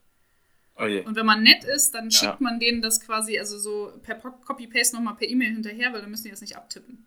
Oh 0.77 0.83
und 0.83 1.15
wenn 1.15 1.25
man 1.25 1.41
nett 1.41 1.63
ist, 1.63 1.91
dann 1.91 2.11
schickt 2.11 2.33
ja. 2.33 2.37
man 2.39 2.59
denen 2.59 2.81
das 2.81 2.99
quasi, 2.99 3.39
also 3.39 3.57
so 3.57 3.93
per 4.03 4.15
Copy-Paste 4.15 4.97
nochmal 4.97 5.15
per 5.15 5.27
E-Mail 5.27 5.53
hinterher, 5.53 5.93
weil 5.93 6.01
dann 6.01 6.11
müssen 6.11 6.25
die 6.25 6.31
das 6.31 6.41
nicht 6.41 6.57
abtippen. 6.57 7.05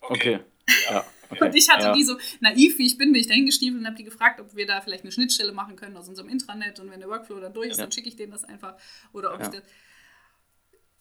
Okay. 0.00 0.40
Ja, 0.88 1.04
okay. 1.28 1.44
Und 1.44 1.54
ich 1.54 1.68
hatte 1.68 1.86
ja. 1.86 1.92
die 1.92 2.04
so 2.04 2.16
naiv, 2.40 2.78
wie 2.78 2.86
ich 2.86 2.96
bin, 2.96 3.12
bin 3.12 3.20
ich 3.20 3.26
dahin 3.26 3.44
gestiefelt 3.44 3.80
und 3.80 3.86
habe 3.86 3.96
die 3.96 4.04
gefragt, 4.04 4.40
ob 4.40 4.54
wir 4.54 4.66
da 4.66 4.80
vielleicht 4.80 5.04
eine 5.04 5.12
Schnittstelle 5.12 5.52
machen 5.52 5.76
können 5.76 5.96
aus 5.96 6.08
unserem 6.08 6.28
Intranet 6.28 6.80
und 6.80 6.90
wenn 6.90 7.00
der 7.00 7.08
Workflow 7.08 7.40
dann 7.40 7.52
durch 7.52 7.70
ist, 7.70 7.78
ja. 7.78 7.84
dann 7.84 7.92
schicke 7.92 8.08
ich 8.08 8.16
denen 8.16 8.32
das 8.32 8.44
einfach. 8.44 8.76
Oder 9.12 9.34
ob 9.34 9.42
ich 9.42 9.48
das 9.48 9.62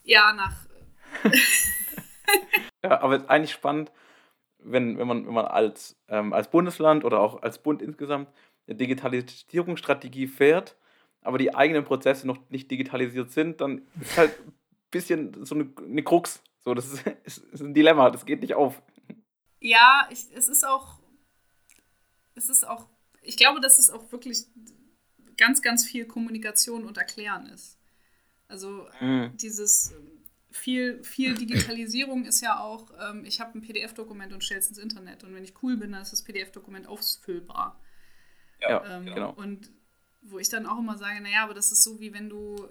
ja, 0.04 0.34
nach. 0.34 0.56
ja, 2.84 3.02
aber 3.02 3.16
es 3.16 3.24
ist 3.24 3.30
eigentlich 3.30 3.52
spannend, 3.52 3.92
wenn, 4.60 4.98
wenn, 4.98 5.08
man, 5.08 5.26
wenn 5.26 5.34
man 5.34 5.46
als, 5.46 5.96
ähm, 6.10 6.34
als 6.34 6.50
Bundesland 6.50 7.06
oder 7.06 7.20
auch 7.20 7.42
als 7.42 7.62
Bund 7.62 7.82
insgesamt 7.82 8.28
eine 8.68 8.78
Digitalisierungsstrategie 8.78 10.28
fährt, 10.28 10.78
aber 11.22 11.38
die 11.38 11.54
eigenen 11.56 11.86
Prozesse 11.86 12.28
noch 12.28 12.50
nicht 12.50 12.70
digitalisiert 12.70 13.32
sind, 13.32 13.62
dann 13.62 13.88
ist 14.00 14.18
halt 14.18 14.40
ein 14.40 14.54
bisschen 14.92 15.46
so 15.46 15.56
eine, 15.56 15.70
eine 15.78 16.04
Krux. 16.04 16.42
So, 16.64 16.74
das 16.74 16.94
ist, 16.94 17.08
ist, 17.24 17.62
ein 17.62 17.74
Dilemma, 17.74 18.10
das 18.10 18.26
geht 18.26 18.42
nicht 18.42 18.56
auf. 18.56 18.82
Ja, 19.60 20.08
ich, 20.12 20.26
es 20.34 20.48
ist 20.48 20.66
auch, 20.66 21.00
es 22.36 22.50
ist 22.50 22.68
auch, 22.68 22.88
ich 23.22 23.38
glaube, 23.38 23.62
dass 23.62 23.80
es 23.80 23.90
auch 23.90 24.12
wirklich 24.12 24.46
ganz, 25.38 25.62
ganz 25.62 25.86
viel 25.86 26.06
Kommunikation 26.06 26.86
und 26.86 26.98
Erklären 26.98 27.48
ist. 27.48 27.80
Also 28.48 28.88
mhm. 29.00 29.32
dieses 29.38 29.94
viel, 30.52 31.04
viel 31.04 31.34
Digitalisierung 31.34 32.26
ist 32.26 32.42
ja 32.42 32.60
auch, 32.60 32.92
ähm, 33.02 33.26
ich 33.26 33.42
habe 33.42 33.58
ein 33.58 33.62
PDF-Dokument 33.62 34.34
und 34.34 34.44
stelle 34.44 34.60
es 34.60 34.70
ins 34.70 34.78
Internet. 34.78 35.24
Und 35.24 35.34
wenn 35.34 35.44
ich 35.44 35.64
cool 35.64 35.78
bin, 35.78 35.92
dann 35.92 36.04
ist 36.04 36.14
das 36.14 36.24
PDF-Dokument 36.24 36.88
ausfüllbar. 36.88 37.82
Ja, 38.70 38.98
ähm, 38.98 39.06
genau. 39.06 39.32
Und 39.32 39.70
wo 40.22 40.40
ich 40.40 40.50
dann 40.50 40.66
auch 40.66 40.80
immer 40.80 40.98
sage, 40.98 41.22
naja, 41.22 41.44
aber 41.44 41.54
das 41.54 41.72
ist 41.72 41.84
so, 41.84 42.00
wie 42.00 42.14
wenn 42.14 42.30
du, 42.30 42.68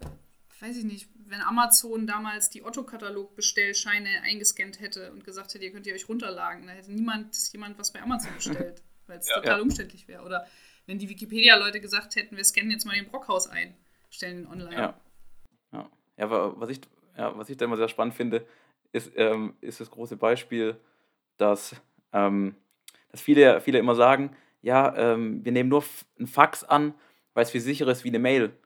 weiß 0.61 0.77
ich 0.77 0.85
nicht, 0.85 1.09
wenn 1.27 1.41
Amazon 1.43 2.07
damals 2.07 2.51
die 2.51 2.65
Otto-Katalog-Bestellscheine 2.65 4.23
eingescannt 4.23 4.81
hätte 4.81 5.13
und 5.13 5.25
gesagt 5.25 5.55
hätte, 5.55 5.65
ihr 5.65 5.73
könnt 5.73 5.87
ihr 5.87 5.95
euch 5.95 6.09
runterladen, 6.09 6.67
da 6.67 6.73
hätte 6.73 6.93
niemand 6.93 7.37
jemand 7.53 7.79
was 7.79 7.93
bei 7.93 8.03
Amazon 8.03 8.35
bestellt, 8.35 8.83
weil 9.07 9.19
es 9.19 9.29
ja, 9.29 9.37
total 9.37 9.59
ja. 9.59 9.63
umständlich 9.63 10.09
wäre. 10.09 10.25
Oder 10.25 10.47
wenn 10.87 10.99
die 10.99 11.09
Wikipedia-Leute 11.09 11.81
gesagt 11.81 12.17
hätten, 12.17 12.37
wir 12.37 12.45
scannen 12.45 12.71
jetzt 12.71 12.85
mal 12.85 12.95
den 12.95 13.07
Brockhaus 13.07 13.47
ein, 13.47 13.75
stellen 14.11 14.41
ihn 14.41 14.47
online. 14.47 14.75
Ja. 14.75 15.01
Ja, 15.73 15.91
ja 16.17 16.31
was, 16.31 16.71
ich, 16.71 16.81
ja, 17.17 17.37
was 17.37 17.49
ich 17.51 17.57
da 17.57 17.67
immer 17.67 17.77
sehr 17.77 17.89
spannend 17.89 18.15
finde, 18.15 18.47
ist, 18.93 19.13
ähm, 19.17 19.55
ist 19.61 19.81
das 19.81 19.91
große 19.91 20.17
Beispiel, 20.17 20.77
dass, 21.39 21.75
ähm, 22.13 22.57
dass 23.11 23.21
viele, 23.21 23.61
viele 23.61 23.79
immer 23.79 23.95
sagen, 23.95 24.37
ja, 24.63 24.95
ähm, 24.97 25.45
wir 25.45 25.53
nehmen 25.53 25.69
nur 25.69 25.85
ein 26.19 26.27
Fax 26.27 26.65
an, 26.65 26.95
weil 27.35 27.45
es 27.45 27.51
viel 27.51 27.61
sicherer 27.61 27.91
ist 27.91 28.05
wie 28.05 28.09
eine 28.09 28.19
Mail. 28.19 28.57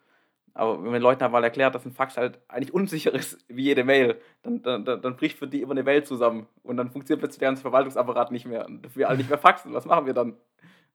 Aber 0.54 0.82
wenn 0.82 0.90
man 0.90 1.02
Leuten 1.02 1.30
mal 1.30 1.44
erklärt, 1.44 1.74
dass 1.74 1.84
ein 1.84 1.92
Fax 1.92 2.16
halt 2.16 2.38
eigentlich 2.48 2.72
unsicher 2.72 3.12
ist 3.12 3.38
wie 3.48 3.64
jede 3.64 3.84
Mail, 3.84 4.20
dann, 4.42 4.62
dann, 4.62 4.84
dann 4.84 5.16
bricht 5.16 5.38
für 5.38 5.46
die 5.46 5.62
immer 5.62 5.72
eine 5.72 5.84
Welt 5.84 6.06
zusammen. 6.06 6.46
Und 6.62 6.76
dann 6.76 6.90
funktioniert 6.90 7.20
plötzlich 7.20 7.40
der 7.40 7.48
ganze 7.48 7.62
Verwaltungsapparat 7.62 8.30
nicht 8.30 8.46
mehr. 8.46 8.64
Und 8.66 8.94
wir 8.96 9.08
alle 9.08 9.18
nicht 9.18 9.28
mehr 9.28 9.38
faxen. 9.38 9.74
Was 9.74 9.84
machen 9.84 10.06
wir 10.06 10.14
dann? 10.14 10.36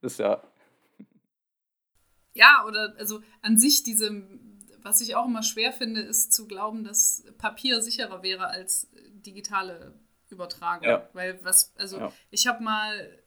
Das 0.01 0.13
ist 0.13 0.19
ja. 0.19 0.41
Ja, 2.33 2.63
oder 2.65 2.95
also 2.97 3.21
an 3.41 3.57
sich 3.57 3.83
diese 3.83 4.23
was 4.83 5.01
ich 5.01 5.15
auch 5.15 5.25
immer 5.25 5.43
schwer 5.43 5.71
finde, 5.71 6.01
ist 6.01 6.33
zu 6.33 6.47
glauben, 6.47 6.83
dass 6.83 7.23
Papier 7.37 7.81
sicherer 7.81 8.23
wäre 8.23 8.47
als 8.47 8.89
digitale 9.25 9.93
Übertragung. 10.29 10.87
Ja. 10.87 11.09
Weil 11.13 11.39
was, 11.43 11.73
also 11.77 11.99
ja. 11.99 12.13
ich 12.29 12.47
habe 12.47 12.63
mal, 12.63 13.20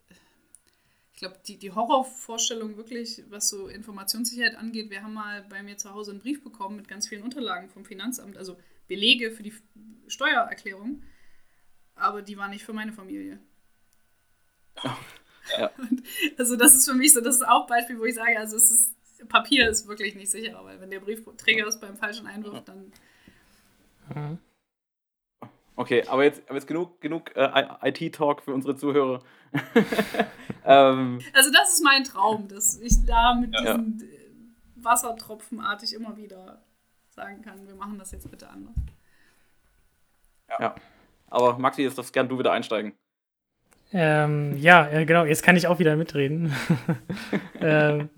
ich 1.14 1.20
glaube, 1.20 1.38
die, 1.46 1.56
die 1.56 1.70
Horrorvorstellung 1.70 2.76
wirklich, 2.76 3.22
was 3.28 3.48
so 3.48 3.68
Informationssicherheit 3.68 4.56
angeht, 4.56 4.90
wir 4.90 5.04
haben 5.04 5.14
mal 5.14 5.44
bei 5.48 5.62
mir 5.62 5.78
zu 5.78 5.94
Hause 5.94 6.10
einen 6.10 6.20
Brief 6.20 6.42
bekommen 6.42 6.76
mit 6.76 6.88
ganz 6.88 7.06
vielen 7.06 7.22
Unterlagen 7.22 7.70
vom 7.70 7.84
Finanzamt, 7.84 8.36
also 8.36 8.56
Belege 8.88 9.30
für 9.30 9.44
die 9.44 9.54
Steuererklärung, 10.08 11.04
aber 11.94 12.20
die 12.20 12.36
waren 12.36 12.50
nicht 12.50 12.64
für 12.64 12.72
meine 12.72 12.92
Familie. 12.92 13.38
Ja. 15.56 15.70
also 16.36 16.56
das 16.56 16.74
ist 16.74 16.88
für 16.88 16.94
mich 16.94 17.12
so, 17.12 17.20
das 17.20 17.36
ist 17.36 17.46
auch 17.46 17.62
ein 17.62 17.68
Beispiel, 17.68 17.98
wo 17.98 18.04
ich 18.04 18.16
sage, 18.16 18.36
also 18.36 18.56
es 18.56 18.72
ist 18.72 18.94
Papier 19.28 19.68
ist 19.70 19.86
wirklich 19.86 20.16
nicht 20.16 20.30
sicher, 20.32 20.60
weil 20.64 20.80
wenn 20.80 20.90
der 20.90 21.00
Briefträger 21.00 21.66
es 21.66 21.78
beim 21.78 21.96
falschen 21.96 22.26
einwirft, 22.26 22.68
dann. 22.68 22.92
Okay, 25.76 26.04
aber 26.06 26.24
jetzt, 26.24 26.42
aber 26.46 26.54
jetzt 26.54 26.66
genug, 26.66 27.00
genug 27.00 27.34
äh, 27.34 27.64
IT-Talk 27.82 28.42
für 28.42 28.54
unsere 28.54 28.76
Zuhörer. 28.76 29.20
ähm, 30.64 31.20
also 31.32 31.50
das 31.52 31.74
ist 31.74 31.82
mein 31.82 32.04
Traum, 32.04 32.46
dass 32.48 32.78
ich 32.80 33.04
da 33.04 33.34
mit 33.34 33.52
ja, 33.54 33.76
diesen 33.76 33.98
ja. 33.98 34.84
Wassertropfenartig 34.84 35.94
immer 35.94 36.16
wieder 36.16 36.62
sagen 37.10 37.42
kann, 37.42 37.66
wir 37.66 37.74
machen 37.74 37.98
das 37.98 38.12
jetzt 38.12 38.30
bitte 38.30 38.48
anders. 38.48 38.74
Ja. 40.48 40.56
ja. 40.60 40.74
Aber 41.28 41.58
Maxi, 41.58 41.82
jetzt 41.82 41.98
darfst 41.98 42.12
gern 42.12 42.28
du 42.28 42.38
wieder 42.38 42.52
einsteigen. 42.52 42.92
Ähm, 43.92 44.56
ja, 44.56 45.04
genau, 45.04 45.24
jetzt 45.24 45.42
kann 45.42 45.56
ich 45.56 45.66
auch 45.66 45.78
wieder 45.78 45.96
mitreden. 45.96 46.54
ähm, 47.60 48.10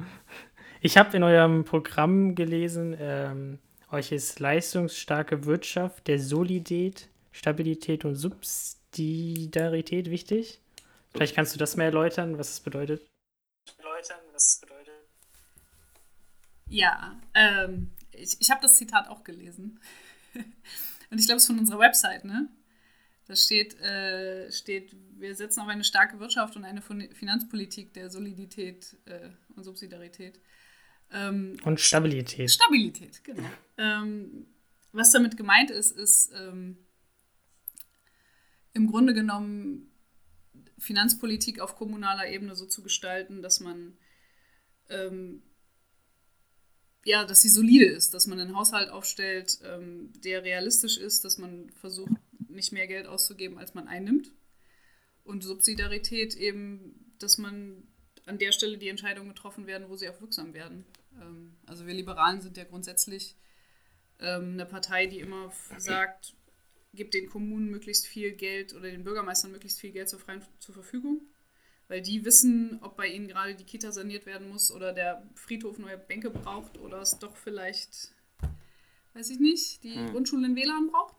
ich 0.81 0.97
habe 0.97 1.17
in 1.17 1.23
eurem 1.23 1.65
Programm 1.65 2.35
gelesen, 2.35 2.97
ähm, 2.99 3.59
euch 3.91 4.13
ist 4.13 4.41
leistungsstarke 4.41 5.45
Wirtschaft, 5.45 6.07
der 6.09 6.19
Solidität, 6.19 7.09
Stabilität 7.37 8.05
und 8.05 8.17
Subsidiarität 8.17 10.11
wichtig. 10.11 10.61
Vielleicht 11.13 11.35
kannst 11.35 11.55
du 11.55 11.59
das 11.59 11.77
mehr 11.77 11.87
erläutern, 11.87 12.39
was 12.39 12.51
es 12.51 12.61
bedeutet. 12.61 13.07
Erläutern, 13.79 14.21
was 14.33 14.55
es 14.55 14.61
bedeutet. 14.61 14.95
Ja, 16.69 17.21
ähm, 17.35 17.91
ich, 18.13 18.37
ich 18.41 18.51
habe 18.51 18.63
das 18.63 18.77
Zitat 18.77 19.09
auch 19.09 19.23
gelesen. 19.23 19.79
und 21.11 21.19
ich 21.19 21.27
glaube, 21.27 21.37
es 21.37 21.43
ist 21.45 21.49
von 21.49 21.59
unserer 21.59 21.79
Website, 21.79 22.25
ne? 22.25 22.49
Da 23.27 23.37
steht, 23.37 23.79
äh, 23.81 24.51
steht, 24.53 24.95
wir 25.19 25.35
setzen 25.35 25.61
auf 25.61 25.69
eine 25.69 25.85
starke 25.85 26.21
Wirtschaft 26.21 26.57
und 26.57 26.65
eine 26.65 26.81
Finanzpolitik 26.81 27.93
der 27.93 28.09
Solidität 28.09 28.97
äh, 29.05 29.29
und 29.57 29.65
Subsidiarität. 29.65 30.41
Ähm, 31.13 31.57
und 31.65 31.81
Stabilität. 31.81 32.51
Stabilität, 32.51 33.23
genau. 33.25 33.49
Ähm, 33.77 34.47
was 34.93 35.11
damit 35.11 35.37
gemeint 35.37 35.71
ist, 35.71 35.91
ist 35.93 36.33
ähm, 36.35 36.79
im 38.77 38.87
Grunde 38.87 39.15
genommen 39.15 39.91
Finanzpolitik 40.79 41.61
auf 41.61 41.77
kommunaler 41.77 42.29
Ebene 42.29 42.55
so 42.55 42.67
zu 42.67 42.83
gestalten, 42.83 43.43
dass 43.43 43.61
man 43.61 43.97
ähm, 44.89 45.43
ja, 47.07 47.25
dass 47.25 47.41
sie 47.41 47.49
solide 47.49 47.87
ist, 47.87 48.15
dass 48.15 48.27
man 48.27 48.41
einen 48.41 48.57
Haushalt 48.57 48.91
aufstellt, 48.91 49.61
ähm, 49.65 50.13
der 50.25 50.43
realistisch 50.43 50.99
ist, 50.99 51.25
dass 51.25 51.39
man 51.39 51.71
versucht, 51.71 52.11
nicht 52.49 52.73
mehr 52.73 52.89
Geld 52.89 53.07
auszugeben, 53.07 53.59
als 53.59 53.75
man 53.75 53.87
einnimmt. 53.87 54.33
Und 55.23 55.45
Subsidiarität 55.45 56.35
eben, 56.35 57.15
dass 57.19 57.39
man 57.39 57.85
an 58.27 58.39
der 58.39 58.51
Stelle 58.51 58.77
die 58.77 58.89
Entscheidungen 58.89 59.29
getroffen 59.29 59.69
werden, 59.69 59.89
wo 59.89 59.97
sie 59.97 60.09
auch 60.09 60.21
wirksam 60.21 60.53
werden. 60.53 60.85
Ähm, 61.21 61.57
also 61.65 61.87
wir 61.87 61.95
Liberalen 61.95 62.41
sind 62.41 62.57
ja 62.57 62.65
grundsätzlich 62.65 63.37
ähm, 64.19 64.55
eine 64.55 64.67
Partei, 64.67 65.07
die 65.07 65.21
immer 65.21 65.53
sagt, 65.79 66.35
gibt 66.97 67.15
den 67.15 67.29
Kommunen 67.29 67.71
möglichst 67.71 68.07
viel 68.07 68.33
Geld 68.33 68.75
oder 68.75 68.91
den 68.91 69.05
Bürgermeistern 69.05 69.53
möglichst 69.53 69.81
viel 69.81 69.93
Geld 69.93 70.09
zur 70.09 70.19
freien 70.19 70.43
zur 70.59 70.75
Verfügung 70.75 71.23
weil 71.89 72.03
die 72.03 72.25
wissen, 72.25 72.79
ob 72.83 72.97
bei 72.97 73.07
ihnen 73.07 73.29
gerade 73.29 73.55
die 73.55 73.65
Kita 73.65 73.93
saniert 73.93 74.27
werden 74.27 74.49
muss 74.49 74.71
oder 74.73 74.93
der 74.93 75.23
Friedhof 75.35 75.79
neue 75.79 75.99
Bänke 75.99 76.31
braucht 76.31 76.79
oder 76.79 77.01
es 77.01 77.19
doch 77.19 77.37
vielleicht, 77.37 78.13
weiß 79.15 79.31
ich 79.31 79.39
nicht, 79.39 79.85
die 79.85 79.95
hm. 79.95 80.11
Grundschule 80.11 80.47
in 80.47 80.57
WLAN 80.57 80.91
braucht. 80.91 81.15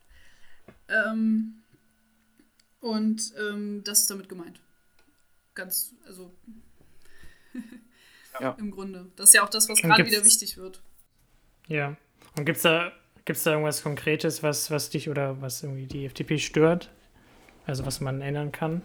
Ähm, 0.90 1.64
und 2.82 3.34
ähm, 3.40 3.84
das 3.84 4.02
ist 4.02 4.10
damit 4.10 4.30
gemeint. 4.30 4.60
Ganz, 5.56 5.96
also 6.06 6.34
ja. 8.40 8.52
im 8.60 8.72
Grunde. 8.72 9.10
Das 9.16 9.30
ist 9.30 9.34
ja 9.34 9.44
auch 9.44 9.50
das, 9.50 9.70
was 9.70 9.82
gerade 9.82 10.06
wieder 10.06 10.24
wichtig 10.26 10.58
wird. 10.58 10.82
Ja. 11.68 11.96
Und 12.38 12.46
gibt 12.46 12.58
es 12.58 12.64
da, 12.64 12.92
gibt's 13.28 13.44
da 13.44 13.52
irgendwas 13.52 13.84
Konkretes, 13.84 14.42
was, 14.42 14.72
was 14.72 14.90
dich 14.90 15.10
oder 15.10 15.40
was 15.42 15.62
irgendwie 15.62 15.86
die 15.86 16.06
FDP 16.06 16.40
stört? 16.40 16.90
Also 17.66 17.86
was 17.86 18.00
man 18.00 18.22
ändern 18.22 18.52
kann, 18.52 18.82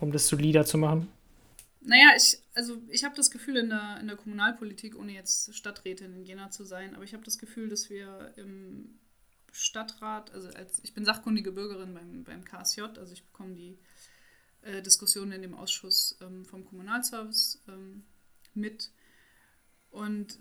um 0.00 0.10
das 0.10 0.26
solider 0.26 0.66
zu 0.66 0.76
machen? 0.76 1.08
Naja, 1.80 2.08
ich, 2.16 2.38
also 2.54 2.76
ich 2.88 3.04
habe 3.04 3.14
das 3.14 3.30
Gefühl 3.30 3.56
in 3.56 3.68
der, 3.68 3.98
in 4.00 4.08
der 4.08 4.16
Kommunalpolitik, 4.16 4.96
ohne 4.96 5.12
jetzt 5.12 5.54
Stadträtin 5.54 6.12
in 6.12 6.24
Jena 6.24 6.50
zu 6.50 6.64
sein, 6.64 6.94
aber 6.94 7.04
ich 7.04 7.14
habe 7.14 7.22
das 7.22 7.38
Gefühl, 7.38 7.68
dass 7.68 7.88
wir 7.88 8.32
im 8.36 8.98
Stadtrat, 9.52 10.32
also 10.34 10.48
als 10.48 10.80
ich 10.82 10.92
bin 10.92 11.04
sachkundige 11.04 11.52
Bürgerin 11.52 11.94
beim, 11.94 12.24
beim 12.24 12.44
KSJ, 12.44 12.80
also 12.98 13.12
ich 13.12 13.24
bekomme 13.24 13.54
die 13.54 13.78
äh, 14.62 14.82
Diskussionen 14.82 15.30
in 15.30 15.42
dem 15.42 15.54
Ausschuss 15.54 16.18
ähm, 16.20 16.44
vom 16.44 16.64
Kommunalservice 16.64 17.62
ähm, 17.68 18.02
mit. 18.54 18.90
Und 19.90 20.40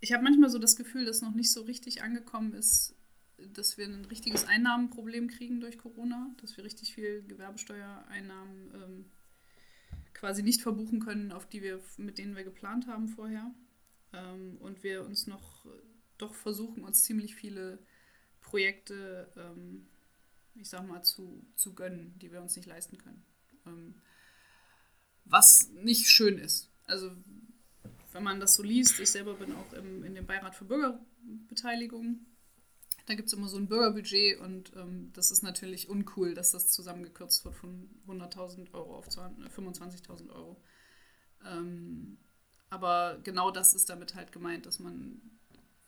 ich 0.00 0.12
habe 0.12 0.22
manchmal 0.22 0.50
so 0.50 0.58
das 0.58 0.76
Gefühl, 0.76 1.04
dass 1.04 1.22
noch 1.22 1.34
nicht 1.34 1.52
so 1.52 1.62
richtig 1.62 2.02
angekommen 2.02 2.54
ist, 2.54 2.94
dass 3.54 3.78
wir 3.78 3.86
ein 3.86 4.04
richtiges 4.06 4.44
Einnahmenproblem 4.46 5.28
kriegen 5.28 5.60
durch 5.60 5.78
Corona, 5.78 6.34
dass 6.40 6.56
wir 6.56 6.64
richtig 6.64 6.94
viel 6.94 7.22
Gewerbesteuereinnahmen 7.22 8.74
ähm, 8.74 9.04
quasi 10.12 10.42
nicht 10.42 10.60
verbuchen 10.60 11.00
können, 11.00 11.32
auf 11.32 11.48
die 11.48 11.62
wir, 11.62 11.80
mit 11.96 12.18
denen 12.18 12.36
wir 12.36 12.44
geplant 12.44 12.86
haben 12.86 13.08
vorher. 13.08 13.50
Ähm, 14.12 14.58
und 14.60 14.82
wir 14.82 15.04
uns 15.04 15.26
noch 15.26 15.66
doch 16.20 16.34
versuchen, 16.34 16.84
uns 16.84 17.02
ziemlich 17.04 17.34
viele 17.34 17.78
Projekte, 18.40 19.30
ähm, 19.36 19.86
ich 20.54 20.68
sag 20.68 20.86
mal, 20.86 21.02
zu, 21.02 21.46
zu 21.56 21.74
gönnen, 21.74 22.14
die 22.18 22.32
wir 22.32 22.42
uns 22.42 22.56
nicht 22.56 22.66
leisten 22.66 22.98
können. 22.98 23.22
Ähm, 23.66 23.94
was 25.24 25.70
nicht 25.70 26.08
schön 26.08 26.38
ist. 26.38 26.70
Also 26.86 27.12
wenn 28.12 28.22
man 28.22 28.40
das 28.40 28.54
so 28.54 28.62
liest, 28.62 29.00
ich 29.00 29.10
selber 29.10 29.34
bin 29.34 29.54
auch 29.54 29.72
im, 29.72 30.04
in 30.04 30.14
dem 30.14 30.26
Beirat 30.26 30.54
für 30.54 30.64
Bürgerbeteiligung 30.64 32.26
da 33.10 33.16
gibt 33.16 33.26
es 33.26 33.32
immer 33.32 33.48
so 33.48 33.56
ein 33.56 33.66
Bürgerbudget 33.66 34.38
und 34.38 34.72
ähm, 34.76 35.10
das 35.14 35.32
ist 35.32 35.42
natürlich 35.42 35.88
uncool, 35.88 36.32
dass 36.32 36.52
das 36.52 36.70
zusammengekürzt 36.70 37.44
wird 37.44 37.56
von 37.56 37.90
100.000 38.06 38.72
Euro 38.72 38.96
auf 38.96 39.08
25.000 39.08 40.28
äh, 40.28 40.30
Euro. 40.30 40.62
Ähm, 41.44 42.18
aber 42.68 43.18
genau 43.24 43.50
das 43.50 43.74
ist 43.74 43.90
damit 43.90 44.14
halt 44.14 44.30
gemeint, 44.30 44.64
dass 44.64 44.78
man 44.78 45.20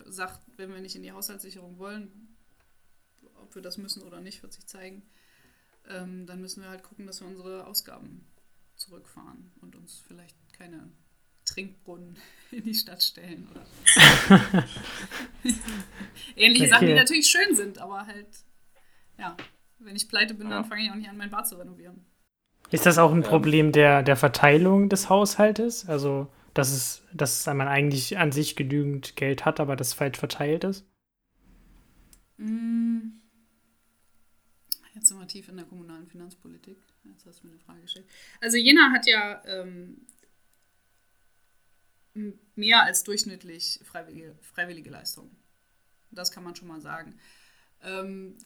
sagt, 0.05 0.41
wenn 0.57 0.73
wir 0.73 0.81
nicht 0.81 0.97
in 0.97 1.05
die 1.05 1.13
Haushaltssicherung 1.13 1.79
wollen, 1.79 2.37
ob 3.41 3.55
wir 3.55 3.63
das 3.63 3.79
müssen 3.79 4.03
oder 4.03 4.21
nicht, 4.21 4.43
wird 4.43 4.53
sich 4.53 4.67
zeigen, 4.67 5.03
ähm, 5.89 6.27
dann 6.27 6.41
müssen 6.41 6.61
wir 6.61 6.71
halt 6.71 6.83
gucken, 6.83 7.07
dass 7.07 7.21
wir 7.21 7.29
unsere 7.29 7.69
Ausgaben 7.69 8.27
zurückfahren 8.75 9.53
und 9.61 9.77
uns 9.77 10.03
vielleicht 10.09 10.37
keine 10.53 10.91
Trinkbrunnen 11.53 12.17
in 12.51 12.65
die 12.65 12.75
Stadt 12.75 13.03
stellen 13.03 13.49
oder 13.51 13.65
ähnliche 16.37 16.65
okay. 16.65 16.73
Sachen, 16.73 16.87
die 16.87 16.95
natürlich 16.95 17.27
schön 17.27 17.55
sind, 17.55 17.79
aber 17.79 18.07
halt, 18.07 18.29
ja, 19.19 19.37
wenn 19.79 19.97
ich 19.97 20.09
pleite 20.09 20.35
bin, 20.35 20.51
dann 20.51 20.65
fange 20.65 20.85
ich 20.85 20.91
auch 20.91 20.95
nicht 20.95 21.09
an, 21.09 21.17
mein 21.17 21.31
Bad 21.31 21.49
zu 21.49 21.57
renovieren. 21.57 22.05
Ist 22.71 22.87
das 22.87 22.99
auch 22.99 23.13
ein 23.13 23.23
Problem 23.23 23.73
der, 23.73 24.03
der 24.03 24.17
Verteilung 24.17 24.89
des 24.89 25.11
Haushaltes? 25.11 25.89
Also, 25.89 26.29
dass, 26.55 26.73
es, 26.73 27.03
dass 27.13 27.45
man 27.47 27.69
eigentlich 27.69 28.17
an 28.17 28.33
sich 28.33 28.57
genügend 28.57 29.17
Geld 29.17 29.45
hat, 29.45 29.61
aber 29.61 29.77
das 29.77 29.93
falsch 29.93 30.19
verteilt 30.19 30.65
ist? 30.65 30.87
Mm. 32.39 33.21
Jetzt 34.95 35.09
sind 35.09 35.19
wir 35.19 35.27
tief 35.27 35.49
in 35.49 35.57
der 35.57 35.67
kommunalen 35.67 36.07
Finanzpolitik. 36.07 36.79
Jetzt 37.05 37.27
hast 37.27 37.43
du 37.43 37.47
mir 37.47 37.53
eine 37.53 37.61
Frage 37.61 37.81
gestellt. 37.83 38.07
Also 38.41 38.57
Jena 38.57 38.91
hat 38.91 39.07
ja 39.07 39.43
ähm, 39.47 40.07
mehr 42.15 42.83
als 42.83 43.05
durchschnittlich 43.05 43.81
freiwillige, 43.85 44.37
freiwillige 44.43 44.91
Leistungen. 44.91 45.37
Das 46.11 46.31
kann 46.31 46.45
man 46.45 46.55
schon 46.55 46.69
mal 46.69 46.81
sagen. 46.81 47.19
Ähm, 47.83 48.37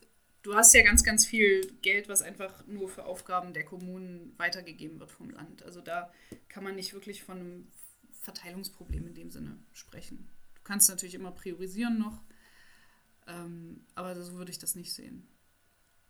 du 0.43 0.55
hast 0.55 0.73
ja 0.75 0.83
ganz, 0.83 1.03
ganz 1.03 1.27
viel 1.27 1.73
Geld, 1.83 2.09
was 2.09 2.23
einfach 2.23 2.67
nur 2.67 2.89
für 2.89 3.05
Aufgaben 3.05 3.53
der 3.53 3.65
Kommunen 3.65 4.33
weitergegeben 4.39 5.01
wird 5.01 5.11
vom 5.11 5.31
Land. 5.31 5.63
Also 5.63 5.81
da 5.81 6.13
kann 6.49 6.65
man 6.65 6.77
nicht 6.77 6.93
wirklich 6.93 7.23
von 7.23 7.39
einem 7.39 7.73
Verteilungsproblem 8.21 9.07
in 9.09 9.15
dem 9.15 9.31
Sinne 9.31 9.59
sprechen. 9.73 10.29
Du 10.55 10.63
kannst 10.63 10.89
natürlich 10.89 11.15
immer 11.15 11.33
priorisieren 11.33 11.99
noch, 11.99 12.23
ähm, 13.27 13.85
aber 13.95 14.21
so 14.23 14.35
würde 14.35 14.51
ich 14.51 14.59
das 14.59 14.77
nicht 14.77 14.93
sehen. 14.93 15.27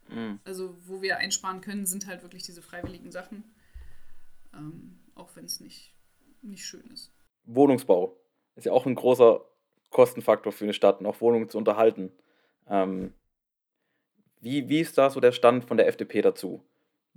Mhm. 0.09 0.41
Also 0.45 0.77
wo 0.87 1.03
wir 1.03 1.19
einsparen 1.19 1.61
können, 1.61 1.87
sind 1.87 2.07
halt 2.07 2.23
wirklich 2.23 2.43
diese 2.43 2.63
freiwilligen 2.63 3.11
Sachen, 3.11 3.45
ähm, 4.55 4.99
auch 5.15 5.35
wenn 5.35 5.47
es 5.47 5.61
nicht, 5.61 5.95
nicht 6.43 6.65
schön 6.65 6.87
ist. 6.91 7.11
Wohnungsbau 7.47 8.17
ist 8.55 8.67
ja 8.67 8.73
auch 8.73 8.87
ein 8.87 8.95
großer 8.95 9.41
Kostenfaktor 9.91 10.53
für 10.53 10.65
eine 10.65 10.73
Stadt, 10.73 11.01
noch 11.01 11.21
Wohnungen 11.21 11.49
zu 11.49 11.59
unterhalten. 11.59 12.13
Ähm, 12.69 13.13
wie, 14.41 14.69
wie 14.69 14.81
ist 14.81 14.99
da 14.99 15.11
so 15.11 15.21
der 15.21 15.33
Stand 15.33 15.65
von 15.65 15.77
der 15.77 15.89
FDP 15.89 16.23
dazu? 16.23 16.63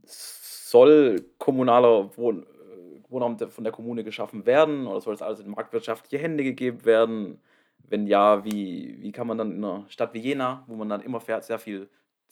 Soll 0.04 1.26
kommunaler 1.38 2.16
Wohn 2.18 2.44
äh, 2.44 3.12
Wohnraum 3.12 3.38
von 3.40 3.64
der 3.64 3.74
Kommune 3.74 4.04
geschaffen 4.04 4.46
werden 4.46 4.88
oder 4.88 5.02
soll 5.02 5.14
es 5.14 5.22
alles 5.22 5.40
in 5.40 5.50
marktwirtschaftliche 5.50 6.22
Hände 6.22 6.44
gegeben 6.44 6.86
werden? 6.86 7.42
Wenn 7.80 8.08
ja, 8.08 8.46
wie, 8.46 9.02
wie 9.02 9.12
kann 9.12 9.28
man 9.28 9.38
dann 9.38 9.52
in 9.52 9.64
einer 9.64 9.86
Stadt 9.90 10.14
wie 10.14 10.20
Jena, 10.20 10.64
wo 10.68 10.76
man 10.76 10.90
dann 10.90 11.02
immer 11.02 11.20
sehr 11.20 11.60
viel 11.60 11.90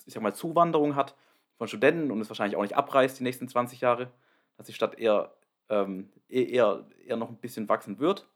ich 0.08 0.14
sag 0.14 0.24
mal, 0.24 0.34
Zuwanderung 0.34 0.96
hat 0.96 1.16
von 1.58 1.68
Studenten 1.68 2.12
und 2.12 2.22
es 2.22 2.30
wahrscheinlich 2.30 2.58
auch 2.58 2.62
nicht 2.62 2.76
abreißt 2.76 3.20
die 3.20 3.24
nächsten 3.24 3.48
20 3.48 3.82
Jahre, 3.82 4.12
dass 4.58 4.68
die 4.68 4.74
Stadt 4.74 4.98
eher 4.98 5.34
ähm, 5.70 6.10
e-, 6.30 6.44
eher, 6.44 6.86
eher 7.06 7.18
noch 7.18 7.30
ein 7.30 7.38
bisschen 7.38 7.68
wachsen 7.70 8.00
wird. 8.00 8.28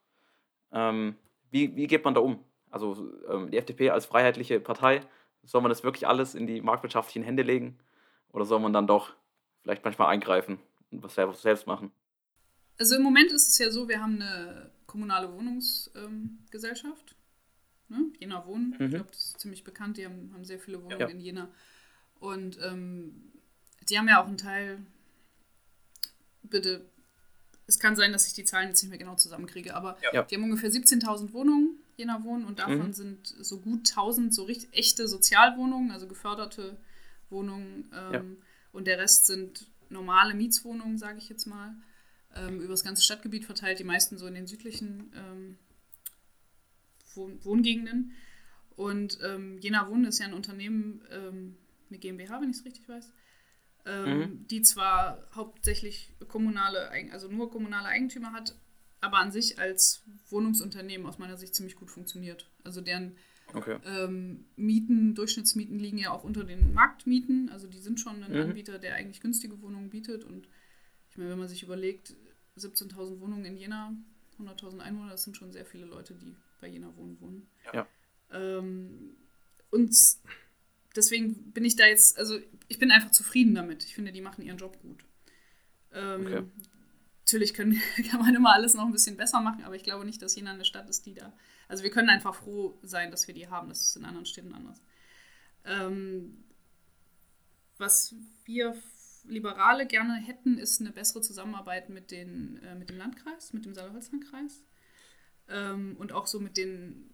Ähm, 0.72 1.16
wie, 1.52 1.76
wie 1.76 1.88
geht 1.88 2.06
man 2.06 2.14
da 2.14 2.22
um? 2.22 2.44
Also 2.70 3.12
ähm, 3.30 3.52
die 3.52 3.58
FDP 3.58 3.90
als 3.90 4.06
freiheitliche 4.06 4.60
Partei, 4.60 5.02
soll 5.44 5.62
man 5.62 5.70
das 5.70 5.84
wirklich 5.84 6.08
alles 6.08 6.36
in 6.36 6.48
die 6.48 6.62
marktwirtschaftlichen 6.62 7.24
Hände 7.24 7.44
legen? 7.44 7.78
Oder 8.32 8.46
soll 8.46 8.60
man 8.60 8.74
dann 8.74 8.88
doch 8.88 9.14
vielleicht 9.62 9.84
manchmal 9.84 10.10
eingreifen 10.10 10.60
und 10.92 11.04
was 11.04 11.16
selbst 11.16 11.68
machen? 11.68 11.92
Also 12.78 12.96
im 12.96 13.04
Moment 13.04 13.32
ist 13.32 13.50
es 13.50 13.58
ja 13.58 13.70
so, 13.70 13.90
wir 13.90 14.02
haben 14.02 14.22
eine 14.22 14.72
kommunale 14.86 15.32
Wohnungsgesellschaft. 15.34 17.16
Ähm, 17.90 17.98
ne? 17.98 18.14
Jena 18.20 18.46
Wohnen, 18.46 18.76
mhm. 18.78 18.86
ich 18.86 18.92
glaube, 18.92 19.12
das 19.12 19.26
ist 19.26 19.40
ziemlich 19.40 19.64
bekannt, 19.64 19.98
die 19.98 20.06
haben, 20.06 20.32
haben 20.34 20.46
sehr 20.46 20.60
viele 20.60 20.82
Wohnungen 20.82 21.00
ja. 21.00 21.08
in 21.08 21.20
Jena. 21.20 21.50
Und 22.20 22.60
ähm, 22.64 23.32
die 23.90 23.98
haben 23.98 24.08
ja 24.08 24.22
auch 24.22 24.28
einen 24.28 24.38
Teil, 24.38 24.80
bitte 26.44 26.90
es 27.72 27.80
kann 27.80 27.96
sein, 27.96 28.12
dass 28.12 28.28
ich 28.28 28.34
die 28.34 28.44
Zahlen 28.44 28.68
jetzt 28.68 28.82
nicht 28.82 28.90
mehr 28.90 29.00
genau 29.00 29.16
zusammenkriege, 29.16 29.74
aber 29.76 29.98
ja. 30.12 30.24
die 30.24 30.36
haben 30.36 30.44
ungefähr 30.44 30.70
17.000 30.70 31.32
Wohnungen, 31.32 31.78
Jena 31.96 32.24
Wohnen, 32.24 32.46
und 32.46 32.60
davon 32.60 32.88
mhm. 32.88 32.94
sind 32.94 33.28
so 33.28 33.60
gut 33.60 33.90
1000 33.90 34.34
so 34.34 34.44
richtig 34.44 34.78
echte 34.78 35.08
Sozialwohnungen, 35.08 35.92
also 35.92 36.08
geförderte 36.08 36.78
Wohnungen. 37.30 37.90
Ähm, 37.94 38.14
ja. 38.14 38.22
Und 38.74 38.88
der 38.88 39.00
Rest 39.00 39.26
sind 39.26 39.68
normale 39.90 40.34
Mietswohnungen, 40.34 40.98
sage 40.98 41.18
ich 41.18 41.30
jetzt 41.30 41.46
mal, 41.46 41.76
ähm, 42.36 42.60
über 42.60 42.74
das 42.74 42.84
ganze 42.84 43.04
Stadtgebiet 43.04 43.46
verteilt, 43.46 43.80
die 43.80 43.86
meisten 43.86 44.18
so 44.18 44.28
in 44.28 44.36
den 44.36 44.48
südlichen 44.48 45.14
ähm, 45.16 45.58
Wohn 47.16 47.44
Wohngegenden. 47.44 48.12
Und 48.76 49.20
ähm, 49.24 49.60
Jena 49.60 49.88
Wohnen 49.88 50.06
ist 50.06 50.20
ja 50.20 50.26
ein 50.26 50.34
Unternehmen, 50.34 51.02
ähm, 51.10 51.56
eine 51.90 52.00
GmbH, 52.00 52.42
wenn 52.42 52.50
ich 52.50 52.58
es 52.58 52.66
richtig 52.66 52.88
weiß, 52.90 53.12
ähm, 53.86 54.18
mhm. 54.18 54.48
die 54.48 54.62
zwar 54.62 55.28
hauptsächlich 55.34 56.14
kommunale, 56.28 56.92
also 57.12 57.28
nur 57.28 57.50
kommunale 57.50 57.88
Eigentümer 57.88 58.34
hat, 58.34 58.56
aber 59.00 59.18
an 59.18 59.32
sich 59.32 59.60
als 59.60 60.04
Wohnungsunternehmen 60.30 61.08
aus 61.08 61.18
meiner 61.18 61.38
Sicht 61.38 61.56
ziemlich 61.56 61.76
gut 61.76 61.90
funktioniert. 61.90 62.50
Also 62.64 62.82
deren 62.82 63.18
okay. 63.54 63.78
ähm, 63.86 64.46
Mieten, 64.56 65.16
Durchschnittsmieten 65.16 65.80
liegen 65.80 65.98
ja 65.98 66.12
auch 66.12 66.24
unter 66.24 66.44
den 66.44 66.74
Marktmieten. 66.74 67.50
Also 67.50 67.68
die 67.68 67.80
sind 67.80 68.00
schon 68.00 68.24
ein 68.24 68.32
mhm. 68.32 68.50
Anbieter, 68.50 68.78
der 68.78 68.96
eigentlich 68.96 69.22
günstige 69.22 69.62
Wohnungen 69.62 69.90
bietet. 69.90 70.24
Und 70.24 70.48
ich 71.10 71.18
meine, 71.18 71.32
wenn 71.32 71.40
man 71.40 71.48
sich 71.48 71.64
überlegt, 71.64 72.14
17.000 72.58 73.20
Wohnungen 73.20 73.46
in 73.46 73.58
Jena, 73.58 73.94
100.000 74.40 74.80
Einwohner, 74.80 75.12
das 75.12 75.24
sind 75.24 75.36
schon 75.36 75.52
sehr 75.52 75.66
viele 75.66 75.86
Leute, 75.86 76.14
die 76.14 76.36
bei 76.60 76.68
Jena 76.68 76.96
Wohnen 76.96 77.20
wohnen. 77.20 77.48
Ja. 77.74 77.88
Ähm, 78.32 79.16
und 79.72 79.96
deswegen 80.96 81.52
bin 81.52 81.66
ich 81.66 81.76
da 81.76 81.86
jetzt, 81.86 82.18
also 82.18 82.40
ich 82.68 82.80
bin 82.80 82.92
einfach 82.92 83.12
zufrieden 83.12 83.56
damit. 83.56 83.84
Ich 83.84 83.96
finde, 83.96 84.12
die 84.12 84.22
machen 84.22 84.44
ihren 84.44 84.58
Job 84.58 84.82
gut. 84.82 85.06
Ähm, 85.94 86.22
okay. 86.22 86.44
Natürlich 87.26 87.54
können, 87.54 87.82
kann 88.10 88.22
man 88.22 88.36
immer 88.36 88.54
alles 88.54 88.74
noch 88.74 88.86
ein 88.86 88.92
bisschen 88.92 89.18
besser 89.18 89.42
machen, 89.42 89.64
aber 89.64 89.76
ich 89.76 89.84
glaube 89.84 90.06
nicht, 90.06 90.22
dass 90.22 90.36
Jena 90.36 90.52
eine 90.52 90.66
Stadt 90.66 90.90
ist, 90.90 91.06
die 91.06 91.14
da. 91.14 91.34
Also 91.68 91.84
wir 91.84 91.92
können 91.92 92.10
einfach 92.10 92.36
froh 92.36 92.78
sein, 92.82 93.12
dass 93.12 93.28
wir 93.28 93.34
die 93.34 93.48
haben. 93.48 93.70
Das 93.70 93.82
ist 93.82 93.96
in 93.96 94.06
anderen 94.06 94.26
Städten 94.26 94.54
anders. 94.54 94.82
Ähm, 95.64 96.44
was 97.78 98.16
wir 98.46 98.76
Liberale 99.24 99.86
gerne 99.86 100.16
hätten, 100.16 100.58
ist 100.58 100.82
eine 100.82 100.92
bessere 100.92 101.22
Zusammenarbeit 101.22 101.90
mit, 101.90 102.12
den, 102.12 102.58
äh, 102.64 102.76
mit 102.76 102.90
dem 102.90 102.98
Landkreis, 102.98 103.54
mit 103.54 103.66
dem 103.66 103.76
Saale-Holstein-Kreis 103.76 104.64
ähm, 105.50 105.96
und 105.98 106.12
auch 106.12 106.28
so 106.28 106.40
mit 106.40 106.58
den, 106.58 107.10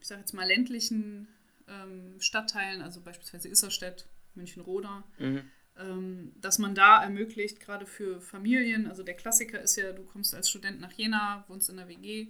ich 0.00 0.06
sage 0.06 0.20
jetzt 0.20 0.34
mal, 0.34 0.46
ländlichen 0.46 1.28
ähm, 1.68 2.20
Stadtteilen, 2.20 2.82
also 2.82 3.00
beispielsweise 3.00 3.48
Isserstedt, 3.48 4.06
München-Roda, 4.34 5.04
mhm. 5.18 5.42
ähm, 5.78 6.32
dass 6.36 6.58
man 6.58 6.74
da 6.74 7.02
ermöglicht, 7.02 7.60
gerade 7.60 7.86
für 7.86 8.20
Familien, 8.20 8.86
also 8.86 9.02
der 9.02 9.14
Klassiker 9.14 9.60
ist 9.60 9.76
ja, 9.76 9.92
du 9.92 10.04
kommst 10.04 10.34
als 10.34 10.48
Student 10.48 10.80
nach 10.80 10.92
Jena, 10.92 11.44
wohnst 11.48 11.68
in 11.68 11.76
der 11.76 11.88
WG 11.88 12.28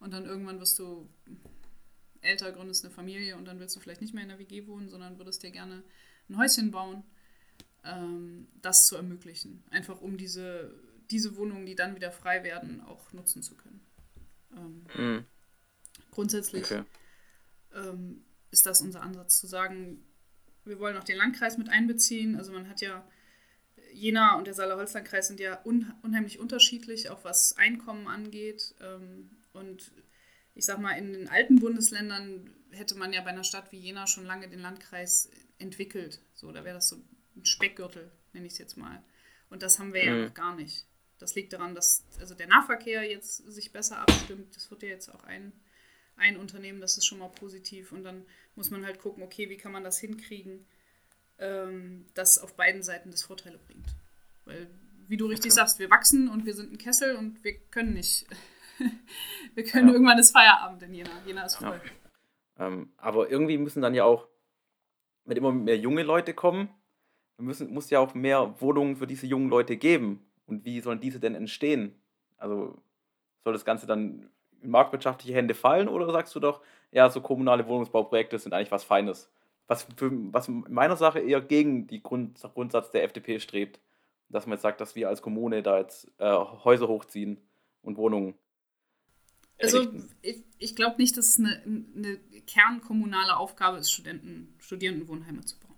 und 0.00 0.12
dann 0.12 0.24
irgendwann 0.24 0.60
wirst 0.60 0.78
du 0.78 1.08
älter, 2.20 2.52
gründest 2.52 2.84
eine 2.84 2.92
Familie 2.92 3.36
und 3.36 3.44
dann 3.44 3.60
willst 3.60 3.76
du 3.76 3.80
vielleicht 3.80 4.00
nicht 4.00 4.14
mehr 4.14 4.22
in 4.22 4.28
der 4.28 4.38
WG 4.38 4.66
wohnen, 4.66 4.88
sondern 4.88 5.18
würdest 5.18 5.42
dir 5.42 5.50
gerne 5.50 5.82
ein 6.28 6.36
Häuschen 6.36 6.70
bauen, 6.70 7.04
ähm, 7.84 8.48
das 8.60 8.86
zu 8.86 8.96
ermöglichen. 8.96 9.64
Einfach 9.70 10.00
um 10.00 10.16
diese, 10.16 10.74
diese 11.10 11.36
Wohnungen, 11.36 11.66
die 11.66 11.74
dann 11.74 11.94
wieder 11.94 12.10
frei 12.10 12.44
werden, 12.44 12.80
auch 12.82 13.12
nutzen 13.12 13.42
zu 13.42 13.56
können. 13.56 13.80
Ähm, 14.56 14.86
mhm. 14.96 15.24
Grundsätzlich 16.10 16.64
okay. 16.64 16.84
ähm, 17.74 18.24
ist 18.50 18.66
das 18.66 18.80
unser 18.80 19.02
Ansatz, 19.02 19.38
zu 19.40 19.46
sagen, 19.46 20.04
wir 20.64 20.78
wollen 20.78 20.96
auch 20.96 21.04
den 21.04 21.16
Landkreis 21.16 21.58
mit 21.58 21.68
einbeziehen. 21.68 22.36
Also 22.36 22.52
man 22.52 22.68
hat 22.68 22.80
ja, 22.80 23.06
Jena 23.92 24.36
und 24.36 24.46
der 24.46 24.54
Saale-Holstein-Kreis 24.54 25.28
sind 25.28 25.40
ja 25.40 25.60
un 25.64 25.92
unheimlich 26.02 26.38
unterschiedlich, 26.38 27.10
auch 27.10 27.24
was 27.24 27.56
Einkommen 27.56 28.06
angeht. 28.06 28.74
Ähm, 28.80 29.30
und 29.52 29.92
ich 30.54 30.64
sag 30.64 30.78
mal, 30.78 30.92
in 30.92 31.12
den 31.12 31.28
alten 31.28 31.56
Bundesländern 31.56 32.50
hätte 32.70 32.96
man 32.96 33.12
ja 33.12 33.22
bei 33.22 33.30
einer 33.30 33.44
Stadt 33.44 33.72
wie 33.72 33.78
Jena 33.78 34.06
schon 34.06 34.26
lange 34.26 34.48
den 34.48 34.60
Landkreis 34.60 35.30
entwickelt. 35.58 36.20
So, 36.34 36.52
da 36.52 36.64
wäre 36.64 36.74
das 36.74 36.88
so 36.88 36.96
ein 37.36 37.44
Speckgürtel, 37.44 38.10
nenne 38.32 38.46
ich 38.46 38.52
es 38.52 38.58
jetzt 38.58 38.76
mal. 38.76 39.02
Und 39.50 39.62
das 39.62 39.78
haben 39.78 39.94
wir 39.94 40.02
mhm. 40.02 40.08
ja 40.08 40.24
noch 40.26 40.34
gar 40.34 40.54
nicht. 40.54 40.86
Das 41.18 41.34
liegt 41.34 41.52
daran, 41.52 41.74
dass 41.74 42.04
also 42.20 42.34
der 42.34 42.46
Nahverkehr 42.46 43.08
jetzt 43.08 43.38
sich 43.50 43.72
besser 43.72 43.98
abstimmt. 43.98 44.54
Das 44.54 44.70
wird 44.70 44.82
ja 44.82 44.88
jetzt 44.90 45.08
auch 45.08 45.24
ein, 45.24 45.52
ein 46.18 46.36
Unternehmen, 46.36 46.80
das 46.80 46.96
ist 46.98 47.06
schon 47.06 47.18
mal 47.18 47.28
positiv. 47.28 47.92
Und 47.92 48.04
dann 48.04 48.24
muss 48.54 48.70
man 48.70 48.84
halt 48.84 48.98
gucken, 48.98 49.22
okay, 49.22 49.48
wie 49.48 49.56
kann 49.56 49.72
man 49.72 49.84
das 49.84 49.98
hinkriegen, 49.98 50.66
ähm, 51.38 52.06
dass 52.14 52.38
auf 52.38 52.54
beiden 52.54 52.82
Seiten 52.82 53.10
das 53.10 53.22
Vorteile 53.22 53.58
bringt. 53.58 53.86
Weil, 54.44 54.68
wie 55.06 55.16
du 55.16 55.26
richtig 55.26 55.52
okay. 55.52 55.60
sagst, 55.60 55.78
wir 55.78 55.90
wachsen 55.90 56.28
und 56.28 56.44
wir 56.44 56.54
sind 56.54 56.72
ein 56.72 56.78
Kessel 56.78 57.16
und 57.16 57.42
wir 57.44 57.58
können 57.70 57.94
nicht. 57.94 58.26
wir 59.54 59.64
können 59.64 59.88
ja. 59.88 59.94
irgendwann 59.94 60.18
ist 60.18 60.32
Feierabend 60.32 60.82
in 60.82 60.94
Jena. 60.94 61.10
Jena 61.26 61.44
ist 61.44 61.56
voll. 61.56 61.80
Ja. 62.58 62.66
Ähm, 62.66 62.92
aber 62.96 63.30
irgendwie 63.30 63.58
müssen 63.58 63.82
dann 63.82 63.94
ja 63.94 64.04
auch, 64.04 64.28
wenn 65.24 65.36
immer 65.36 65.52
mehr 65.52 65.78
junge 65.78 66.02
Leute 66.02 66.34
kommen, 66.34 66.68
müssen, 67.36 67.72
muss 67.72 67.90
ja 67.90 68.00
auch 68.00 68.14
mehr 68.14 68.60
Wohnungen 68.60 68.96
für 68.96 69.06
diese 69.06 69.26
jungen 69.26 69.48
Leute 69.48 69.76
geben. 69.76 70.26
Und 70.46 70.64
wie 70.64 70.80
sollen 70.80 71.00
diese 71.00 71.20
denn 71.20 71.34
entstehen? 71.34 71.94
Also 72.36 72.82
soll 73.44 73.52
das 73.52 73.64
Ganze 73.64 73.86
dann 73.86 74.28
in 74.62 74.70
marktwirtschaftliche 74.70 75.34
Hände 75.34 75.54
fallen 75.54 75.88
oder 75.88 76.10
sagst 76.10 76.34
du 76.34 76.40
doch, 76.40 76.60
ja, 76.90 77.10
so 77.10 77.20
kommunale 77.20 77.66
Wohnungsbauprojekte 77.66 78.38
sind 78.38 78.52
eigentlich 78.52 78.72
was 78.72 78.84
Feines? 78.84 79.30
Was, 79.66 79.86
für, 79.96 80.10
was 80.32 80.48
in 80.48 80.64
meiner 80.68 80.96
Sache 80.96 81.20
eher 81.20 81.40
gegen 81.40 81.86
den 81.86 82.02
Grund, 82.02 82.40
Grundsatz 82.54 82.90
der 82.90 83.04
FDP 83.04 83.38
strebt. 83.40 83.80
Dass 84.30 84.46
man 84.46 84.56
jetzt 84.56 84.62
sagt, 84.62 84.80
dass 84.80 84.94
wir 84.94 85.08
als 85.08 85.22
Kommune 85.22 85.62
da 85.62 85.78
jetzt 85.78 86.10
äh, 86.18 86.30
Häuser 86.30 86.88
hochziehen 86.88 87.40
und 87.82 87.96
Wohnungen. 87.96 88.34
Also 89.60 89.86
ich, 90.22 90.44
ich 90.58 90.76
glaube 90.76 90.96
nicht, 90.98 91.16
dass 91.16 91.28
es 91.28 91.38
eine, 91.38 91.62
eine 91.64 92.18
kernkommunale 92.46 93.36
Aufgabe 93.36 93.78
ist, 93.78 93.90
Studenten, 93.90 94.54
Studierendenwohnheime 94.58 95.40
zu 95.44 95.58
bauen. 95.58 95.74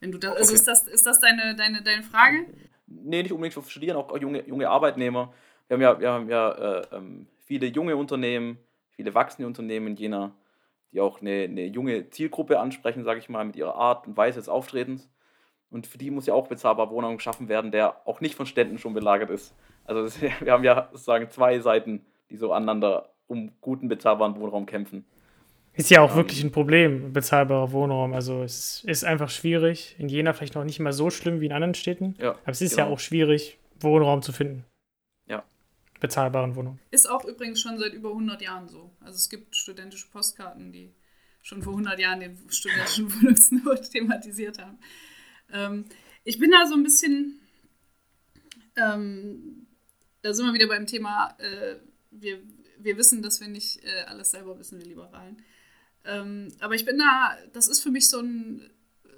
Wenn 0.00 0.12
du 0.12 0.18
das, 0.18 0.36
also 0.36 0.44
okay. 0.44 0.54
ist 0.54 0.68
das, 0.68 0.86
ist 0.86 1.06
das 1.06 1.20
deine, 1.20 1.54
deine, 1.56 1.82
deine 1.82 2.02
Frage? 2.02 2.46
nee, 2.86 3.22
nicht 3.22 3.32
unbedingt 3.32 3.54
für 3.54 3.68
Studieren, 3.70 3.96
auch 3.96 4.16
junge, 4.18 4.46
junge 4.46 4.68
Arbeitnehmer. 4.68 5.32
Wir 5.68 5.74
haben 5.74 5.82
ja, 5.82 6.00
wir 6.00 6.10
haben 6.10 6.28
ja 6.28 6.50
äh, 6.52 6.86
ähm, 6.92 7.26
viele 7.44 7.66
junge 7.66 7.96
Unternehmen, 7.96 8.58
viele 8.90 9.14
wachsende 9.14 9.46
Unternehmen 9.46 9.88
in 9.88 9.96
Jena, 9.96 10.32
die 10.92 11.00
auch 11.00 11.20
eine, 11.20 11.42
eine 11.44 11.66
junge 11.66 12.10
Zielgruppe 12.10 12.58
ansprechen, 12.58 13.04
sage 13.04 13.20
ich 13.20 13.28
mal, 13.28 13.44
mit 13.44 13.56
ihrer 13.56 13.74
Art 13.74 14.06
und 14.06 14.16
Weise 14.16 14.38
des 14.38 14.48
Auftretens. 14.48 15.10
Und 15.70 15.86
für 15.86 15.98
die 15.98 16.10
muss 16.10 16.26
ja 16.26 16.34
auch 16.34 16.48
bezahlbar 16.48 16.90
Wohnraum 16.90 17.16
geschaffen 17.16 17.48
werden, 17.48 17.72
der 17.72 18.06
auch 18.06 18.20
nicht 18.20 18.36
von 18.36 18.46
Städten 18.46 18.78
schon 18.78 18.94
belagert 18.94 19.30
ist. 19.30 19.54
Also 19.84 20.02
das, 20.02 20.20
wir 20.40 20.52
haben 20.52 20.64
ja 20.64 20.88
sozusagen 20.92 21.30
zwei 21.30 21.58
Seiten, 21.58 22.06
die 22.30 22.36
so 22.36 22.52
aneinander 22.52 23.10
um 23.26 23.52
guten 23.60 23.88
bezahlbaren 23.88 24.36
Wohnraum 24.36 24.66
kämpfen. 24.66 25.04
Ist 25.72 25.90
ja 25.90 26.02
auch 26.02 26.10
ähm, 26.10 26.16
wirklich 26.16 26.44
ein 26.44 26.52
Problem, 26.52 27.12
bezahlbarer 27.12 27.72
Wohnraum. 27.72 28.14
Also 28.14 28.42
es 28.42 28.84
ist 28.84 29.04
einfach 29.04 29.30
schwierig. 29.30 29.96
In 29.98 30.08
Jena 30.08 30.32
vielleicht 30.32 30.54
noch 30.54 30.64
nicht 30.64 30.78
immer 30.78 30.92
so 30.92 31.10
schlimm 31.10 31.40
wie 31.40 31.46
in 31.46 31.52
anderen 31.52 31.74
Städten. 31.74 32.14
Ja, 32.20 32.30
aber 32.30 32.50
es 32.52 32.60
ist 32.60 32.76
genau. 32.76 32.88
ja 32.88 32.94
auch 32.94 33.00
schwierig, 33.00 33.58
Wohnraum 33.80 34.22
zu 34.22 34.32
finden. 34.32 34.64
Bezahlbaren 36.04 36.54
Wohnraum. 36.54 36.78
Ist 36.90 37.08
auch 37.08 37.24
übrigens 37.24 37.62
schon 37.62 37.78
seit 37.78 37.94
über 37.94 38.10
100 38.10 38.42
Jahren 38.42 38.68
so. 38.68 38.90
Also 39.00 39.16
es 39.16 39.30
gibt 39.30 39.56
studentische 39.56 40.06
Postkarten, 40.10 40.70
die 40.70 40.92
schon 41.40 41.62
vor 41.62 41.72
100 41.72 41.98
Jahren 41.98 42.20
den 42.20 42.38
studentischen 42.50 43.10
Wohnungsnot 43.22 43.90
thematisiert 43.90 44.58
haben. 44.58 44.78
Ähm, 45.50 45.86
ich 46.22 46.38
bin 46.38 46.50
da 46.50 46.66
so 46.66 46.74
ein 46.74 46.82
bisschen, 46.82 47.40
ähm, 48.76 49.66
da 50.20 50.34
sind 50.34 50.44
wir 50.44 50.52
wieder 50.52 50.68
beim 50.68 50.86
Thema, 50.86 51.34
äh, 51.38 51.76
wir, 52.10 52.42
wir 52.78 52.98
wissen, 52.98 53.22
dass 53.22 53.40
wir 53.40 53.48
nicht 53.48 53.82
äh, 53.82 54.02
alles 54.06 54.32
selber 54.32 54.58
wissen, 54.58 54.78
wir 54.78 54.86
Liberalen. 54.86 55.42
Ähm, 56.04 56.48
aber 56.60 56.74
ich 56.74 56.84
bin 56.84 56.98
da, 56.98 57.34
das 57.54 57.68
ist 57.68 57.80
für 57.80 57.90
mich 57.90 58.10
so 58.10 58.20
ein, 58.20 58.60
äh, 59.04 59.08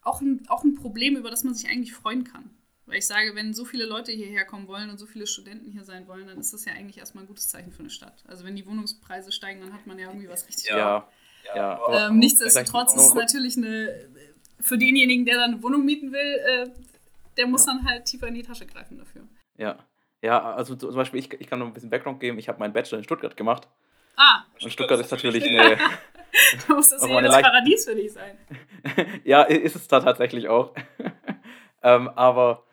auch 0.00 0.22
ein, 0.22 0.46
auch 0.48 0.64
ein 0.64 0.76
Problem, 0.76 1.16
über 1.16 1.30
das 1.30 1.44
man 1.44 1.54
sich 1.54 1.68
eigentlich 1.68 1.92
freuen 1.92 2.24
kann. 2.24 2.56
Weil 2.86 2.98
ich 2.98 3.06
sage, 3.06 3.34
wenn 3.34 3.54
so 3.54 3.64
viele 3.64 3.86
Leute 3.86 4.12
hierher 4.12 4.44
kommen 4.44 4.68
wollen 4.68 4.90
und 4.90 4.98
so 4.98 5.06
viele 5.06 5.26
Studenten 5.26 5.70
hier 5.70 5.84
sein 5.84 6.06
wollen, 6.06 6.26
dann 6.26 6.38
ist 6.38 6.52
das 6.52 6.64
ja 6.64 6.72
eigentlich 6.72 6.98
erstmal 6.98 7.24
ein 7.24 7.28
gutes 7.28 7.48
Zeichen 7.48 7.72
für 7.72 7.80
eine 7.80 7.90
Stadt. 7.90 8.22
Also 8.26 8.44
wenn 8.44 8.56
die 8.56 8.66
Wohnungspreise 8.66 9.32
steigen, 9.32 9.60
dann 9.60 9.72
hat 9.72 9.86
man 9.86 9.98
ja 9.98 10.08
irgendwie 10.08 10.28
was 10.28 10.46
richtig. 10.46 10.68
Ja, 10.68 11.08
ja. 11.46 11.56
ja. 11.56 12.08
Ähm, 12.08 12.18
nichtsdestotrotz 12.18 12.94
ist 12.94 13.06
es 13.06 13.14
natürlich 13.14 13.56
eine, 13.56 14.08
für 14.60 14.76
denjenigen, 14.76 15.24
der 15.24 15.36
dann 15.36 15.54
eine 15.54 15.62
Wohnung 15.62 15.84
mieten 15.84 16.12
will, 16.12 16.20
äh, 16.20 16.70
der 17.36 17.46
muss 17.46 17.66
ja. 17.66 17.72
dann 17.72 17.86
halt 17.86 18.04
tiefer 18.04 18.28
in 18.28 18.34
die 18.34 18.42
Tasche 18.42 18.66
greifen 18.66 18.98
dafür. 18.98 19.22
Ja. 19.56 19.78
Ja, 20.22 20.54
also 20.54 20.74
zum 20.74 20.94
Beispiel, 20.94 21.20
ich, 21.20 21.30
ich 21.34 21.46
kann 21.46 21.58
noch 21.58 21.66
ein 21.66 21.74
bisschen 21.74 21.90
Background 21.90 22.18
geben. 22.18 22.38
Ich 22.38 22.48
habe 22.48 22.58
meinen 22.58 22.72
Bachelor 22.72 22.96
in 22.96 23.04
Stuttgart 23.04 23.36
gemacht. 23.36 23.68
Ah. 24.16 24.44
Und 24.62 24.72
Stuttgart 24.72 24.98
ist 24.98 25.10
natürlich 25.10 25.44
eine. 25.44 25.76
da 26.68 26.74
muss 26.74 26.90
das 26.90 27.06
ja 27.06 27.20
das 27.20 27.42
Paradies 27.42 27.84
für 27.84 27.94
dich 27.94 28.12
sein. 28.12 28.38
ja, 29.24 29.42
ist 29.42 29.76
es 29.76 29.86
da 29.88 30.00
tatsächlich 30.00 30.48
auch. 30.48 30.74
ähm, 31.82 32.08
aber 32.08 32.64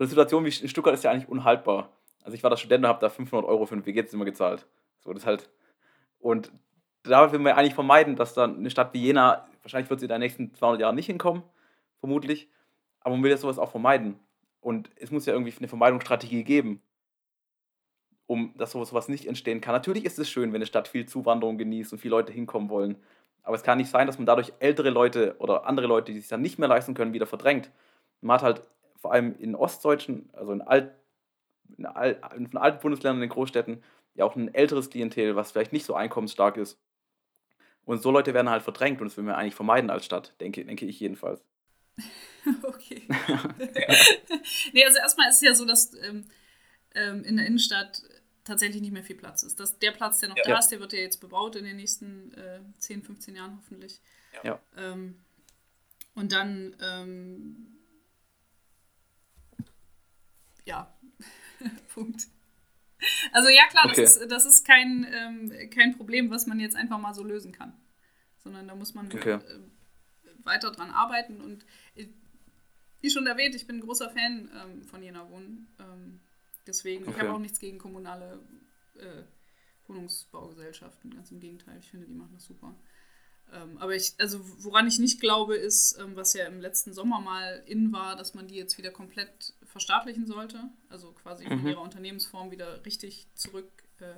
so 0.00 0.04
eine 0.04 0.08
Situation 0.08 0.46
wie 0.46 0.62
in 0.62 0.68
Stuttgart 0.68 0.94
ist 0.94 1.04
ja 1.04 1.10
eigentlich 1.10 1.28
unhaltbar. 1.28 1.90
Also 2.22 2.34
ich 2.34 2.42
war 2.42 2.48
da 2.48 2.56
Student 2.56 2.84
und 2.84 2.88
habe 2.88 3.00
da 3.00 3.10
500 3.10 3.46
Euro 3.46 3.66
für 3.66 3.74
ein 3.74 3.84
WG-Zimmer 3.84 4.24
gezahlt. 4.24 4.66
So, 5.00 5.12
das 5.12 5.26
halt. 5.26 5.50
Und 6.18 6.50
da 7.02 7.30
will 7.32 7.38
man 7.38 7.52
eigentlich 7.52 7.74
vermeiden, 7.74 8.16
dass 8.16 8.32
dann 8.32 8.56
eine 8.56 8.70
Stadt 8.70 8.94
wie 8.94 9.04
Jena, 9.04 9.46
wahrscheinlich 9.60 9.90
wird 9.90 10.00
sie 10.00 10.06
in 10.06 10.10
den 10.10 10.20
nächsten 10.20 10.54
200 10.54 10.80
Jahren 10.80 10.94
nicht 10.94 11.04
hinkommen, 11.04 11.42
vermutlich. 11.98 12.48
Aber 13.00 13.14
man 13.14 13.22
will 13.22 13.30
ja 13.30 13.36
sowas 13.36 13.58
auch 13.58 13.70
vermeiden. 13.70 14.18
Und 14.62 14.88
es 14.96 15.10
muss 15.10 15.26
ja 15.26 15.34
irgendwie 15.34 15.54
eine 15.58 15.68
Vermeidungsstrategie 15.68 16.44
geben 16.44 16.80
um 18.30 18.54
dass 18.56 18.70
sowas 18.70 19.08
nicht 19.08 19.26
entstehen 19.26 19.60
kann. 19.60 19.74
Natürlich 19.74 20.04
ist 20.04 20.16
es 20.20 20.30
schön, 20.30 20.52
wenn 20.52 20.58
eine 20.58 20.66
Stadt 20.66 20.86
viel 20.86 21.04
Zuwanderung 21.04 21.58
genießt 21.58 21.92
und 21.92 21.98
viele 21.98 22.12
Leute 22.12 22.32
hinkommen 22.32 22.70
wollen. 22.70 22.96
Aber 23.42 23.56
es 23.56 23.64
kann 23.64 23.78
nicht 23.78 23.90
sein, 23.90 24.06
dass 24.06 24.18
man 24.18 24.26
dadurch 24.26 24.52
ältere 24.60 24.90
Leute 24.90 25.34
oder 25.40 25.66
andere 25.66 25.88
Leute, 25.88 26.12
die 26.12 26.20
sich 26.20 26.28
dann 26.28 26.40
nicht 26.40 26.56
mehr 26.56 26.68
leisten 26.68 26.94
können, 26.94 27.12
wieder 27.12 27.26
verdrängt. 27.26 27.72
Man 28.20 28.36
hat 28.36 28.42
halt 28.44 28.62
vor 29.00 29.12
allem 29.12 29.34
in 29.38 29.54
ostdeutschen, 29.54 30.30
also 30.32 30.52
in, 30.52 30.62
alt, 30.62 30.92
in, 31.76 31.86
alt, 31.86 32.20
in 32.36 32.56
alten 32.56 32.80
Bundesländern, 32.80 33.16
in 33.22 33.28
den 33.28 33.34
Großstädten, 33.34 33.82
ja 34.14 34.24
auch 34.24 34.36
ein 34.36 34.54
älteres 34.54 34.90
Klientel, 34.90 35.36
was 35.36 35.52
vielleicht 35.52 35.72
nicht 35.72 35.86
so 35.86 35.94
einkommensstark 35.94 36.56
ist. 36.56 36.78
Und 37.84 38.02
so 38.02 38.10
Leute 38.10 38.34
werden 38.34 38.50
halt 38.50 38.62
verdrängt 38.62 39.00
und 39.00 39.08
das 39.08 39.16
will 39.16 39.24
man 39.24 39.34
eigentlich 39.34 39.54
vermeiden 39.54 39.90
als 39.90 40.04
Stadt, 40.04 40.34
denke, 40.40 40.64
denke 40.64 40.86
ich 40.86 41.00
jedenfalls. 41.00 41.42
okay. 42.62 43.02
nee, 44.72 44.84
also 44.84 44.98
erstmal 44.98 45.28
ist 45.28 45.36
es 45.36 45.40
ja 45.40 45.54
so, 45.54 45.64
dass 45.64 45.94
ähm, 45.94 46.24
ähm 46.94 47.24
in 47.24 47.36
der 47.36 47.46
Innenstadt 47.46 48.02
tatsächlich 48.44 48.80
nicht 48.82 48.92
mehr 48.92 49.02
viel 49.02 49.16
Platz 49.16 49.42
ist. 49.42 49.60
Das, 49.60 49.78
der 49.78 49.92
Platz, 49.92 50.18
der 50.18 50.30
noch 50.30 50.36
ja. 50.36 50.44
da 50.44 50.58
ist, 50.58 50.68
der 50.68 50.80
wird 50.80 50.92
ja 50.92 51.00
jetzt 51.00 51.18
bebaut 51.18 51.56
in 51.56 51.64
den 51.64 51.76
nächsten 51.76 52.32
äh, 52.34 52.60
10, 52.78 53.02
15 53.02 53.36
Jahren 53.36 53.56
hoffentlich. 53.56 54.00
Ja. 54.42 54.60
Ähm, 54.76 55.18
und 56.14 56.32
dann, 56.32 56.76
ähm, 56.80 57.79
ja, 60.70 60.94
Punkt. 61.94 62.28
Also 63.32 63.48
ja, 63.48 63.66
klar, 63.68 63.86
Okay. 63.86 64.02
das 64.02 64.16
ist, 64.16 64.30
das 64.30 64.44
ist 64.44 64.66
kein, 64.66 65.06
ähm, 65.12 65.70
kein 65.70 65.96
Problem, 65.96 66.30
was 66.30 66.46
man 66.46 66.60
jetzt 66.60 66.76
einfach 66.76 66.98
mal 66.98 67.14
so 67.14 67.24
lösen 67.24 67.52
kann. 67.52 67.72
Sondern 68.38 68.68
da 68.68 68.74
muss 68.74 68.94
man 68.94 69.06
Okay. 69.12 69.34
äh, 69.34 69.60
weiter 70.44 70.70
dran 70.70 70.90
arbeiten. 70.90 71.40
Und 71.40 71.64
äh, 71.94 72.06
wie 73.00 73.10
schon 73.10 73.26
erwähnt, 73.26 73.54
ich 73.54 73.66
bin 73.66 73.76
ein 73.76 73.80
großer 73.82 74.10
Fan 74.10 74.50
ähm, 74.54 74.84
von 74.84 75.02
Jena 75.02 75.28
Wohnen. 75.30 75.66
Ähm, 75.78 76.20
deswegen, 76.66 77.04
ich 77.04 77.10
Okay. 77.10 77.20
habe 77.20 77.32
auch 77.32 77.38
nichts 77.38 77.58
gegen 77.58 77.78
kommunale 77.78 78.38
äh, 78.98 79.22
Wohnungsbaugesellschaften. 79.88 81.14
Ganz 81.14 81.30
im 81.30 81.40
Gegenteil, 81.40 81.78
ich 81.78 81.90
finde, 81.90 82.06
die 82.06 82.14
machen 82.14 82.34
das 82.34 82.44
super. 82.44 82.74
Ähm, 83.52 83.78
aber 83.78 83.94
ich, 83.96 84.14
also 84.18 84.40
woran 84.62 84.86
ich 84.86 84.98
nicht 84.98 85.20
glaube, 85.20 85.56
ist, 85.56 85.98
ähm, 85.98 86.16
was 86.16 86.34
ja 86.34 86.46
im 86.46 86.60
letzten 86.60 86.92
Sommer 86.92 87.20
mal 87.20 87.62
in 87.66 87.92
war, 87.92 88.16
dass 88.16 88.34
man 88.34 88.46
die 88.48 88.56
jetzt 88.56 88.78
wieder 88.78 88.90
komplett 88.90 89.54
verstaatlichen 89.64 90.26
sollte. 90.26 90.64
Also 90.88 91.12
quasi 91.12 91.50
von 91.50 91.58
Mhm. 91.58 91.66
ihrer 91.66 91.80
Unternehmensform 91.82 92.50
wieder 92.50 92.84
richtig 92.84 93.26
zurück 93.34 93.70
äh, 94.00 94.14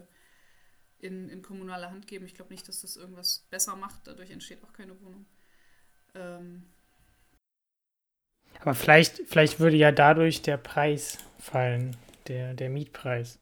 in, 1.06 1.28
in 1.28 1.42
kommunale 1.42 1.90
Hand 1.90 2.06
geben. 2.06 2.26
Ich 2.26 2.34
glaube 2.34 2.52
nicht, 2.52 2.68
dass 2.68 2.82
das 2.82 2.96
irgendwas 2.96 3.44
besser 3.50 3.76
macht. 3.76 4.06
Dadurch 4.06 4.30
entsteht 4.30 4.62
auch 4.64 4.72
keine 4.72 5.00
Wohnung. 5.00 5.26
Ähm, 6.14 6.64
Aber 8.60 8.74
vielleicht, 8.74 9.22
vielleicht 9.26 9.60
würde 9.60 9.76
ja 9.76 9.92
dadurch 9.92 10.42
der 10.42 10.56
Preis 10.56 11.18
fallen, 11.38 11.96
der, 12.28 12.54
der 12.54 12.70
Mietpreis. 12.70 13.38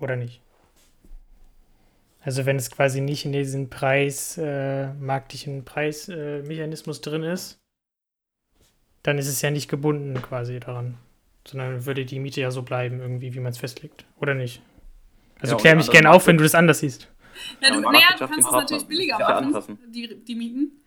Oder 0.00 0.16
nicht? 0.16 0.43
Also 2.24 2.46
wenn 2.46 2.56
es 2.56 2.70
quasi 2.70 3.00
nicht 3.00 3.26
in 3.26 3.32
diesem 3.32 3.68
Preis, 3.68 4.38
äh, 4.38 4.92
marktlichen 4.94 5.64
Preismechanismus 5.64 6.98
äh, 6.98 7.02
drin 7.02 7.22
ist, 7.22 7.58
dann 9.02 9.18
ist 9.18 9.28
es 9.28 9.42
ja 9.42 9.50
nicht 9.50 9.68
gebunden 9.68 10.20
quasi 10.22 10.58
daran. 10.58 10.96
Sondern 11.46 11.84
würde 11.84 12.06
die 12.06 12.18
Miete 12.18 12.40
ja 12.40 12.50
so 12.50 12.62
bleiben, 12.62 13.00
irgendwie, 13.00 13.34
wie 13.34 13.40
man 13.40 13.52
es 13.52 13.58
festlegt. 13.58 14.06
Oder 14.16 14.34
nicht? 14.34 14.62
Also 15.40 15.56
Ja, 15.56 15.60
klär 15.60 15.76
mich 15.76 15.90
gerne 15.90 16.10
auf, 16.10 16.26
wenn 16.26 16.38
du 16.38 16.42
das 16.42 16.54
anders 16.54 16.78
siehst. 16.78 17.10
Ja, 17.60 17.68
Ja, 17.68 17.74
du, 17.74 17.86
und 17.86 17.92
naja, 17.92 18.06
du 18.18 18.26
kannst 18.26 18.46
es 18.46 18.52
natürlich 18.52 18.86
billiger 18.86 19.18
ja 19.18 19.40
machen, 19.42 19.78
die, 19.88 20.24
die 20.24 20.34
Mieten. 20.34 20.80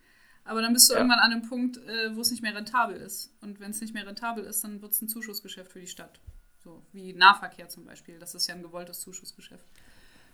Aber 0.43 0.61
dann 0.61 0.73
bist 0.73 0.89
du 0.89 0.93
Ja. 0.93 0.99
irgendwann 0.99 1.19
an 1.19 1.31
einem 1.31 1.47
Punkt, 1.47 1.77
äh, 1.77 2.15
wo 2.15 2.21
es 2.21 2.31
nicht 2.31 2.41
mehr 2.41 2.55
rentabel 2.55 2.95
ist. 2.95 3.35
Und 3.41 3.59
wenn 3.59 3.69
es 3.71 3.81
nicht 3.81 3.93
mehr 3.93 4.07
rentabel 4.07 4.45
ist, 4.45 4.63
dann 4.63 4.81
wird 4.81 4.93
es 4.93 5.01
ein 5.01 5.09
Zuschussgeschäft 5.09 5.71
für 5.71 5.79
die 5.81 5.88
Stadt. 5.88 6.19
So 6.63 6.81
wie 6.93 7.13
Nahverkehr 7.13 7.69
zum 7.69 7.85
Beispiel. 7.85 8.17
Das 8.17 8.33
ist 8.33 8.47
ja 8.47 8.55
ein 8.55 8.63
gewolltes 8.63 9.01
Zuschussgeschäft. 9.01 9.65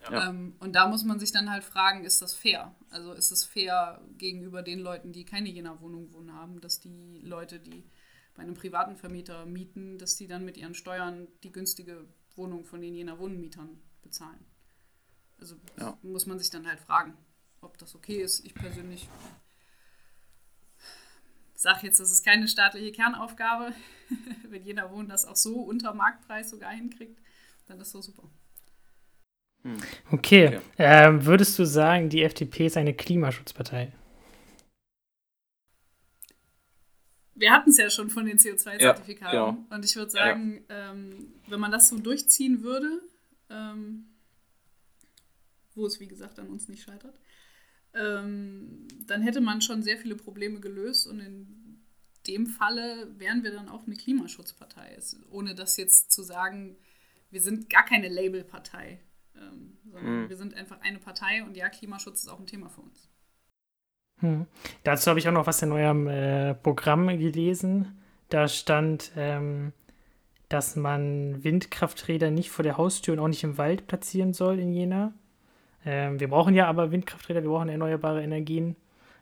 Ja. 0.10 0.30
Ähm, 0.30 0.56
und 0.60 0.74
da 0.74 0.88
muss 0.88 1.04
man 1.04 1.20
sich 1.20 1.32
dann 1.32 1.50
halt 1.50 1.64
fragen, 1.64 2.04
ist 2.04 2.22
das 2.22 2.34
fair? 2.34 2.76
Also 2.90 3.14
ist 3.14 3.32
es 3.32 3.46
fair 3.46 4.02
gegenüber 4.18 4.62
den 4.62 4.80
Leuten, 4.80 5.14
die 5.14 5.26
keine 5.26 5.50
Jena-Wohnung 5.50 6.14
wohnen 6.14 6.34
haben, 6.34 6.60
dass 6.62 6.80
die 6.80 7.20
Leute, 7.24 7.60
die 7.60 7.84
bei 8.36 8.44
einem 8.44 8.56
privaten 8.56 8.98
Vermieter 8.98 9.46
mieten, 9.46 9.98
dass 9.98 10.16
die 10.16 10.28
dann 10.28 10.44
mit 10.46 10.58
ihren 10.58 10.74
Steuern 10.74 11.28
die 11.44 11.52
günstige 11.52 12.06
Wohnung 12.36 12.66
von 12.66 12.82
den 12.82 12.96
Jena-Wohnmietern 12.96 13.80
bezahlen? 14.02 14.46
Also 15.40 15.56
Ja. 15.80 15.98
muss 16.02 16.26
man 16.26 16.40
sich 16.40 16.50
dann 16.50 16.68
halt 16.68 16.80
fragen, 16.80 17.18
ob 17.62 17.78
das 17.78 17.96
okay 17.96 18.22
ist. 18.22 18.46
Ich 18.46 18.54
persönlich 18.54 19.10
sage 21.56 21.88
jetzt, 21.88 22.00
das 22.00 22.12
ist 22.12 22.24
keine 22.26 22.48
staatliche 22.48 22.92
Kernaufgabe. 22.92 23.74
Wenn 24.50 24.66
jeder 24.66 24.92
Wohnen 24.92 25.10
das 25.10 25.26
auch 25.26 25.36
so 25.36 25.62
unter 25.62 25.94
Marktpreis 25.94 26.50
sogar 26.50 26.72
hinkriegt, 26.72 27.20
dann 27.68 27.80
ist 27.80 27.96
das 27.96 28.06
super. 28.06 28.30
Okay. 29.66 29.78
Okay. 30.12 30.60
Ähm, 30.78 31.26
würdest 31.26 31.58
du 31.58 31.66
sagen, 31.66 32.10
die 32.10 32.24
FDP 32.24 32.66
ist 32.68 32.78
eine 32.78 32.94
Klimaschutzpartei? 32.94 33.94
Wir 37.36 37.52
hatten 37.52 37.72
es 37.72 37.78
ja 37.78 37.90
schon 37.90 38.10
von 38.10 38.26
den 38.26 38.38
CO2-Zertifikaten. 38.38 39.36
Ja, 39.36 39.52
genau. 39.52 39.66
Und 39.70 39.86
ich 39.86 39.96
würde 39.96 40.12
Ja, 40.14 40.20
ja. 40.28 40.34
sagen, 40.34 40.66
ähm, 40.70 41.34
wenn 41.48 41.60
man 41.60 41.72
das 41.72 41.90
so 41.90 41.98
durchziehen 41.98 42.62
würde, 42.62 43.02
ähm, 43.50 44.06
wo 45.76 45.86
es 45.86 46.00
wie 46.00 46.08
gesagt 46.08 46.40
an 46.40 46.50
uns 46.50 46.68
nicht 46.68 46.84
scheitert, 46.84 47.20
ähm, 47.96 48.88
dann 49.08 49.22
hätte 49.22 49.42
man 49.42 49.62
schon 49.62 49.82
sehr 49.84 49.98
viele 49.98 50.16
Probleme 50.16 50.60
gelöst 50.60 51.08
und 51.08 51.20
in 51.20 51.82
dem 52.28 52.48
Falle 52.48 53.12
wären 53.18 53.44
wir 53.44 53.52
dann 53.52 53.70
auch 53.70 53.86
eine 53.86 53.96
Klimaschutzpartei. 53.96 54.98
Ohne 55.30 55.56
das 55.56 55.78
jetzt 55.78 56.12
zu 56.12 56.24
sagen, 56.24 56.78
wir 57.32 57.42
sind 57.42 57.70
gar 57.70 57.84
keine 57.84 58.10
Labelpartei, 58.10 59.00
ähm, 59.36 59.78
sondern 59.92 60.24
Mhm. 60.24 60.30
wir 60.30 60.38
sind 60.38 60.56
einfach 60.56 60.82
eine 60.82 61.00
Partei 61.00 61.44
und 61.44 61.56
ja, 61.58 61.70
Klimaschutz 61.70 62.24
ist 62.24 62.30
auch 62.30 62.40
ein 62.40 62.48
Thema 62.48 62.70
für 62.70 62.82
uns. 62.82 63.10
Hm. 64.20 64.48
Dazu 64.84 65.10
habe 65.10 65.20
ich 65.20 65.28
auch 65.28 65.34
noch 65.34 65.48
was 65.48 65.62
in 65.62 65.72
eurem 65.72 66.08
äh, 66.08 66.54
Programm 66.56 67.08
gelesen. 67.08 68.00
Da 68.30 68.48
stand, 68.48 69.12
ähm, 69.16 69.74
dass 70.50 70.76
man 70.76 71.44
Windkrafträder 71.44 72.32
nicht 72.32 72.52
vor 72.52 72.64
der 72.64 72.78
Haustür 72.78 73.14
und 73.14 73.20
auch 73.20 73.28
nicht 73.28 73.44
im 73.44 73.58
Wald 73.58 73.88
platzieren 73.88 74.34
soll 74.34 74.60
in 74.60 74.72
Jena. 74.72 75.14
Ähm, 75.86 76.20
wir 76.20 76.30
brauchen 76.30 76.54
ja 76.54 76.68
aber 76.68 76.92
Windkrafträder, 76.92 77.44
wir 77.44 77.50
brauchen 77.50 77.70
erneuerbare 77.70 78.24
Energien. 78.24 78.76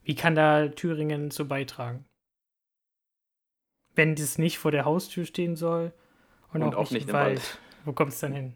Wie 0.03 0.15
kann 0.15 0.35
da 0.35 0.67
Thüringen 0.67 1.31
zu 1.31 1.47
beitragen? 1.47 2.05
Wenn 3.95 4.15
das 4.15 4.37
nicht 4.37 4.57
vor 4.57 4.71
der 4.71 4.85
Haustür 4.85 5.25
stehen 5.25 5.55
soll 5.55 5.93
und, 6.53 6.63
auch, 6.63 6.91
nicht 6.91 7.07
im 7.07 7.13
Wald. 7.13 7.59
Wo 7.85 7.93
kommt 7.93 8.13
es 8.13 8.19
dann 8.19 8.33
hin? 8.33 8.53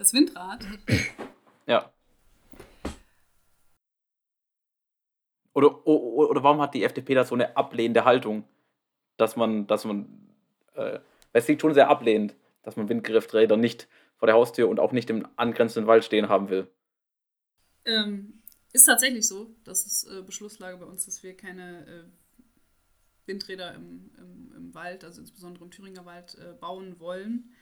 Das 0.00 0.14
Windrad 0.14 0.64
Ja. 1.66 1.92
Oder, 5.52 5.86
oder 5.86 6.42
warum 6.42 6.62
hat 6.62 6.72
die 6.72 6.84
FDP 6.84 7.12
da 7.12 7.24
so 7.24 7.34
eine 7.34 7.54
ablehnende 7.54 8.06
Haltung, 8.06 8.48
dass 9.18 9.36
man, 9.36 9.66
dass 9.66 9.84
man, 9.84 10.32
äh, 10.72 11.00
es 11.34 11.46
liegt 11.48 11.60
schon 11.60 11.74
sehr 11.74 11.90
ablehnend, 11.90 12.34
dass 12.62 12.76
man 12.76 12.88
Windkrafträder 12.88 13.58
nicht 13.58 13.88
vor 14.16 14.24
der 14.24 14.36
Haustür 14.36 14.70
und 14.70 14.80
auch 14.80 14.92
nicht 14.92 15.10
im 15.10 15.28
angrenzenden 15.36 15.86
Wald 15.86 16.02
stehen 16.02 16.30
haben 16.30 16.48
will. 16.48 16.66
Ähm, 17.84 18.42
ist 18.72 18.86
tatsächlich 18.86 19.28
so, 19.28 19.54
dass 19.64 19.84
es 19.84 20.04
äh, 20.04 20.22
Beschlusslage 20.22 20.78
bei 20.78 20.86
uns, 20.86 21.04
dass 21.04 21.22
wir 21.22 21.36
keine 21.36 21.86
äh, 21.86 22.04
Windräder 23.26 23.74
im, 23.74 24.10
im, 24.16 24.52
im 24.56 24.74
Wald, 24.74 25.04
also 25.04 25.20
insbesondere 25.20 25.64
im 25.64 25.70
Thüringer 25.70 26.06
Wald, 26.06 26.38
äh, 26.38 26.54
bauen 26.54 26.98
wollen. 27.00 27.52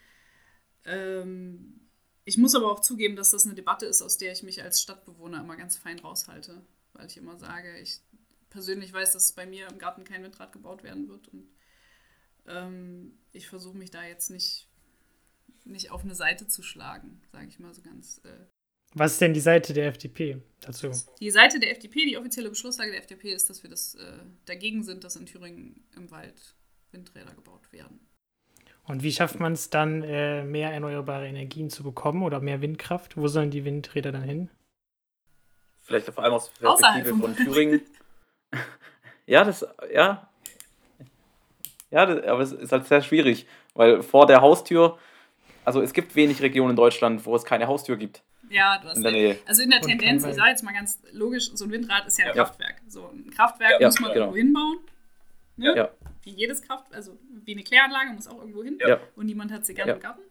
Ähm, 0.85 1.88
ich 2.29 2.37
muss 2.37 2.55
aber 2.55 2.71
auch 2.71 2.81
zugeben, 2.81 3.17
dass 3.17 3.31
das 3.31 3.47
eine 3.47 3.55
Debatte 3.55 3.87
ist, 3.87 4.03
aus 4.03 4.19
der 4.19 4.33
ich 4.33 4.43
mich 4.43 4.63
als 4.63 4.83
Stadtbewohner 4.83 5.41
immer 5.41 5.57
ganz 5.57 5.79
fein 5.79 5.99
raushalte, 5.99 6.61
weil 6.93 7.07
ich 7.07 7.17
immer 7.17 7.39
sage, 7.39 7.79
ich 7.79 8.03
persönlich 8.51 8.93
weiß, 8.93 9.15
dass 9.15 9.33
bei 9.33 9.47
mir 9.47 9.67
im 9.67 9.79
Garten 9.79 10.05
kein 10.05 10.23
Windrad 10.23 10.53
gebaut 10.53 10.83
werden 10.83 11.09
wird 11.09 11.29
und 11.29 11.49
ähm, 12.47 13.19
ich 13.33 13.49
versuche 13.49 13.79
mich 13.79 13.91
da 13.91 14.05
jetzt 14.05 14.29
nicht, 14.29 14.69
nicht 15.65 15.91
auf 15.91 16.05
eine 16.05 16.15
Seite 16.15 16.47
zu 16.47 16.63
schlagen, 16.63 17.23
sage 17.33 17.47
ich 17.49 17.59
mal 17.61 17.73
so 17.73 17.81
ganz 17.81 18.21
äh, 18.25 18.45
Was 18.93 19.13
ist 19.13 19.23
denn 19.23 19.33
die 19.33 19.41
Seite 19.41 19.73
der 19.73 19.87
FDP 19.87 20.43
dazu? 20.61 20.91
die 21.21 21.31
Seite 21.31 21.59
der 21.59 21.71
FDP, 21.71 22.05
die 22.05 22.19
offizielle 22.19 22.51
Beschlusslage 22.51 22.91
der 22.91 23.01
FDP 23.01 23.33
ist, 23.33 23.49
dass 23.49 23.63
wir 23.63 23.71
das 23.71 23.95
äh, 23.95 24.19
dagegen 24.45 24.83
sind, 24.83 25.03
dass 25.03 25.17
in 25.17 25.25
Thüringen 25.25 25.83
im 25.97 26.11
Wald 26.11 26.57
Windräder 26.91 27.33
gebaut 27.33 27.73
werden. 27.73 28.01
Und 28.89 29.03
wie 29.03 29.13
schafft 29.13 29.39
man 29.39 29.53
es 29.53 29.71
dann, 29.71 30.03
äh, 30.03 30.43
mehr 30.45 30.73
erneuerbare 30.73 31.29
Energien 31.29 31.69
zu 31.69 31.83
bekommen 31.83 32.23
oder 32.23 32.41
mehr 32.41 32.63
Windkraft? 32.63 33.17
Wo 33.17 33.29
sollen 33.29 33.51
die 33.51 33.65
Windräder 33.65 34.13
dann 34.13 34.23
hin? 34.23 34.49
Vielleicht 35.83 36.07
vor 36.07 36.25
allem 36.25 36.35
aus 36.35 36.51
Außerhalb 36.63 37.05
Perspektive 37.05 37.17
von 37.19 37.37
Thüringen. 37.37 37.81
ja, 39.27 39.45
das, 39.45 39.67
ja. 39.93 40.29
Ja, 41.91 42.07
das, 42.07 42.25
aber 42.25 42.41
es 42.41 42.53
ist 42.53 42.73
halt 42.73 42.87
sehr 42.87 43.03
schwierig, 43.03 43.47
weil 43.75 44.03
vor 44.03 44.27
der 44.27 44.41
Haustür, 44.41 44.99
also 45.65 45.81
es 45.81 45.93
gibt 45.93 46.15
wenig 46.17 46.43
Regionen 46.43 46.71
in 46.71 46.77
Deutschland, 46.77 47.25
wo 47.25 47.35
es 47.37 47.45
keine 47.45 47.67
Haustür 47.67 47.97
gibt. 47.97 48.23
Ja, 48.51 48.79
du 48.79 48.89
hast 48.89 48.97
In 48.97 49.03
der. 49.03 49.13
Nähe. 49.13 49.39
Also 49.47 49.63
in 49.63 49.71
der 49.71 49.81
Und 49.83 49.89
Tendenz, 49.89 50.25
ich 50.25 50.35
sage 50.35 50.51
jetzt 50.51 50.63
mal 50.65 50.73
ganz 50.73 50.99
logisch, 51.13 51.51
so 51.55 51.67
ein 51.67 51.71
Windrad 51.71 52.07
ist 52.07 52.19
ja 52.19 52.27
ein 52.27 52.37
Ja. 52.37 52.45
Kraftwerk. 52.45 52.77
So 52.89 53.07
ein 53.09 53.31
Kraftwerk 53.31 53.81
Ja, 53.81 53.89
muss 53.89 54.01
man 54.01 54.13
genau. 54.13 54.27
irgendwo 54.27 54.37
hinbauen. 54.39 54.79
Ne? 55.57 55.75
Ja. 55.77 55.89
Wie 56.29 56.35
jedes 56.35 56.61
Kraft, 56.63 56.93
also 56.93 57.19
wie 57.45 57.53
eine 57.53 57.63
Kläranlage 57.65 58.11
muss 58.13 58.27
auch 58.27 58.39
irgendwo 58.39 58.63
hin. 58.63 58.79
Ja. 58.87 59.01
Und 59.17 59.27
niemand 59.27 59.51
hat 59.51 59.65
sie 59.65 59.75
gerne 59.75 59.93
Ja. 59.93 59.97
im 59.97 60.03
Garten. 60.03 60.23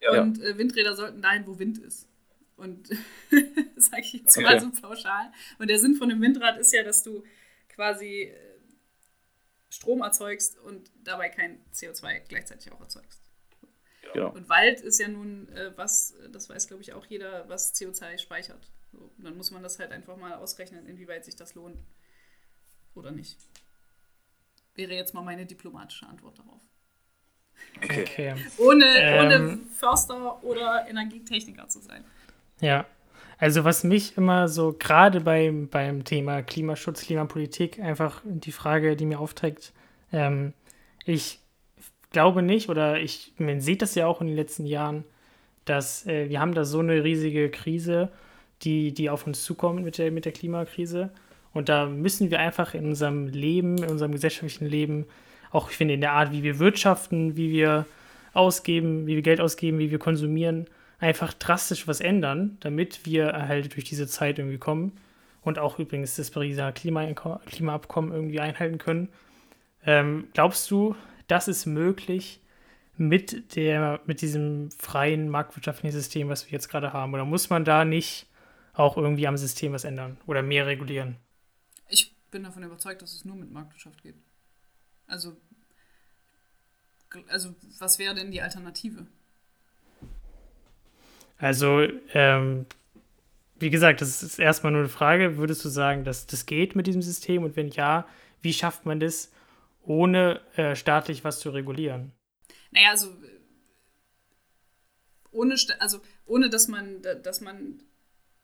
Ja. 0.00 0.22
Und 0.22 0.40
äh, 0.42 0.56
Windräder 0.56 0.94
sollten 0.94 1.20
dahin, 1.22 1.46
wo 1.46 1.58
Wind 1.58 1.78
ist. 1.78 2.08
Und 2.56 2.90
das 3.76 3.86
sage 3.86 4.02
ich 4.02 4.12
jetzt 4.12 4.36
Okay. 4.36 4.46
mal 4.46 4.60
so 4.60 4.70
pauschal. 4.70 5.32
Und 5.58 5.68
der 5.68 5.78
Sinn 5.78 5.94
von 5.96 6.10
einem 6.10 6.22
Windrad 6.22 6.58
ist 6.58 6.72
ja, 6.72 6.82
dass 6.84 7.02
du 7.02 7.24
quasi 7.68 8.22
äh, 8.22 8.34
Strom 9.68 10.00
erzeugst 10.02 10.58
und 10.60 10.90
dabei 11.02 11.28
kein 11.28 11.58
CO2 11.72 12.20
gleichzeitig 12.28 12.72
auch 12.72 12.80
erzeugst. 12.80 13.20
Genau. 14.14 14.30
Und 14.30 14.48
Wald 14.48 14.80
ist 14.80 14.98
ja 15.00 15.08
nun 15.08 15.48
äh, 15.50 15.76
was, 15.76 16.14
das 16.30 16.48
weiß 16.48 16.68
glaube 16.68 16.82
ich 16.82 16.92
auch 16.92 17.04
jeder, 17.06 17.48
was 17.48 17.74
CO2 17.74 18.18
speichert. 18.18 18.70
So, 18.92 19.10
und 19.18 19.24
dann 19.24 19.36
muss 19.36 19.50
man 19.50 19.62
das 19.62 19.78
halt 19.78 19.90
einfach 19.92 20.16
mal 20.16 20.34
ausrechnen, 20.34 20.86
inwieweit 20.86 21.24
sich 21.24 21.34
das 21.36 21.54
lohnt 21.54 21.76
oder 22.94 23.10
nicht. 23.10 23.36
Wäre 24.76 24.94
jetzt 24.94 25.14
mal 25.14 25.22
meine 25.22 25.46
diplomatische 25.46 26.06
Antwort 26.06 26.38
darauf. 26.38 26.60
Okay. 27.78 28.02
Okay. 28.02 28.34
Ohne, 28.58 28.84
Ähm. 28.98 29.24
ohne 29.24 29.58
Förster 29.72 30.44
oder 30.44 30.86
Energietechniker 30.88 31.68
zu 31.68 31.80
sein. 31.80 32.04
Ja. 32.60 32.86
Also 33.38 33.64
was 33.64 33.84
mich 33.84 34.16
immer 34.16 34.48
so 34.48 34.74
gerade 34.78 35.20
beim, 35.20 35.68
beim 35.68 36.04
Thema 36.04 36.42
Klimaschutz, 36.42 37.02
Klimapolitik 37.02 37.78
einfach 37.80 38.22
die 38.24 38.52
Frage, 38.52 38.96
die 38.96 39.04
mir 39.04 39.20
aufträgt, 39.20 39.74
ähm, 40.10 40.54
ich 41.04 41.40
glaube 42.10 42.40
nicht, 42.40 42.70
oder 42.70 42.98
ich, 42.98 43.34
man 43.36 43.60
sieht 43.60 43.82
das 43.82 43.94
ja 43.94 44.06
auch 44.06 44.22
in 44.22 44.28
den 44.28 44.36
letzten 44.36 44.64
Jahren, 44.64 45.04
dass 45.66 46.06
äh, 46.06 46.30
wir 46.30 46.40
haben 46.40 46.54
da 46.54 46.64
so 46.64 46.78
eine 46.78 47.04
riesige 47.04 47.50
Krise, 47.50 48.10
die, 48.62 48.92
die 48.92 49.10
auf 49.10 49.26
uns 49.26 49.44
zukommt 49.44 49.84
mit 49.84 49.98
der, 49.98 50.10
mit 50.10 50.24
der 50.24 50.32
Klimakrise. 50.32 51.10
Und 51.56 51.68
da 51.68 51.86
müssen 51.86 52.30
wir 52.30 52.38
einfach 52.38 52.74
in 52.74 52.86
unserem 52.86 53.28
Leben, 53.28 53.78
in 53.78 53.90
unserem 53.90 54.12
gesellschaftlichen 54.12 54.66
Leben, 54.66 55.06
auch 55.50 55.70
ich 55.70 55.76
finde 55.76 55.94
in 55.94 56.00
der 56.00 56.12
Art, 56.12 56.32
wie 56.32 56.42
wir 56.42 56.58
wirtschaften, 56.58 57.36
wie 57.36 57.50
wir 57.50 57.86
ausgeben, 58.32 59.06
wie 59.06 59.14
wir 59.14 59.22
Geld 59.22 59.40
ausgeben, 59.40 59.78
wie 59.78 59.90
wir 59.90 59.98
konsumieren, 59.98 60.66
einfach 60.98 61.32
drastisch 61.32 61.88
was 61.88 62.00
ändern, 62.00 62.58
damit 62.60 63.06
wir 63.06 63.32
halt 63.48 63.74
durch 63.74 63.84
diese 63.84 64.06
Zeit 64.06 64.38
irgendwie 64.38 64.58
kommen 64.58 64.92
und 65.42 65.58
auch 65.58 65.78
übrigens 65.78 66.16
das 66.16 66.30
Pariser 66.30 66.72
Klima 66.72 67.06
Klimaabkommen 67.46 68.12
irgendwie 68.12 68.40
einhalten 68.40 68.78
können. 68.78 69.08
Ähm, 69.84 70.28
glaubst 70.34 70.70
du, 70.70 70.96
das 71.28 71.48
ist 71.48 71.66
möglich 71.66 72.40
mit, 72.96 73.56
der, 73.56 74.00
mit 74.06 74.20
diesem 74.20 74.70
freien 74.78 75.28
marktwirtschaftlichen 75.28 75.92
System, 75.92 76.28
was 76.28 76.46
wir 76.46 76.52
jetzt 76.52 76.68
gerade 76.68 76.92
haben? 76.92 77.14
Oder 77.14 77.24
muss 77.24 77.50
man 77.50 77.64
da 77.64 77.84
nicht 77.84 78.26
auch 78.74 78.96
irgendwie 78.96 79.26
am 79.26 79.36
System 79.36 79.72
was 79.72 79.84
ändern 79.84 80.16
oder 80.26 80.42
mehr 80.42 80.66
regulieren? 80.66 81.16
Ich 82.26 82.30
bin 82.32 82.42
davon 82.42 82.64
überzeugt, 82.64 83.02
dass 83.02 83.14
es 83.14 83.24
nur 83.24 83.36
mit 83.36 83.52
Marktwirtschaft 83.52 84.02
geht. 84.02 84.16
Also, 85.06 85.36
also 87.28 87.54
was 87.78 88.00
wäre 88.00 88.16
denn 88.16 88.32
die 88.32 88.42
Alternative? 88.42 89.06
Also, 91.38 91.86
ähm, 92.14 92.66
wie 93.60 93.70
gesagt, 93.70 94.00
das 94.00 94.24
ist 94.24 94.40
erstmal 94.40 94.72
nur 94.72 94.82
eine 94.82 94.88
Frage. 94.88 95.36
Würdest 95.36 95.64
du 95.64 95.68
sagen, 95.68 96.04
dass 96.04 96.26
das 96.26 96.46
geht 96.46 96.74
mit 96.74 96.88
diesem 96.88 97.02
System? 97.02 97.44
Und 97.44 97.54
wenn 97.54 97.68
ja, 97.68 98.08
wie 98.42 98.52
schafft 98.52 98.86
man 98.86 98.98
das, 98.98 99.30
ohne 99.82 100.40
äh, 100.56 100.74
staatlich 100.74 101.22
was 101.22 101.38
zu 101.38 101.50
regulieren? 101.50 102.10
Naja, 102.72 102.90
also 102.90 103.16
ohne, 105.30 105.54
also 105.78 106.00
ohne 106.26 106.50
dass 106.50 106.66
man, 106.66 107.02
dass 107.02 107.40
man 107.40 107.82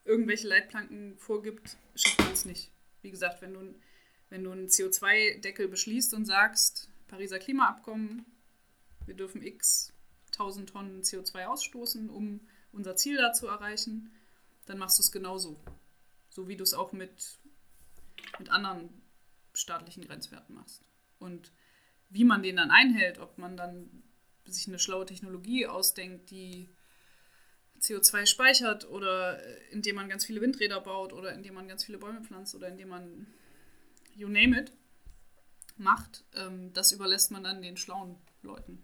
irgendwelche 0.04 0.46
Leitplanken 0.46 1.16
vorgibt, 1.18 1.76
schafft 1.96 2.20
man 2.20 2.32
es 2.32 2.44
nicht. 2.44 2.70
Wie 3.02 3.10
gesagt, 3.10 3.42
wenn 3.42 3.54
du, 3.54 3.74
wenn 4.30 4.44
du 4.44 4.52
einen 4.52 4.68
CO2-Deckel 4.68 5.68
beschließt 5.68 6.14
und 6.14 6.24
sagst, 6.24 6.88
Pariser 7.08 7.38
Klimaabkommen, 7.38 8.24
wir 9.04 9.14
dürfen 9.14 9.42
x 9.42 9.92
1000 10.32 10.70
Tonnen 10.70 11.02
CO2 11.02 11.44
ausstoßen, 11.44 12.08
um 12.08 12.40
unser 12.72 12.96
Ziel 12.96 13.18
da 13.18 13.32
zu 13.32 13.46
erreichen, 13.46 14.10
dann 14.66 14.78
machst 14.78 14.98
du 14.98 15.02
es 15.02 15.12
genauso. 15.12 15.60
So 16.30 16.48
wie 16.48 16.56
du 16.56 16.64
es 16.64 16.72
auch 16.72 16.92
mit, 16.92 17.38
mit 18.38 18.48
anderen 18.48 18.88
staatlichen 19.52 20.06
Grenzwerten 20.06 20.54
machst. 20.54 20.82
Und 21.18 21.52
wie 22.08 22.24
man 22.24 22.42
den 22.42 22.56
dann 22.56 22.70
einhält, 22.70 23.18
ob 23.18 23.38
man 23.38 23.56
dann 23.56 24.02
sich 24.44 24.68
eine 24.68 24.78
schlaue 24.78 25.06
Technologie 25.06 25.66
ausdenkt, 25.66 26.30
die 26.30 26.68
CO2 27.82 28.26
speichert 28.26 28.88
oder 28.88 29.40
indem 29.70 29.96
man 29.96 30.08
ganz 30.08 30.24
viele 30.24 30.40
Windräder 30.40 30.80
baut 30.80 31.12
oder 31.12 31.32
indem 31.32 31.54
man 31.54 31.68
ganz 31.68 31.84
viele 31.84 31.98
Bäume 31.98 32.22
pflanzt 32.22 32.54
oder 32.54 32.68
indem 32.68 32.88
man 32.88 33.26
you 34.14 34.28
name 34.28 34.58
it 34.58 34.72
macht, 35.76 36.24
ähm, 36.36 36.70
das 36.72 36.92
überlässt 36.92 37.30
man 37.32 37.42
dann 37.42 37.62
den 37.62 37.76
schlauen 37.76 38.16
Leuten. 38.42 38.82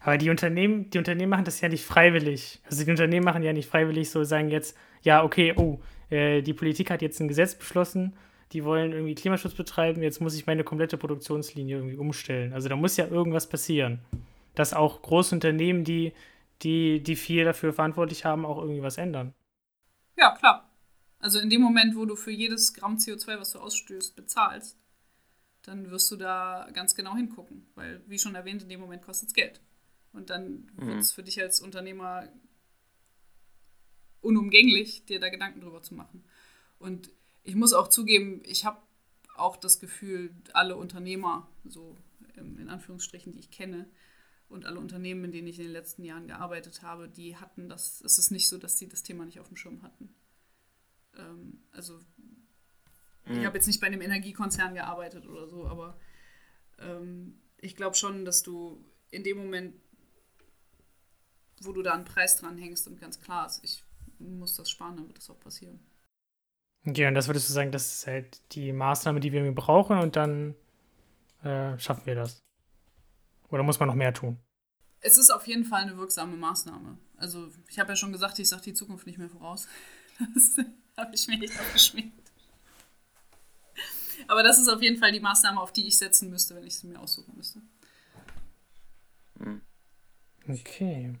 Aber 0.00 0.18
die 0.18 0.30
Unternehmen, 0.30 0.90
die 0.90 0.98
Unternehmen 0.98 1.30
machen 1.30 1.44
das 1.44 1.60
ja 1.60 1.68
nicht 1.68 1.84
freiwillig. 1.84 2.60
Also 2.64 2.84
die 2.84 2.90
Unternehmen 2.90 3.24
machen 3.24 3.42
ja 3.42 3.52
nicht 3.52 3.68
freiwillig 3.68 4.10
so, 4.10 4.24
sagen 4.24 4.50
jetzt, 4.50 4.76
ja, 5.02 5.22
okay, 5.22 5.54
oh, 5.56 5.80
äh, 6.10 6.42
die 6.42 6.54
Politik 6.54 6.90
hat 6.90 7.02
jetzt 7.02 7.20
ein 7.20 7.28
Gesetz 7.28 7.54
beschlossen, 7.54 8.16
die 8.52 8.64
wollen 8.64 8.92
irgendwie 8.92 9.14
Klimaschutz 9.14 9.54
betreiben, 9.54 10.02
jetzt 10.02 10.20
muss 10.20 10.34
ich 10.34 10.46
meine 10.46 10.64
komplette 10.64 10.96
Produktionslinie 10.96 11.76
irgendwie 11.76 11.96
umstellen. 11.96 12.52
Also 12.52 12.68
da 12.68 12.76
muss 12.76 12.96
ja 12.96 13.06
irgendwas 13.06 13.48
passieren. 13.48 14.00
Dass 14.56 14.74
auch 14.74 15.02
große 15.02 15.34
Unternehmen, 15.34 15.84
die, 15.84 16.12
die, 16.62 17.02
die 17.02 17.16
viel 17.16 17.44
dafür 17.44 17.72
verantwortlich 17.72 18.24
haben, 18.24 18.44
auch 18.44 18.58
irgendwie 18.58 18.82
was 18.82 18.98
ändern. 18.98 19.34
Ja, 20.16 20.34
klar. 20.36 20.70
Also 21.18 21.38
in 21.38 21.50
dem 21.50 21.60
Moment, 21.60 21.96
wo 21.96 22.04
du 22.04 22.16
für 22.16 22.30
jedes 22.30 22.74
Gramm 22.74 22.96
CO2, 22.96 23.38
was 23.38 23.52
du 23.52 23.58
ausstößt, 23.58 24.16
bezahlst, 24.16 24.78
dann 25.62 25.90
wirst 25.90 26.10
du 26.10 26.16
da 26.16 26.68
ganz 26.72 26.94
genau 26.94 27.14
hingucken. 27.14 27.66
Weil, 27.74 28.02
wie 28.06 28.18
schon 28.18 28.34
erwähnt, 28.34 28.62
in 28.62 28.68
dem 28.68 28.80
Moment 28.80 29.02
kostet 29.02 29.28
es 29.28 29.34
Geld. 29.34 29.60
Und 30.12 30.30
dann 30.30 30.70
mhm. 30.76 30.86
wird 30.86 31.00
es 31.00 31.12
für 31.12 31.22
dich 31.22 31.40
als 31.40 31.60
Unternehmer 31.60 32.28
unumgänglich, 34.20 35.04
dir 35.06 35.20
da 35.20 35.28
Gedanken 35.28 35.60
drüber 35.60 35.82
zu 35.82 35.94
machen. 35.94 36.24
Und 36.78 37.10
ich 37.42 37.54
muss 37.54 37.72
auch 37.72 37.88
zugeben, 37.88 38.42
ich 38.44 38.64
habe 38.64 38.78
auch 39.36 39.56
das 39.56 39.80
Gefühl, 39.80 40.34
alle 40.52 40.76
Unternehmer, 40.76 41.48
so 41.64 41.96
in 42.36 42.68
Anführungsstrichen, 42.68 43.32
die 43.32 43.38
ich 43.38 43.50
kenne, 43.50 43.88
und 44.50 44.66
alle 44.66 44.78
Unternehmen, 44.78 45.24
in 45.24 45.32
denen 45.32 45.48
ich 45.48 45.58
in 45.58 45.64
den 45.64 45.72
letzten 45.72 46.04
Jahren 46.04 46.26
gearbeitet 46.26 46.82
habe, 46.82 47.08
die 47.08 47.36
hatten 47.36 47.68
das, 47.68 48.00
es 48.02 48.18
ist 48.18 48.30
nicht 48.30 48.48
so, 48.48 48.58
dass 48.58 48.78
sie 48.78 48.88
das 48.88 49.02
Thema 49.02 49.24
nicht 49.24 49.40
auf 49.40 49.48
dem 49.48 49.56
Schirm 49.56 49.82
hatten. 49.82 50.12
Ähm, 51.16 51.62
also 51.70 51.98
ich 53.26 53.38
mhm. 53.38 53.46
habe 53.46 53.56
jetzt 53.56 53.66
nicht 53.66 53.80
bei 53.80 53.86
einem 53.86 54.00
Energiekonzern 54.02 54.74
gearbeitet 54.74 55.26
oder 55.26 55.46
so, 55.46 55.66
aber 55.66 55.98
ähm, 56.78 57.40
ich 57.58 57.76
glaube 57.76 57.96
schon, 57.96 58.24
dass 58.24 58.42
du 58.42 58.84
in 59.10 59.22
dem 59.22 59.38
Moment, 59.38 59.74
wo 61.62 61.72
du 61.72 61.82
da 61.82 61.94
einen 61.94 62.04
Preis 62.04 62.36
dran 62.36 62.58
hängst 62.58 62.88
und 62.88 63.00
ganz 63.00 63.20
klar 63.20 63.46
ist, 63.46 63.60
ich 63.62 63.84
muss 64.18 64.56
das 64.56 64.68
sparen, 64.68 64.96
dann 64.96 65.06
wird 65.06 65.18
das 65.18 65.30
auch 65.30 65.38
passieren. 65.38 65.78
Okay, 66.86 67.06
und 67.06 67.14
das 67.14 67.28
würdest 67.28 67.48
du 67.48 67.52
sagen, 67.52 67.72
das 67.72 67.98
ist 67.98 68.06
halt 68.06 68.40
die 68.52 68.72
Maßnahme, 68.72 69.20
die 69.20 69.32
wir 69.32 69.52
brauchen 69.52 69.98
und 69.98 70.16
dann 70.16 70.54
äh, 71.42 71.78
schaffen 71.78 72.06
wir 72.06 72.14
das? 72.14 72.42
Oder 73.50 73.62
muss 73.62 73.78
man 73.80 73.88
noch 73.88 73.94
mehr 73.94 74.14
tun? 74.14 74.38
Es 75.00 75.16
ist 75.18 75.30
auf 75.30 75.46
jeden 75.46 75.64
Fall 75.64 75.82
eine 75.82 75.96
wirksame 75.96 76.36
Maßnahme. 76.36 76.98
Also 77.16 77.48
ich 77.68 77.78
habe 77.78 77.90
ja 77.90 77.96
schon 77.96 78.12
gesagt, 78.12 78.38
ich 78.38 78.48
sage 78.48 78.62
die 78.62 78.74
Zukunft 78.74 79.06
nicht 79.06 79.18
mehr 79.18 79.30
voraus. 79.30 79.66
Das 80.34 80.58
habe 81.06 81.14
ich 81.14 81.26
mir 81.28 81.38
nicht 81.38 81.58
aufgeschminkt. 81.58 82.30
Aber 84.28 84.42
das 84.42 84.58
ist 84.58 84.68
auf 84.68 84.82
jeden 84.82 84.98
Fall 84.98 85.12
die 85.12 85.20
Maßnahme, 85.20 85.58
auf 85.58 85.72
die 85.72 85.86
ich 85.86 85.96
setzen 85.96 86.28
müsste, 86.28 86.54
wenn 86.54 86.66
ich 86.66 86.76
sie 86.76 86.88
mir 86.88 87.00
aussuchen 87.00 87.32
müsste. 87.34 87.62
Hm. 89.38 89.62
Okay. 90.46 91.14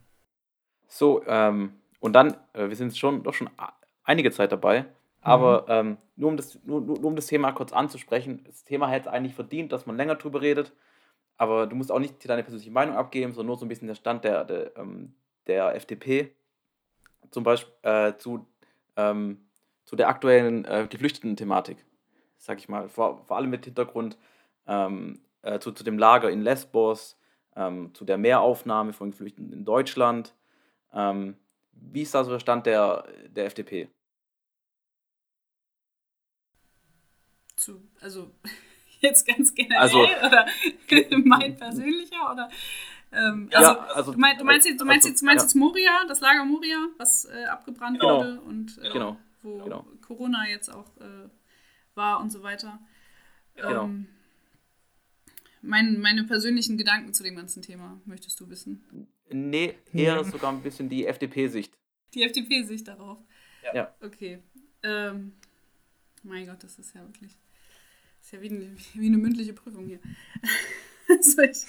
So, 0.86 1.24
ähm, 1.26 1.80
und 2.00 2.12
dann, 2.12 2.36
äh, 2.52 2.68
wir 2.68 2.76
sind 2.76 2.96
schon 2.96 3.22
doch 3.22 3.32
schon 3.32 3.48
einige 4.04 4.30
Zeit 4.30 4.52
dabei, 4.52 4.86
aber 5.20 5.62
mhm. 5.62 5.88
ähm, 5.90 5.98
nur, 6.16 6.30
um 6.30 6.36
das, 6.36 6.58
nur, 6.64 6.80
nur, 6.80 7.04
um 7.04 7.16
das 7.16 7.26
Thema 7.26 7.52
kurz 7.52 7.72
anzusprechen, 7.72 8.42
das 8.44 8.64
Thema 8.64 8.88
hätte 8.88 9.10
eigentlich 9.10 9.34
verdient, 9.34 9.72
dass 9.72 9.86
man 9.86 9.96
länger 9.96 10.16
drüber 10.16 10.40
redet, 10.40 10.72
aber 11.40 11.66
du 11.66 11.74
musst 11.74 11.90
auch 11.90 11.98
nicht 11.98 12.28
deine 12.28 12.42
persönliche 12.42 12.70
Meinung 12.70 12.96
abgeben, 12.96 13.32
sondern 13.32 13.46
nur 13.46 13.56
so 13.56 13.64
ein 13.64 13.68
bisschen 13.70 13.88
der 13.88 13.94
Stand 13.94 14.24
der, 14.24 14.44
der, 14.44 14.76
ähm, 14.76 15.14
der 15.46 15.74
FDP, 15.74 16.34
zum 17.30 17.44
Beispiel 17.44 17.72
äh, 17.80 18.14
zu, 18.18 18.46
ähm, 18.96 19.48
zu 19.86 19.96
der 19.96 20.10
aktuellen 20.10 20.66
äh, 20.66 20.86
Geflüchteten-Thematik, 20.86 21.78
sag 22.36 22.58
ich 22.58 22.68
mal, 22.68 22.90
vor, 22.90 23.24
vor 23.24 23.38
allem 23.38 23.48
mit 23.48 23.64
Hintergrund 23.64 24.18
ähm, 24.66 25.22
äh, 25.40 25.58
zu, 25.60 25.72
zu 25.72 25.82
dem 25.82 25.96
Lager 25.96 26.30
in 26.30 26.42
Lesbos, 26.42 27.18
ähm, 27.56 27.94
zu 27.94 28.04
der 28.04 28.18
Mehraufnahme 28.18 28.92
von 28.92 29.10
Geflüchteten 29.10 29.50
in 29.50 29.64
Deutschland. 29.64 30.34
Ähm, 30.92 31.38
wie 31.72 32.02
ist 32.02 32.14
da 32.14 32.22
so 32.22 32.32
der 32.32 32.40
Stand 32.40 32.66
der, 32.66 33.08
der 33.30 33.46
FDP? 33.46 33.88
Zu, 37.56 37.80
also 38.02 38.30
jetzt 39.02 39.26
ganz 39.26 39.54
generell 39.54 39.78
also, 39.78 40.00
oder 40.02 40.46
mein 41.24 41.56
persönlicher 41.56 42.32
oder 42.32 42.48
ähm, 43.12 43.50
also, 43.52 43.70
ja, 43.70 43.86
also, 43.94 44.12
du, 44.12 44.18
mein, 44.18 44.38
du, 44.38 44.44
meinst, 44.44 44.68
jetzt, 44.68 44.80
du 44.80 44.84
meinst, 44.84 45.04
also, 45.04 45.08
jetzt, 45.08 45.20
du 45.20 45.26
meinst 45.26 45.42
ja. 45.42 45.46
jetzt 45.46 45.54
Moria, 45.54 46.04
das 46.06 46.20
Lager 46.20 46.44
Moria, 46.44 46.88
was 46.96 47.24
äh, 47.24 47.44
abgebrannt 47.44 47.98
genau. 47.98 48.18
wurde 48.18 48.40
und 48.42 48.78
äh, 48.78 48.90
genau. 48.90 49.16
wo 49.42 49.58
genau. 49.58 49.86
Corona 50.06 50.48
jetzt 50.48 50.68
auch 50.68 50.96
äh, 50.98 51.28
war 51.94 52.20
und 52.20 52.30
so 52.30 52.42
weiter. 52.42 52.78
Genau. 53.56 53.84
Ähm, 53.84 54.06
mein, 55.62 56.00
meine 56.00 56.24
persönlichen 56.24 56.78
Gedanken 56.78 57.12
zu 57.12 57.22
dem 57.22 57.36
ganzen 57.36 57.62
Thema, 57.62 58.00
möchtest 58.04 58.38
du 58.40 58.48
wissen? 58.48 59.08
Nee, 59.28 59.74
eher 59.92 60.16
ja. 60.16 60.24
sogar 60.24 60.52
ein 60.52 60.62
bisschen 60.62 60.88
die 60.88 61.06
FDP-Sicht. 61.06 61.76
Die 62.14 62.22
FDP-Sicht 62.22 62.88
darauf? 62.88 63.18
Ja. 63.74 63.92
Okay. 64.00 64.38
Ähm, 64.82 65.34
mein 66.22 66.46
Gott, 66.46 66.62
das 66.62 66.78
ist 66.78 66.94
ja 66.94 67.02
wirklich. 67.02 67.36
Ist 68.30 68.34
ja 68.34 68.42
wie 68.42 68.50
eine, 68.50 68.76
wie 68.94 69.06
eine 69.06 69.18
mündliche 69.18 69.52
Prüfung 69.52 69.86
hier. 69.86 69.98
also 71.08 71.42
ich, 71.42 71.66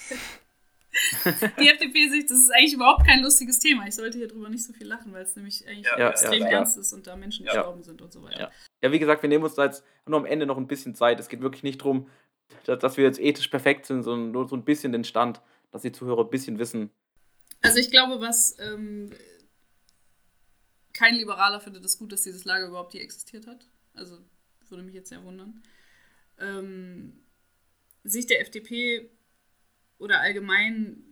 die 1.58 1.68
FDP-Sicht, 1.68 2.30
das 2.30 2.38
ist 2.38 2.50
eigentlich 2.50 2.74
überhaupt 2.74 3.04
kein 3.04 3.20
lustiges 3.20 3.58
Thema. 3.58 3.84
Ich 3.88 3.96
sollte 3.96 4.18
hier 4.18 4.28
drüber 4.28 4.48
nicht 4.48 4.62
so 4.62 4.72
viel 4.72 4.86
lachen, 4.86 5.12
weil 5.12 5.24
es 5.24 5.34
nämlich 5.34 5.66
eigentlich 5.66 5.86
ja, 5.98 6.10
extrem 6.10 6.42
ja, 6.42 6.50
ernst 6.50 6.76
ist 6.76 6.92
und 6.92 7.08
da 7.08 7.16
Menschen 7.16 7.46
gestorben 7.46 7.82
sind 7.82 8.00
und 8.00 8.12
so 8.12 8.22
weiter. 8.22 8.52
Ja. 8.80 8.92
wie 8.92 8.98
gesagt, 9.00 9.22
wir 9.22 9.28
nehmen 9.28 9.42
uns 9.42 9.54
da 9.54 9.64
jetzt 9.64 9.82
nur 10.06 10.20
am 10.20 10.26
Ende 10.26 10.46
noch 10.46 10.56
ein 10.56 10.68
bisschen 10.68 10.94
Zeit. 10.94 11.18
Es 11.18 11.28
geht 11.28 11.40
wirklich 11.40 11.64
nicht 11.64 11.80
darum, 11.80 12.08
dass 12.64 12.96
wir 12.96 13.04
jetzt 13.04 13.18
ethisch 13.18 13.48
perfekt 13.48 13.86
sind, 13.86 14.04
sondern 14.04 14.30
nur 14.30 14.46
so 14.46 14.54
ein 14.54 14.64
bisschen 14.64 14.92
den 14.92 15.02
Stand, 15.02 15.40
dass 15.72 15.82
die 15.82 15.90
Zuhörer 15.90 16.22
ein 16.22 16.30
bisschen 16.30 16.60
wissen, 16.60 16.90
also 17.62 17.78
ich 17.78 17.90
glaube, 17.90 18.20
was 18.20 18.56
ähm, 18.58 19.12
kein 20.92 21.14
Liberaler 21.14 21.60
findet 21.60 21.84
es 21.84 21.96
gut, 21.96 22.12
dass 22.12 22.22
dieses 22.22 22.44
Lager 22.44 22.66
überhaupt 22.66 22.92
hier 22.92 23.02
existiert 23.02 23.46
hat. 23.46 23.66
Also 23.94 24.18
würde 24.68 24.82
mich 24.82 24.94
jetzt 24.94 25.10
sehr 25.10 25.22
wundern. 25.22 25.62
Ähm, 26.42 27.22
Sicht 28.04 28.30
der 28.30 28.40
FDP 28.40 29.10
oder 29.98 30.20
allgemein 30.20 31.04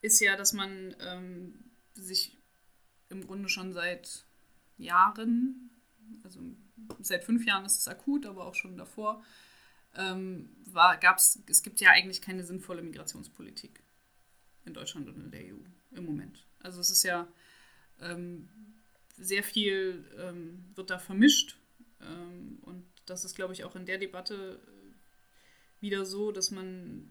ist 0.00 0.20
ja, 0.20 0.36
dass 0.36 0.52
man 0.52 0.94
ähm, 1.00 1.64
sich 1.94 2.36
im 3.08 3.26
Grunde 3.26 3.48
schon 3.48 3.72
seit 3.72 4.26
Jahren, 4.76 5.70
also 6.24 6.40
seit 7.00 7.24
fünf 7.24 7.46
Jahren 7.46 7.64
ist 7.64 7.78
es 7.78 7.88
akut, 7.88 8.26
aber 8.26 8.46
auch 8.46 8.54
schon 8.54 8.76
davor, 8.76 9.22
ähm, 9.96 10.50
war, 10.66 10.98
gab's, 10.98 11.38
es 11.48 11.62
gibt 11.62 11.80
ja 11.80 11.90
eigentlich 11.90 12.20
keine 12.20 12.42
sinnvolle 12.42 12.82
Migrationspolitik 12.82 13.80
in 14.64 14.74
Deutschland 14.74 15.08
und 15.08 15.16
in 15.16 15.30
der 15.30 15.54
EU 15.54 15.58
im 15.92 16.04
Moment. 16.04 16.44
Also 16.60 16.80
es 16.80 16.90
ist 16.90 17.04
ja 17.04 17.28
ähm, 18.00 18.48
sehr 19.16 19.44
viel 19.44 20.04
ähm, 20.18 20.64
wird 20.74 20.90
da 20.90 20.98
vermischt 20.98 21.56
ähm, 22.00 22.58
und 22.62 22.84
das 23.06 23.24
ist, 23.24 23.34
glaube 23.34 23.52
ich, 23.52 23.64
auch 23.64 23.76
in 23.76 23.86
der 23.86 23.98
Debatte 23.98 24.60
wieder 25.80 26.04
so, 26.04 26.32
dass 26.32 26.50
man 26.50 27.10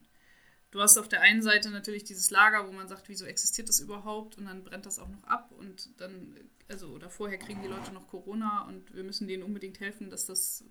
du 0.73 0.81
hast 0.81 0.97
auf 0.97 1.07
der 1.07 1.21
einen 1.21 1.43
Seite 1.43 1.69
natürlich 1.69 2.03
dieses 2.03 2.31
Lager, 2.31 2.67
wo 2.67 2.71
man 2.71 2.87
sagt, 2.87 3.07
wieso 3.07 3.25
existiert 3.25 3.69
das 3.69 3.79
überhaupt? 3.79 4.37
Und 4.37 4.45
dann 4.45 4.63
brennt 4.63 4.87
das 4.87 4.97
auch 4.97 5.07
noch 5.07 5.23
ab 5.23 5.51
und 5.51 5.89
dann, 6.01 6.35
also 6.67 6.87
oder 6.87 7.11
vorher 7.11 7.37
kriegen 7.37 7.61
die 7.61 7.67
Leute 7.67 7.93
noch 7.93 8.07
Corona 8.07 8.63
und 8.63 8.93
wir 8.95 9.03
müssen 9.03 9.27
denen 9.27 9.43
unbedingt 9.43 9.79
helfen, 9.79 10.09
dass 10.09 10.25
das 10.25 10.65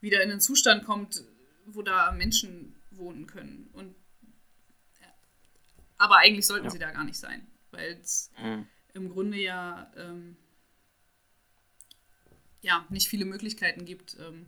wieder 0.00 0.22
in 0.22 0.30
einen 0.30 0.40
Zustand 0.40 0.86
kommt, 0.86 1.24
wo 1.66 1.82
da 1.82 2.10
Menschen 2.12 2.74
wohnen 2.90 3.26
können. 3.26 3.68
Und 3.74 3.94
aber 5.98 6.18
eigentlich 6.18 6.46
sollten 6.46 6.66
ja. 6.66 6.70
sie 6.70 6.78
da 6.78 6.92
gar 6.92 7.04
nicht 7.04 7.18
sein, 7.18 7.46
weil 7.72 7.98
es 8.00 8.30
mhm. 8.40 8.66
im 8.94 9.10
Grunde 9.10 9.36
ja, 9.36 9.92
ähm, 9.96 10.36
ja 12.60 12.86
nicht 12.90 13.08
viele 13.08 13.24
Möglichkeiten 13.24 13.84
gibt, 13.84 14.16
ähm, 14.20 14.46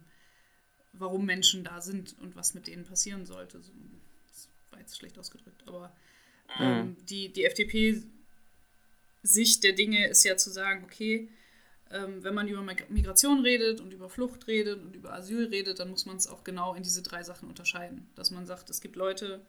warum 0.93 1.25
Menschen 1.27 1.65
da 1.65 1.81
sind 1.81 2.19
und 2.19 2.37
was 2.37 2.55
mit 2.55 2.67
denen 2.67 2.85
passieren 2.85 3.27
sollte. 3.27 3.63
So, 3.63 3.73
das 4.29 4.49
war 4.71 4.81
jetzt 4.81 4.97
schlecht 4.97 5.19
ausgedrückt, 5.19 5.63
aber 5.67 5.95
ähm, 6.59 6.89
mhm. 6.89 6.97
die, 7.07 7.33
die 7.33 7.45
FDP-Sicht 7.45 8.03
der 9.63 9.73
Dinge 9.73 10.09
ist 10.09 10.25
ja 10.25 10.37
zu 10.37 10.51
sagen, 10.51 10.85
okay, 10.85 11.29
ähm, 11.91 12.23
wenn 12.23 12.35
man 12.35 12.49
über 12.49 12.63
Migration 12.63 13.41
redet 13.41 13.81
und 13.81 13.93
über 13.93 14.09
Flucht 14.09 14.47
redet 14.47 14.81
und 14.81 14.95
über 14.95 15.13
Asyl 15.13 15.47
redet, 15.47 15.81
dann 15.81 15.91
muss 15.91 16.07
man 16.07 16.17
es 16.17 16.29
auch 16.29 16.45
genau 16.45 16.75
in 16.75 16.83
diese 16.83 17.03
drei 17.03 17.23
Sachen 17.23 17.49
unterscheiden. 17.49 18.09
Dass 18.15 18.31
man 18.31 18.47
sagt, 18.47 18.71
es 18.71 18.81
gibt 18.81 18.97
Leute, 18.97 19.45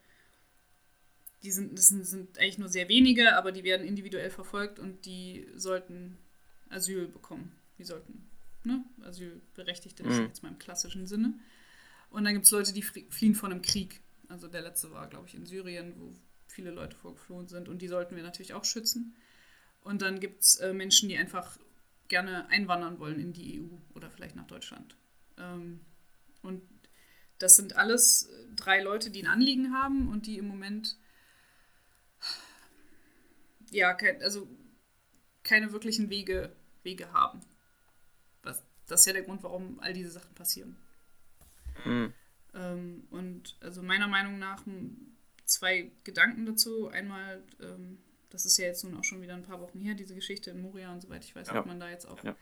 die 1.44 1.52
sind, 1.52 1.78
das 1.78 1.88
sind, 1.88 2.06
sind 2.06 2.40
eigentlich 2.40 2.58
nur 2.58 2.70
sehr 2.70 2.90
wenige, 2.90 3.36
aber 3.36 3.52
die 3.52 3.64
werden 3.64 3.86
individuell 3.88 4.32
verfolgt 4.32 4.80
und 4.80 5.06
die 5.06 5.48
sollten 5.56 6.18
Asyl 6.70 7.08
bekommen. 7.08 7.56
Die 7.78 7.84
sollten 7.84 8.28
ne, 8.64 8.84
Asylberechtigte, 9.04 10.04
mhm. 10.04 10.22
jetzt 10.22 10.44
mal 10.44 10.50
im 10.50 10.60
klassischen 10.60 11.08
Sinne. 11.08 11.34
Und 12.10 12.26
dann 12.26 12.34
gibt 12.34 12.46
es 12.46 12.52
Leute, 12.52 12.74
die 12.74 12.82
fliehen 12.82 13.36
von 13.36 13.52
einem 13.52 13.62
Krieg. 13.62 14.02
Also 14.28 14.48
der 14.48 14.62
letzte 14.62 14.92
war, 14.92 15.08
glaube 15.08 15.28
ich, 15.28 15.36
in 15.36 15.46
Syrien, 15.46 15.94
wo 15.98 16.14
viele 16.48 16.72
Leute 16.72 16.96
vorgeflohen 16.98 17.48
sind 17.48 17.70
und 17.70 17.82
die 17.82 17.88
sollten 17.88 18.16
wir 18.16 18.24
natürlich 18.24 18.54
auch 18.54 18.66
schützen. 18.66 19.16
Und 19.82 20.02
dann 20.02 20.20
gibt 20.20 20.44
es 20.44 20.56
äh, 20.58 20.74
Menschen, 20.74 21.10
die 21.10 21.18
einfach 21.18 21.58
gerne 22.08 22.48
einwandern 22.50 23.00
wollen 23.00 23.20
in 23.20 23.34
die 23.34 23.62
EU 23.62 23.96
oder 23.96 24.12
vielleicht 24.12 24.36
nach 24.36 24.48
Deutschland. 24.48 24.96
Ähm, 25.38 25.80
und 26.42 26.62
das 27.40 27.56
sind 27.56 27.76
alles 27.78 28.30
drei 28.56 28.82
Leute, 28.82 29.10
die 29.10 29.24
ein 29.24 29.32
Anliegen 29.32 29.74
haben 29.74 30.10
und 30.10 30.28
die 30.28 30.38
im 30.38 30.48
Moment 30.48 30.98
ja, 33.72 33.94
kein, 33.94 34.22
also 34.22 34.48
keine 35.44 35.72
wirklichen 35.72 36.10
Wege, 36.10 36.54
Wege 36.84 37.12
haben. 37.14 37.42
Das 38.92 39.02
ist 39.02 39.06
ja 39.06 39.14
der 39.14 39.24
Grund, 39.24 39.42
warum 39.44 39.80
all 39.80 39.94
diese 39.94 40.12
Sachen 40.12 40.34
passieren. 40.36 40.76
Mhm. 41.86 42.14
Ähm, 42.54 43.08
und 43.10 43.58
also 43.62 43.82
meiner 43.82 44.08
Meinung 44.08 44.38
nach 44.38 44.66
zwei 45.46 45.92
Gedanken 46.04 46.46
dazu. 46.46 46.90
Einmal, 46.90 47.44
ähm, 47.62 48.00
das 48.30 48.46
ist 48.46 48.58
ja 48.58 48.66
jetzt 48.66 48.84
nun 48.84 48.98
auch 48.98 49.04
schon 49.04 49.22
wieder 49.22 49.34
ein 49.34 49.44
paar 49.44 49.62
Wochen 49.62 49.80
her, 49.80 49.96
diese 49.96 50.16
Geschichte 50.16 50.52
in 50.52 50.62
Moria 50.62 50.92
und 50.92 51.02
soweit 51.02 51.24
ich 51.24 51.36
weiß, 51.36 51.48
ja. 51.48 51.54
hat 51.54 51.66
man 51.66 51.80
da 51.80 51.90
jetzt 51.90 52.06
auch 52.06 52.24
ja. 52.24 52.36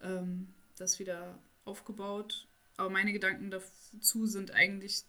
ähm, 0.00 0.54
das 0.76 0.98
wieder 0.98 1.38
aufgebaut. 1.64 2.48
Aber 2.76 2.90
meine 2.90 3.12
Gedanken 3.12 3.50
dazu 3.50 4.26
sind 4.26 4.52
eigentlich, 4.52 5.04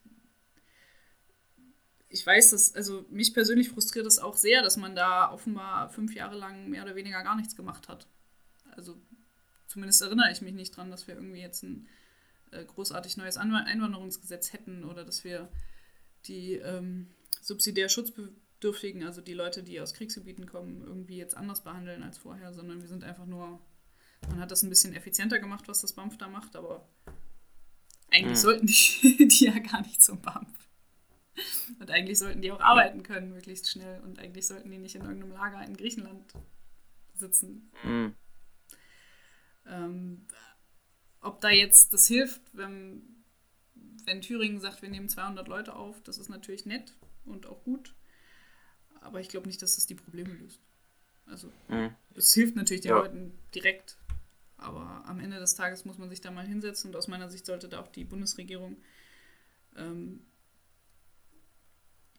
ich 2.10 2.26
weiß, 2.26 2.50
dass, 2.50 2.74
also 2.74 3.06
mich 3.10 3.34
persönlich 3.34 3.70
frustriert 3.70 4.08
es 4.08 4.18
auch 4.18 4.36
sehr, 4.36 4.64
dass 4.64 4.76
man 4.76 4.96
da 4.96 5.32
offenbar 5.32 5.90
fünf 5.90 6.16
Jahre 6.16 6.36
lang 6.36 6.70
mehr 6.70 6.84
oder 6.84 6.96
weniger 6.96 7.24
gar 7.24 7.36
nichts 7.36 7.56
gemacht 7.56 7.88
hat. 7.88 8.08
Also 8.72 9.00
zumindest 9.70 10.02
erinnere 10.02 10.32
ich 10.32 10.42
mich 10.42 10.54
nicht 10.54 10.76
dran, 10.76 10.92
dass 10.92 11.08
wir 11.08 11.16
irgendwie 11.16 11.40
jetzt 11.40 11.64
ein 11.64 11.88
äh, 12.52 12.66
großartig 12.66 13.16
neues 13.16 13.38
Einwanderungsgesetz 13.38 14.52
hätten 14.52 14.84
oder 14.84 15.06
dass 15.06 15.24
wir 15.24 15.50
die 16.26 16.56
ähm, 16.56 17.08
subsidiär 17.42 17.88
Schutzbedürftigen, 17.88 19.04
also 19.04 19.22
die 19.22 19.34
Leute, 19.34 19.64
die 19.64 19.80
aus 19.80 19.94
Kriegsgebieten 19.94 20.48
kommen, 20.48 20.84
irgendwie 20.84 21.18
jetzt 21.18 21.38
anders 21.38 21.64
behandeln 21.64 22.04
als 22.04 22.18
vorher, 22.18 22.52
sondern 22.52 22.82
wir 22.82 22.90
sind 22.90 23.04
einfach 23.04 23.26
nur, 23.26 23.62
man 24.28 24.40
hat 24.40 24.52
das 24.52 24.64
ein 24.64 24.70
bisschen 24.70 24.94
effizienter 24.94 25.40
gemacht, 25.40 25.68
was 25.68 25.82
das 25.82 25.94
BAMF 25.94 26.18
da 26.18 26.28
macht, 26.28 26.56
aber 26.56 26.90
eigentlich 28.10 28.38
mhm. 28.38 28.42
sollten 28.42 28.66
die, 28.66 29.28
die 29.28 29.46
ja 29.46 29.60
gar 29.60 29.82
nicht 29.82 30.02
zum 30.02 30.20
BAMF. 30.22 30.50
Und 31.80 31.92
eigentlich 31.92 32.20
sollten 32.20 32.42
die 32.42 32.52
auch 32.52 32.60
arbeiten 32.60 33.04
können, 33.04 33.30
möglichst 33.30 33.70
schnell. 33.70 34.02
Und 34.02 34.20
eigentlich 34.20 34.46
sollten 34.46 34.72
die 34.72 34.78
nicht 34.78 34.96
in 34.96 35.04
irgendeinem 35.04 35.32
Lager 35.32 35.64
in 35.64 35.78
Griechenland 35.78 36.34
sitzen. 37.14 37.72
Mhm. 37.84 38.16
Ähm, 39.70 40.26
ob 41.22 41.42
da 41.42 41.50
jetzt 41.50 41.94
das 41.94 42.08
hilft, 42.08 42.42
wenn 42.54 43.20
wenn 44.06 44.22
Thüringen 44.22 44.60
sagt, 44.60 44.82
wir 44.82 44.90
nehmen 44.90 45.08
200 45.08 45.48
Leute 45.48 45.76
auf, 45.76 46.02
das 46.02 46.18
ist 46.18 46.30
natürlich 46.30 46.66
nett 46.66 46.96
und 47.26 47.46
auch 47.46 47.64
gut. 47.64 47.94
Aber 49.02 49.20
ich 49.20 49.30
glaube 49.30 49.48
nicht, 49.48 49.62
dass 49.62 49.76
das 49.76 49.86
die 49.86 49.96
Probleme 49.96 50.34
löst. 50.34 50.60
Also, 51.26 51.52
mhm. 51.68 51.92
es 52.16 52.34
hilft 52.34 52.56
natürlich 52.56 52.82
den 52.82 52.90
ja. 52.90 52.98
Leuten 52.98 53.38
direkt. 53.54 53.98
Aber 54.58 55.04
am 55.06 55.20
Ende 55.20 55.40
des 55.40 55.56
Tages 55.56 55.86
muss 55.86 55.98
man 55.98 56.10
sich 56.10 56.22
da 56.22 56.32
mal 56.32 56.46
hinsetzen 56.46 56.90
und 56.90 56.96
aus 56.96 57.08
meiner 57.08 57.30
Sicht 57.30 57.46
sollte 57.46 57.70
da 57.70 57.80
auch 57.80 57.88
die 57.88 58.04
Bundesregierung 58.04 58.78
ähm, 59.78 60.26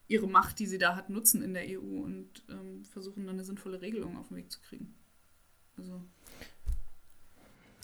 ihre 0.07 0.27
Macht, 0.27 0.59
die 0.59 0.67
sie 0.67 0.79
da 0.79 0.97
hat, 0.97 1.11
nutzen 1.11 1.43
in 1.43 1.53
der 1.53 1.65
EU 1.69 2.03
und 2.03 2.45
ähm, 2.49 2.85
versuchen 2.85 3.27
dann 3.27 3.35
eine 3.35 3.45
sinnvolle 3.45 3.83
Regelung 3.83 4.17
auf 4.17 4.29
den 4.29 4.39
Weg 4.39 4.51
zu 4.51 4.61
kriegen. 4.61 4.95
Also. 5.77 6.03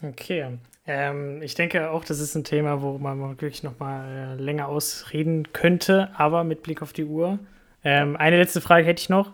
Okay. 0.03 0.59
Ähm, 0.87 1.43
ich 1.43 1.55
denke 1.55 1.91
auch, 1.91 2.05
das 2.05 2.21
ist 2.21 2.35
ein 2.35 2.45
Thema, 2.45 2.81
wo 2.81 2.99
man 2.99 3.21
wirklich 3.41 3.63
noch 3.63 3.79
mal 3.79 4.09
äh, 4.09 4.35
länger 4.43 4.69
ausreden 4.69 5.53
könnte, 5.53 6.11
aber 6.17 6.45
mit 6.45 6.63
Blick 6.63 6.81
auf 6.83 6.93
die 6.93 7.05
Uhr. 7.05 7.39
Ähm, 7.83 8.17
eine 8.17 8.39
letzte 8.39 8.61
Frage 8.61 8.87
hätte 8.87 9.03
ich 9.03 9.09
noch. 9.09 9.33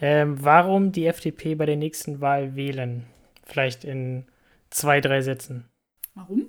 Ähm, 0.00 0.42
warum 0.42 0.92
die 0.92 1.06
FDP 1.06 1.54
bei 1.54 1.66
der 1.66 1.76
nächsten 1.76 2.20
Wahl 2.20 2.56
wählen? 2.56 3.04
Vielleicht 3.44 3.84
in 3.84 4.26
zwei, 4.70 5.00
drei 5.00 5.20
Sätzen. 5.20 5.68
Warum? 6.14 6.46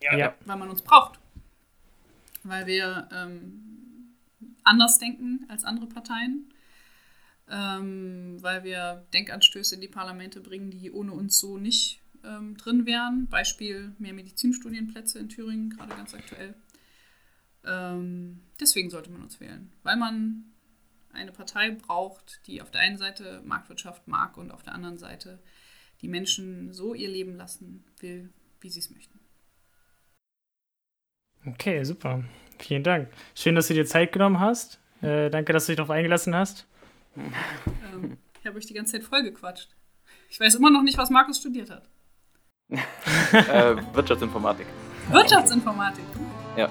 Ja. 0.00 0.16
ja. 0.16 0.34
Weil 0.44 0.56
man 0.56 0.70
uns 0.70 0.82
braucht. 0.82 1.20
Weil 2.42 2.66
wir 2.66 3.08
ähm, 3.12 4.16
anders 4.64 4.98
denken 4.98 5.46
als 5.48 5.62
andere 5.62 5.86
Parteien. 5.86 6.52
Ähm, 7.48 8.38
weil 8.40 8.64
wir 8.64 9.06
Denkanstöße 9.12 9.76
in 9.76 9.80
die 9.80 9.88
Parlamente 9.88 10.40
bringen, 10.40 10.70
die 10.70 10.90
ohne 10.90 11.12
uns 11.12 11.38
so 11.38 11.58
nicht 11.58 12.01
ähm, 12.24 12.56
drin 12.56 12.86
wären. 12.86 13.26
Beispiel 13.28 13.94
mehr 13.98 14.12
Medizinstudienplätze 14.12 15.18
in 15.18 15.28
Thüringen, 15.28 15.70
gerade 15.70 15.94
ganz 15.94 16.14
aktuell. 16.14 16.54
Ähm, 17.64 18.40
deswegen 18.60 18.90
sollte 18.90 19.10
man 19.10 19.22
uns 19.22 19.40
wählen, 19.40 19.72
weil 19.82 19.96
man 19.96 20.44
eine 21.12 21.32
Partei 21.32 21.70
braucht, 21.70 22.40
die 22.46 22.62
auf 22.62 22.70
der 22.70 22.80
einen 22.80 22.98
Seite 22.98 23.42
Marktwirtschaft 23.44 24.08
mag 24.08 24.36
und 24.36 24.50
auf 24.50 24.62
der 24.62 24.74
anderen 24.74 24.98
Seite 24.98 25.38
die 26.00 26.08
Menschen 26.08 26.72
so 26.72 26.94
ihr 26.94 27.08
Leben 27.08 27.36
lassen 27.36 27.84
will, 28.00 28.32
wie 28.60 28.70
sie 28.70 28.80
es 28.80 28.90
möchten. 28.90 29.20
Okay, 31.46 31.84
super. 31.84 32.24
Vielen 32.58 32.82
Dank. 32.82 33.08
Schön, 33.34 33.54
dass 33.54 33.68
du 33.68 33.74
dir 33.74 33.86
Zeit 33.86 34.12
genommen 34.12 34.40
hast. 34.40 34.80
Äh, 35.00 35.30
danke, 35.30 35.52
dass 35.52 35.66
du 35.66 35.72
dich 35.72 35.76
darauf 35.76 35.90
eingelassen 35.90 36.34
hast. 36.34 36.66
Ähm, 37.16 38.18
ich 38.40 38.46
habe 38.46 38.56
euch 38.58 38.66
die 38.66 38.74
ganze 38.74 38.92
Zeit 38.92 39.04
vollgequatscht. 39.04 39.74
Ich 40.28 40.40
weiß 40.40 40.54
immer 40.54 40.70
noch 40.70 40.82
nicht, 40.82 40.98
was 40.98 41.10
Markus 41.10 41.38
studiert 41.38 41.70
hat. 41.70 41.88
Äh, 43.32 43.76
Wirtschaftsinformatik. 43.92 44.66
Wirtschaftsinformatik. 45.10 46.04
Ja. 46.56 46.68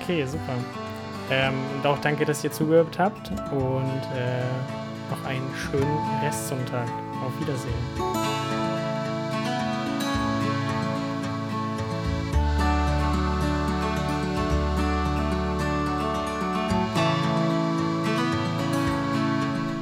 Okay, 0.00 0.24
super. 0.26 0.52
Ähm, 1.30 1.54
und 1.76 1.86
auch 1.86 1.98
danke, 1.98 2.24
dass 2.24 2.44
ihr 2.44 2.52
zugehört 2.52 2.98
habt 2.98 3.30
und 3.52 4.02
äh, 4.14 4.42
noch 5.10 5.24
einen 5.24 5.50
schönen 5.56 5.98
Restsonntag. 6.22 6.88
Auf 7.24 7.40
Wiedersehen. 7.40 7.72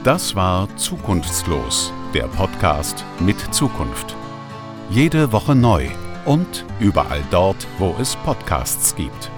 Das 0.05 0.35
war 0.35 0.69
Zukunftslos 0.77 1.93
der 2.13 2.25
Podcast 2.25 3.05
mit 3.21 3.39
Zukunft. 3.55 4.15
Jede 4.91 5.33
Woche 5.33 5.55
neu 5.55 5.89
und 6.27 6.67
überall 6.79 7.23
dort, 7.31 7.67
wo 7.79 7.95
es 7.99 8.17
Podcasts 8.17 8.95
gibt. 8.95 9.31